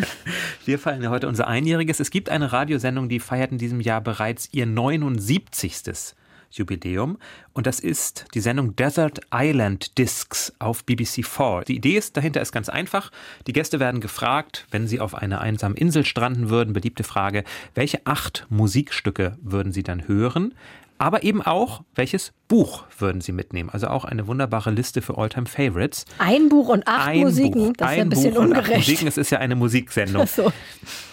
[0.66, 2.00] wir feiern ja heute unser Einjähriges.
[2.00, 6.14] Es gibt eine Radiosendung, die feiert in diesem Jahr bereits ihr 79.
[6.50, 7.18] Jubiläum.
[7.52, 11.64] Und das ist die Sendung Desert Island Discs auf BBC4.
[11.64, 13.10] Die Idee ist, dahinter ist ganz einfach.
[13.46, 17.44] Die Gäste werden gefragt, wenn sie auf einer einsamen Insel stranden würden, beliebte Frage,
[17.74, 20.54] welche acht Musikstücke würden sie dann hören?
[21.00, 23.70] Aber eben auch, welches Buch würden sie mitnehmen?
[23.70, 26.04] Also auch eine wunderbare Liste für Alltime Favorites.
[26.18, 28.52] ein Buch und acht Ein Musiken, Buch, das ist ja ein ein bisschen Buch und
[28.52, 28.88] acht ungerecht.
[28.88, 30.22] Musiken, es ist ja eine Musiksendung.
[30.24, 30.52] Ach so.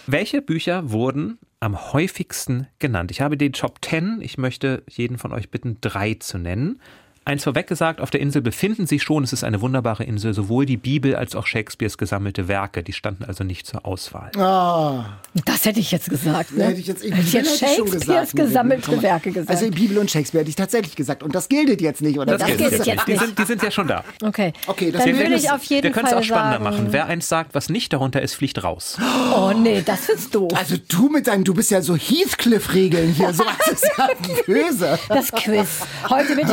[0.06, 3.10] Welche Bücher wurden am häufigsten genannt?
[3.10, 4.18] Ich habe die Top 10.
[4.20, 6.82] Ich möchte jeden von euch bitten, drei zu nennen.
[7.28, 10.64] Eins vorweg gesagt, auf der Insel befinden sich schon, es ist eine wunderbare Insel, sowohl
[10.64, 12.82] die Bibel als auch Shakespeares gesammelte Werke.
[12.82, 14.30] Die standen also nicht zur Auswahl.
[14.38, 15.04] Ah,
[15.44, 16.56] Das hätte ich jetzt gesagt.
[16.56, 16.64] Ne?
[16.64, 18.36] hätte ich jetzt, hätte ich jetzt hätte ich schon Shakespeares gesagt.
[18.36, 19.50] gesammelte Werke gesagt.
[19.50, 21.22] Also Bibel und Shakespeare hätte ich tatsächlich gesagt.
[21.22, 22.38] Und das gilt jetzt nicht, oder?
[22.38, 23.20] Das gilt gilt jetzt jetzt nicht.
[23.20, 24.04] Die sind, die sind ja schon da.
[24.24, 24.54] okay.
[24.66, 26.76] Okay, das dann wir würde ich auf jeden Wir können es Fall auch spannender sagen,
[26.84, 26.92] machen.
[26.92, 28.96] Wer eins sagt, was nicht darunter ist, fliegt raus.
[29.36, 30.52] Oh nee, das ist doof.
[30.54, 33.34] Also du mit deinen, du bist ja so Heathcliff-Regeln hier.
[33.34, 34.08] So was ist ja
[34.46, 34.98] böse.
[35.10, 35.68] Das Quiz.
[36.08, 36.48] Heute mit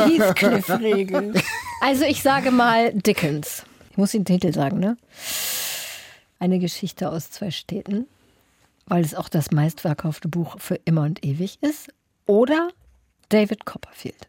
[0.66, 1.34] Heathcliff-Regeln.
[1.82, 3.62] Also ich sage mal Dickens.
[3.90, 4.96] Ich muss den Titel sagen, ne?
[6.38, 8.06] Eine Geschichte aus zwei Städten,
[8.86, 11.88] weil es auch das meistverkaufte Buch für immer und ewig ist.
[12.24, 12.70] Oder
[13.28, 14.26] David Copperfield.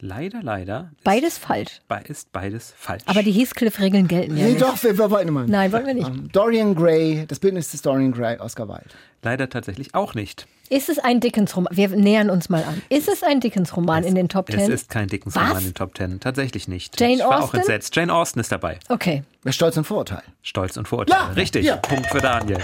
[0.00, 1.80] Leider, leider ist, Beides falsch.
[2.08, 3.02] ist beides falsch.
[3.06, 4.62] Aber die Heathcliff-Regeln gelten ja Nee, nicht.
[4.62, 5.46] doch, wir, wir wollten mal.
[5.46, 6.06] Nein, wollen wir nicht.
[6.08, 8.84] Ähm, Dorian Gray, das Bildnis des Dorian Gray, Oscar Wilde.
[9.22, 10.46] leider tatsächlich auch nicht.
[10.70, 11.76] Ist es ein Dickens-Roman?
[11.76, 12.82] Wir nähern uns mal an.
[12.88, 14.70] Ist es ein Dickens-Roman in den Top Es Ten?
[14.72, 16.20] ist kein Dickens-Roman in den Top Ten.
[16.20, 16.98] Tatsächlich nicht.
[16.98, 17.58] Jane ich war auch Austen?
[17.58, 17.94] entsetzt.
[17.94, 18.78] Jane Austen ist dabei.
[18.88, 19.22] Okay.
[19.48, 20.22] Stolz und Vorurteil.
[20.42, 21.18] Stolz und Vorurteil.
[21.18, 21.64] Ja, Richtig.
[21.66, 21.76] ja.
[21.76, 22.58] Punkt für Daniel.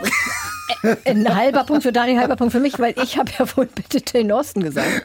[1.04, 4.02] Ein halber Punkt für Daniel, halber Punkt für mich, weil ich habe ja wohl bitte
[4.06, 5.04] Jane Austen gesagt.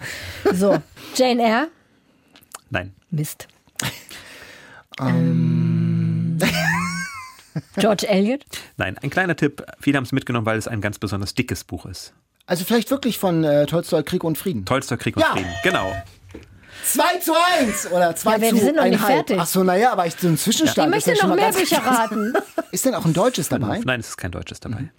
[0.54, 0.78] So,
[1.16, 1.68] Jane Eyre.
[2.70, 2.94] Nein.
[3.12, 3.48] Mist.
[5.00, 6.38] Ähm.
[7.78, 8.44] George Eliot.
[8.78, 9.64] Nein, ein kleiner Tipp.
[9.80, 12.14] Viele haben es mitgenommen, weil es ein ganz besonders dickes Buch ist.
[12.48, 14.66] Also vielleicht wirklich von äh, Tolstoi Krieg und Frieden.
[14.66, 15.30] Tollster Krieg und Ja.
[15.32, 15.50] Frieden.
[15.64, 15.94] Genau.
[16.84, 19.06] 2 zu 1 oder 2 Ja, wir zu sind noch nicht 1,5.
[19.08, 19.38] fertig.
[19.40, 21.78] Ach so, naja, aber ich, so ein Zwischenstand Ich ja möchte schon noch mehr Bücher
[21.84, 22.34] raten.
[22.72, 23.82] Ist denn auch ein deutsches dabei?
[23.84, 24.90] Nein, es ist kein Deutsches dabei.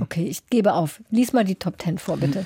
[0.00, 1.00] Okay, ich gebe auf.
[1.10, 2.44] Lies mal die Top Ten vor, bitte.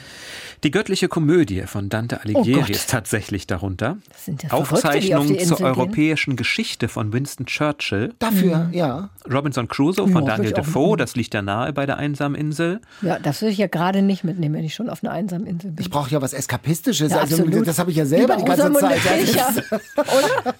[0.65, 3.99] Die göttliche Komödie von Dante Alighieri Oh ist tatsächlich darunter.
[4.11, 5.67] Das sind ja Verrückte, die zur gehen.
[5.67, 8.13] europäischen Geschichte von Winston Churchill.
[8.19, 9.11] Dafür, ja.
[9.31, 12.81] Robinson Crusoe von Ja, Daniel Defoe, das liegt ja nahe bei der einsamen Insel.
[13.03, 15.71] Ja, das würde ich ja gerade nicht mitnehmen, wenn ich schon auf einer einsamen Insel
[15.71, 15.85] bin.
[15.85, 17.13] Ich brauche ja was Eskapistisches.
[17.13, 17.67] Ja, also, absolut.
[17.67, 19.65] das habe ich ja selber Lieber die ganze Zeit.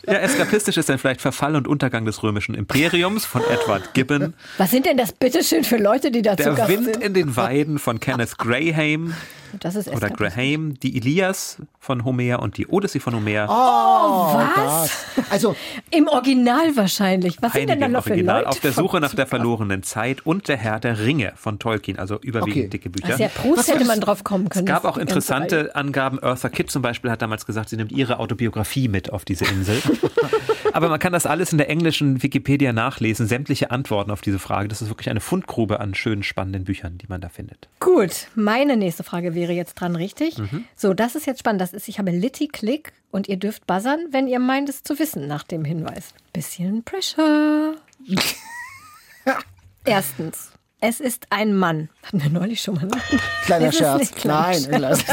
[0.07, 4.35] Ja, eskapistisch ist dann vielleicht Verfall und Untergang des römischen Imperiums von Edward Gibbon.
[4.57, 7.03] Was sind denn das bitteschön für Leute, die da zu Der Gast Wind sind?
[7.03, 9.15] in den Weiden von Kenneth Graham
[9.61, 10.11] Das ist oder.
[10.11, 13.47] Graham, die Ilias von Homer und die Odyssee von Homer.
[13.49, 15.05] Oh, was?
[15.31, 15.57] Also,
[15.91, 17.37] Im Original wahrscheinlich.
[17.41, 18.49] Was sind Einige denn da im noch für Original Leute?
[18.51, 19.39] auf der Suche nach der verloren.
[19.59, 22.69] verlorenen Zeit und der Herr der Ringe von Tolkien, also überwiegend Okay.
[22.69, 23.09] dicke Bücher.
[23.13, 24.67] Also ja, Proust hätte man drauf kommen können.
[24.67, 26.19] Es gab auch interessante Angaben.
[26.21, 29.81] Eartha Kitt zum Beispiel hat damals gesagt, sie nimmt ihre Autobiografie mit auf diese Insel.
[30.73, 34.69] Aber man kann das alles in der englischen Wikipedia nachlesen, sämtliche Antworten auf diese Frage.
[34.69, 37.69] Das ist wirklich eine Fundgrube an schönen, spannenden Büchern, die man da findet.
[37.81, 40.37] Gut, meine nächste Frage wäre jetzt dran, richtig?
[40.39, 40.65] Mhm.
[40.75, 41.61] So, das ist jetzt spannend.
[41.61, 44.99] Das ist, ich habe Litty Click und ihr dürft buzzern, wenn ihr meint es zu
[44.99, 46.13] wissen nach dem Hinweis.
[46.33, 47.77] Bisschen Pressure.
[49.85, 51.89] Erstens, es ist ein Mann.
[52.03, 52.87] Hatten wir neulich schon mal.
[52.87, 53.01] Ne?
[53.45, 54.13] kleiner Scherz.
[54.13, 55.05] kleiner Nein, Scherz.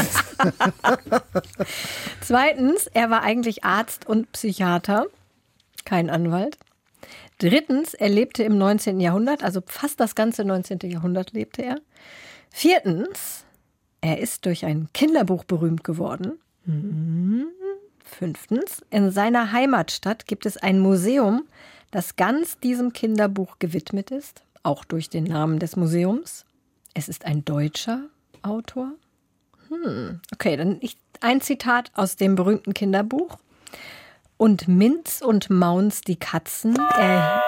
[2.20, 5.06] Zweitens, er war eigentlich Arzt und Psychiater,
[5.84, 6.58] kein Anwalt.
[7.38, 8.98] Drittens, er lebte im 19.
[9.00, 10.78] Jahrhundert, also fast das ganze 19.
[10.84, 11.76] Jahrhundert lebte er.
[12.50, 13.45] Viertens,
[14.00, 16.32] er ist durch ein Kinderbuch berühmt geworden.
[18.04, 21.44] Fünftens, in seiner Heimatstadt gibt es ein Museum,
[21.90, 26.44] das ganz diesem Kinderbuch gewidmet ist, auch durch den Namen des Museums.
[26.94, 28.04] Es ist ein deutscher
[28.42, 28.92] Autor.
[29.68, 30.20] Hm.
[30.32, 33.38] Okay, dann ich, ein Zitat aus dem berühmten Kinderbuch.
[34.36, 37.42] Und Minz und Maunz, die Katzen, er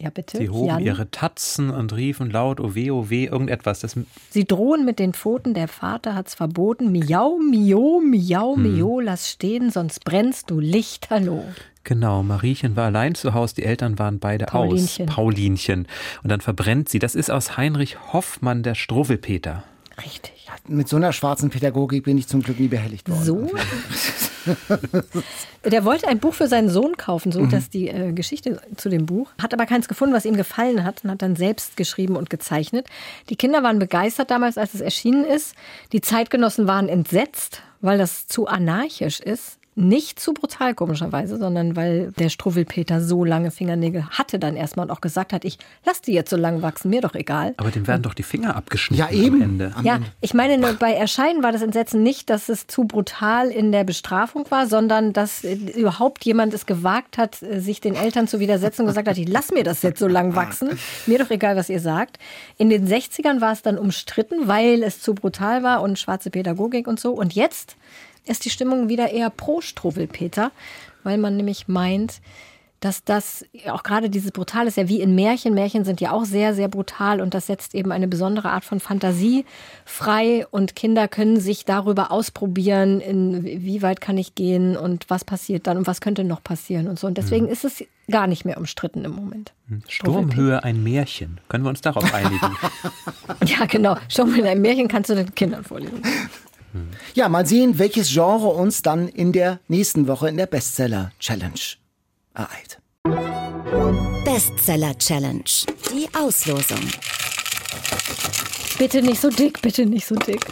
[0.00, 0.38] ja, bitte.
[0.38, 0.84] Sie hoben Jan.
[0.84, 3.80] ihre Tatzen und riefen laut, oh weh, oh weh, irgendetwas.
[3.80, 3.96] Das
[4.30, 6.92] Sie drohen mit den Pfoten, der Vater hat's verboten.
[6.92, 8.76] Miau, miau, miau, hm.
[8.76, 11.44] miau, lass stehen, sonst brennst du lichterloh.
[11.82, 15.08] Genau, Mariechen war allein zu Hause, die Eltern waren beide Paulinchen.
[15.08, 15.14] aus.
[15.14, 15.88] Paulinchen.
[16.22, 16.98] Und dann verbrennt sie.
[16.98, 19.64] Das ist aus Heinrich Hoffmann, der Struwwelpeter.
[20.04, 20.48] Richtig.
[20.68, 23.24] Mit so einer schwarzen Pädagogik bin ich zum Glück nie behelligt worden.
[23.24, 23.50] So?
[25.64, 27.50] Der wollte ein Buch für seinen Sohn kaufen, so mhm.
[27.50, 29.30] dass die äh, Geschichte zu dem Buch.
[29.40, 32.86] Hat aber keins gefunden, was ihm gefallen hat und hat dann selbst geschrieben und gezeichnet.
[33.28, 35.54] Die Kinder waren begeistert damals, als es erschienen ist.
[35.92, 39.57] Die Zeitgenossen waren entsetzt, weil das zu anarchisch ist.
[39.80, 44.90] Nicht zu brutal, komischerweise, sondern weil der Struwwelpeter so lange Fingernägel hatte dann erstmal und
[44.90, 45.56] auch gesagt hat, ich
[45.86, 47.54] lass die jetzt so lang wachsen, mir doch egal.
[47.58, 49.36] Aber dem werden doch die Finger abgeschnitten ja, eben.
[49.36, 49.72] am Ende.
[49.84, 53.84] ja, ich meine, bei Erscheinen war das Entsetzen nicht, dass es zu brutal in der
[53.84, 58.88] Bestrafung war, sondern dass überhaupt jemand es gewagt hat, sich den Eltern zu widersetzen und
[58.88, 60.76] gesagt hat, ich lass mir das jetzt so lang wachsen,
[61.06, 62.18] mir doch egal, was ihr sagt.
[62.56, 66.88] In den 60ern war es dann umstritten, weil es zu brutal war und schwarze Pädagogik
[66.88, 67.12] und so.
[67.12, 67.76] Und jetzt
[68.28, 70.50] ist die Stimmung wieder eher pro Struwwelpeter,
[71.02, 72.20] weil man nämlich meint,
[72.80, 75.54] dass das auch gerade dieses Brutal ist ja wie in Märchen.
[75.54, 78.78] Märchen sind ja auch sehr, sehr brutal und das setzt eben eine besondere Art von
[78.78, 79.44] Fantasie
[79.84, 85.24] frei und Kinder können sich darüber ausprobieren, in wie weit kann ich gehen und was
[85.24, 87.08] passiert dann und was könnte noch passieren und so.
[87.08, 87.52] Und deswegen mhm.
[87.52, 89.52] ist es gar nicht mehr umstritten im Moment.
[89.68, 89.82] Hm.
[89.86, 91.40] Sturmhöhe ein Märchen.
[91.48, 92.40] Können wir uns darauf einigen?
[93.44, 93.96] ja, genau.
[94.08, 96.00] Sturmhöhe ein Märchen kannst du den Kindern vorlesen.
[97.14, 101.60] Ja, mal sehen, welches Genre uns dann in der nächsten Woche in der Bestseller Challenge
[102.34, 102.80] ereilt.
[104.24, 105.44] Bestseller Challenge.
[105.92, 106.80] Die Auslosung.
[108.78, 110.44] Bitte nicht so dick, bitte nicht so dick.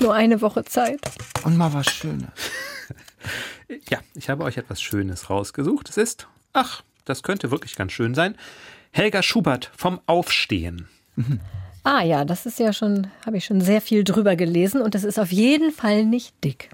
[0.00, 1.00] Nur eine Woche Zeit.
[1.44, 2.28] Und mal was Schönes.
[3.90, 5.88] Ja, ich habe euch etwas Schönes rausgesucht.
[5.88, 8.36] Es ist, ach, das könnte wirklich ganz schön sein.
[8.92, 10.88] Helga Schubert vom Aufstehen.
[11.16, 11.40] Mhm.
[11.86, 15.04] Ah ja, das ist ja schon, habe ich schon sehr viel drüber gelesen und das
[15.04, 16.70] ist auf jeden Fall nicht dick.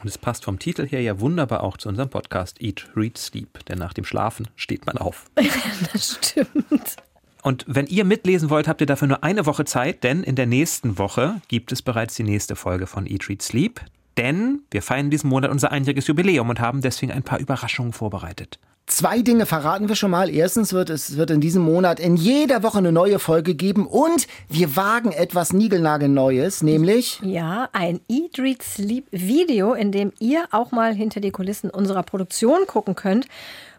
[0.00, 3.62] Und es passt vom Titel her ja wunderbar auch zu unserem Podcast Eat, Read, Sleep,
[3.66, 5.26] denn nach dem Schlafen steht man auf.
[5.92, 6.96] das stimmt.
[7.42, 10.46] Und wenn ihr mitlesen wollt, habt ihr dafür nur eine Woche Zeit, denn in der
[10.46, 13.82] nächsten Woche gibt es bereits die nächste Folge von Eat, Read, Sleep.
[14.16, 18.58] Denn wir feiern diesen Monat unser einjähriges Jubiläum und haben deswegen ein paar Überraschungen vorbereitet.
[18.88, 20.30] Zwei Dinge verraten wir schon mal.
[20.30, 24.26] Erstens wird es wird in diesem Monat in jeder Woche eine neue Folge geben und
[24.48, 30.72] wir wagen etwas Niegelnagelneues, nämlich ja ein Eat Read Sleep Video, in dem ihr auch
[30.72, 33.26] mal hinter die Kulissen unserer Produktion gucken könnt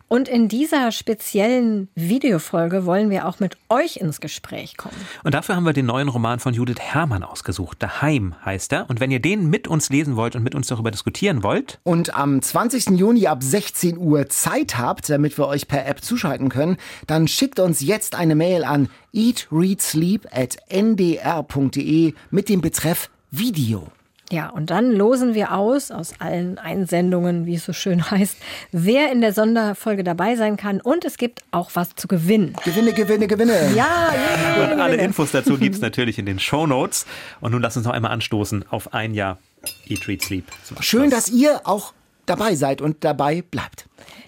[0.09, 4.95] und in dieser speziellen Videofolge wollen wir auch mit euch ins Gespräch kommen.
[5.23, 7.77] Und dafür haben wir den neuen Roman von Judith Herrmann ausgesucht.
[7.81, 8.89] Daheim heißt er.
[8.89, 11.79] Und wenn ihr den mit uns lesen wollt und mit uns darüber diskutieren wollt.
[11.83, 12.97] Und am 20.
[12.97, 17.59] Juni ab 16 Uhr Zeit habt, damit wir euch per App zuschalten können, dann schickt
[17.59, 23.91] uns jetzt eine Mail an eatreadsleep at ndr.de mit dem Betreff Video.
[24.31, 28.37] Ja, und dann losen wir aus, aus allen Einsendungen, wie es so schön heißt,
[28.71, 30.81] wer in der Sonderfolge dabei sein kann.
[30.81, 32.55] Und es gibt auch was zu gewinnen.
[32.63, 33.71] Gewinne, Gewinne, Gewinne.
[33.75, 34.11] Ja,
[34.55, 37.05] Gewinne, Und alle Infos dazu gibt es natürlich in den Show Notes.
[37.41, 39.39] Und nun lass uns noch einmal anstoßen auf ein Jahr
[39.87, 40.45] Eat, Read, Sleep.
[40.79, 41.93] Schön, dass ihr auch
[42.25, 43.87] dabei seid und dabei bleibt.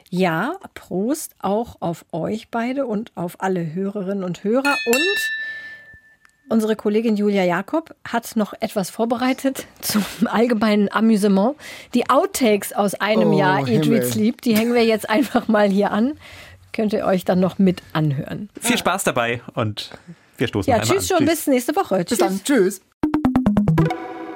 [0.10, 5.32] Ja, Prost auch auf euch beide und auf alle Hörerinnen und Hörer und
[6.52, 11.56] Unsere Kollegin Julia Jakob hat noch etwas vorbereitet zum allgemeinen Amüsement.
[11.94, 15.70] Die Outtakes aus einem oh, Jahr Eat, Read, Sleep, die hängen wir jetzt einfach mal
[15.70, 16.18] hier an.
[16.74, 18.50] Könnt ihr euch dann noch mit anhören.
[18.60, 19.92] Viel Spaß dabei und
[20.38, 21.20] wir stoßen ja, einmal tschüss an.
[21.20, 21.38] schon, tschüss.
[21.38, 22.00] bis nächste Woche.
[22.00, 22.18] Bis tschüss.
[22.18, 22.82] dann, tschüss.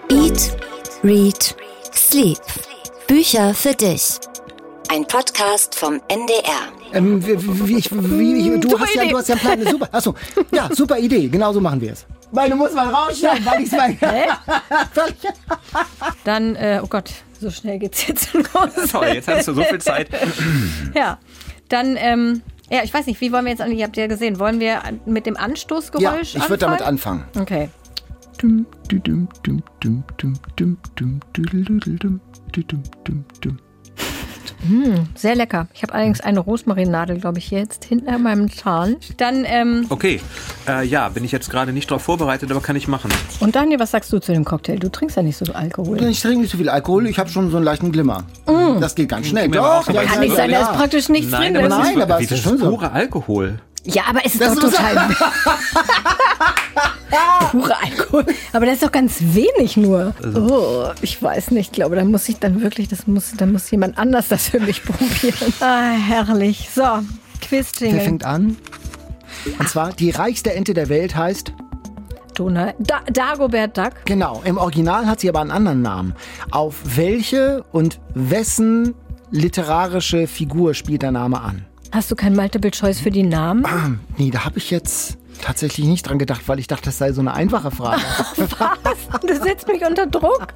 [0.10, 0.56] Eat,
[1.04, 1.56] Read,
[1.94, 2.40] Sleep.
[3.08, 4.20] Bücher für dich.
[4.88, 6.85] Ein Podcast vom NDR.
[6.96, 9.72] Ähm, wie, wie, wie, du, hast ja, du hast ja einen Plan.
[9.72, 10.16] Super, achso,
[10.54, 11.28] ja, super Idee.
[11.28, 12.06] Genau so machen wir es.
[12.32, 13.96] Weil du musst mal rausschneiden, weil ich es mal.
[16.24, 18.92] Dann, äh, oh Gott, so schnell geht's jetzt los.
[18.92, 20.10] Toll, jetzt hast du so viel Zeit.
[20.96, 21.20] ja,
[21.68, 24.40] dann, ähm, ja, ich weiß nicht, wie wollen wir jetzt an, ihr habt ja gesehen,
[24.40, 27.26] wollen wir mit dem Anstoßgeräusch Ja, ich würde damit anfangen.
[27.40, 27.70] Okay.
[34.68, 35.68] Hm, sehr lecker.
[35.74, 38.98] Ich habe allerdings eine Rosmarinadel, glaube ich, hier jetzt hinter meinem Zahn.
[39.18, 40.20] Dann, ähm, Okay,
[40.68, 43.12] äh, ja, bin ich jetzt gerade nicht darauf vorbereitet, aber kann ich machen.
[43.40, 44.78] und Daniel, was sagst du zu dem Cocktail?
[44.78, 46.02] Du trinkst ja nicht so Alkohol.
[46.04, 48.24] Ich trinke nicht so viel Alkohol, ich habe schon so einen leichten Glimmer.
[48.80, 49.46] Das geht ganz schnell.
[49.58, 51.66] aber bei Kann nicht sein, da ist praktisch nichts Nein, drin.
[51.66, 52.70] aber Das das ist- ist, aber es ist ist schon so.
[52.70, 53.60] pure Alkohol.
[53.86, 55.16] Ja, aber es ist Das doch ist- total.
[57.52, 58.26] Pure Alkohol.
[58.54, 60.14] Aber das ist doch ganz wenig nur.
[60.36, 61.68] Oh, ich weiß nicht.
[61.68, 64.60] Ich glaube, da muss ich dann wirklich, das muss, dann muss jemand anders das für
[64.60, 65.54] mich probieren.
[65.62, 66.70] Ah, herrlich.
[66.74, 67.04] So, Wer
[67.42, 68.02] Quiz-Jingle.
[68.02, 68.58] fängt an?
[69.60, 71.54] Und zwar, die reichste Ente der Welt heißt,
[72.34, 72.76] Donald.
[72.80, 73.94] Da Dagobert Duck.
[74.06, 76.16] genau, im Original hat sie aber einen anderen Namen.
[76.52, 78.94] Auf welche und wessen
[79.32, 81.66] literarische Figur spielt der Name an?
[81.92, 84.00] Hast du kein Multiple Choice für die Namen?
[84.18, 87.22] Nee, da habe ich jetzt tatsächlich nicht dran gedacht, weil ich dachte, das sei so
[87.22, 88.02] eine einfache Frage.
[88.38, 89.22] Was?
[89.22, 90.48] Du setzt mich unter Druck.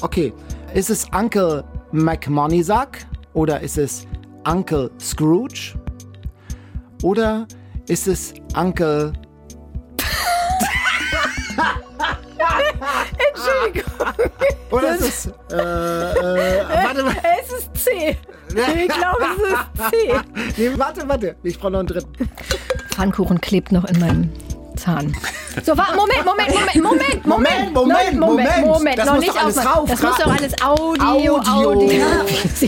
[0.00, 0.32] Okay,
[0.74, 4.06] ist es Uncle McMoneysack oder ist es
[4.46, 5.74] Uncle Scrooge
[7.02, 7.46] oder
[7.88, 9.12] ist es Uncle
[13.34, 13.92] Entschuldigung.
[14.70, 18.16] oder ist es äh, äh, warte mal, Es ist C.
[18.50, 20.14] Ich glaube, es ist C.
[20.56, 22.30] nee, warte, warte, ich brauche noch einen dritten.
[22.94, 24.32] Pfannkuchen klebt noch in meinem
[24.76, 25.14] Zahn.
[25.64, 28.66] So, wa- Moment, Moment, Moment, Moment, Moment, Moment, Moment, Moment.
[28.66, 29.78] Moment, Das noch muss nicht doch alles aufmachen.
[29.78, 31.70] rauf, Das muss doch alles Audio, Audio.
[31.70, 32.06] Audio.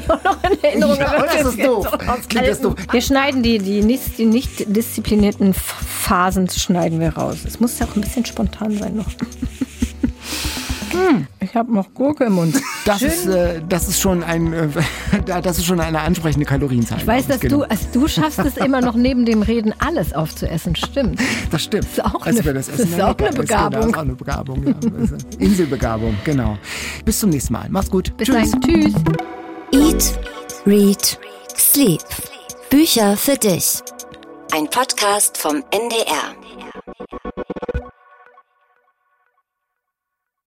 [0.08, 0.96] Auch noch in Erinnerung.
[0.98, 1.86] Ja, aber das ist doof.
[1.86, 2.74] aus Klingt das doof.
[2.90, 7.38] Wir schneiden die, die nicht, die nicht disziplinierten Phasen schneiden wir raus.
[7.46, 9.06] Es muss ja auch ein bisschen spontan sein noch.
[10.92, 12.56] Hm, ich habe noch Gurke im Mund.
[12.84, 14.68] Das ist, äh, das ist schon ein, äh,
[15.42, 16.98] das ist schon eine ansprechende Kalorienzahl.
[16.98, 17.58] Ich weiß, dass Genau.
[17.58, 20.74] du, also du schaffst es immer noch neben dem Reden alles aufzuessen.
[20.74, 21.20] Stimmt.
[21.52, 21.84] Das stimmt.
[21.84, 23.80] ist auch Also eine- wer das ist auch eine lecker Genau, Begabung.
[23.80, 24.66] das ist auch eine Begabung.
[24.66, 24.74] Ja.
[24.82, 26.58] Eine Inselbegabung, genau.
[27.04, 27.66] Bis zum nächsten Mal.
[27.70, 28.16] Mach's gut.
[28.16, 28.60] Bis dahin.
[28.60, 28.92] Tschüss.
[29.72, 30.18] Eat,
[30.66, 31.18] Read,
[31.56, 32.02] Sleep.
[32.68, 33.78] Bücher für dich.
[34.52, 37.31] Ein Podcast vom NDR.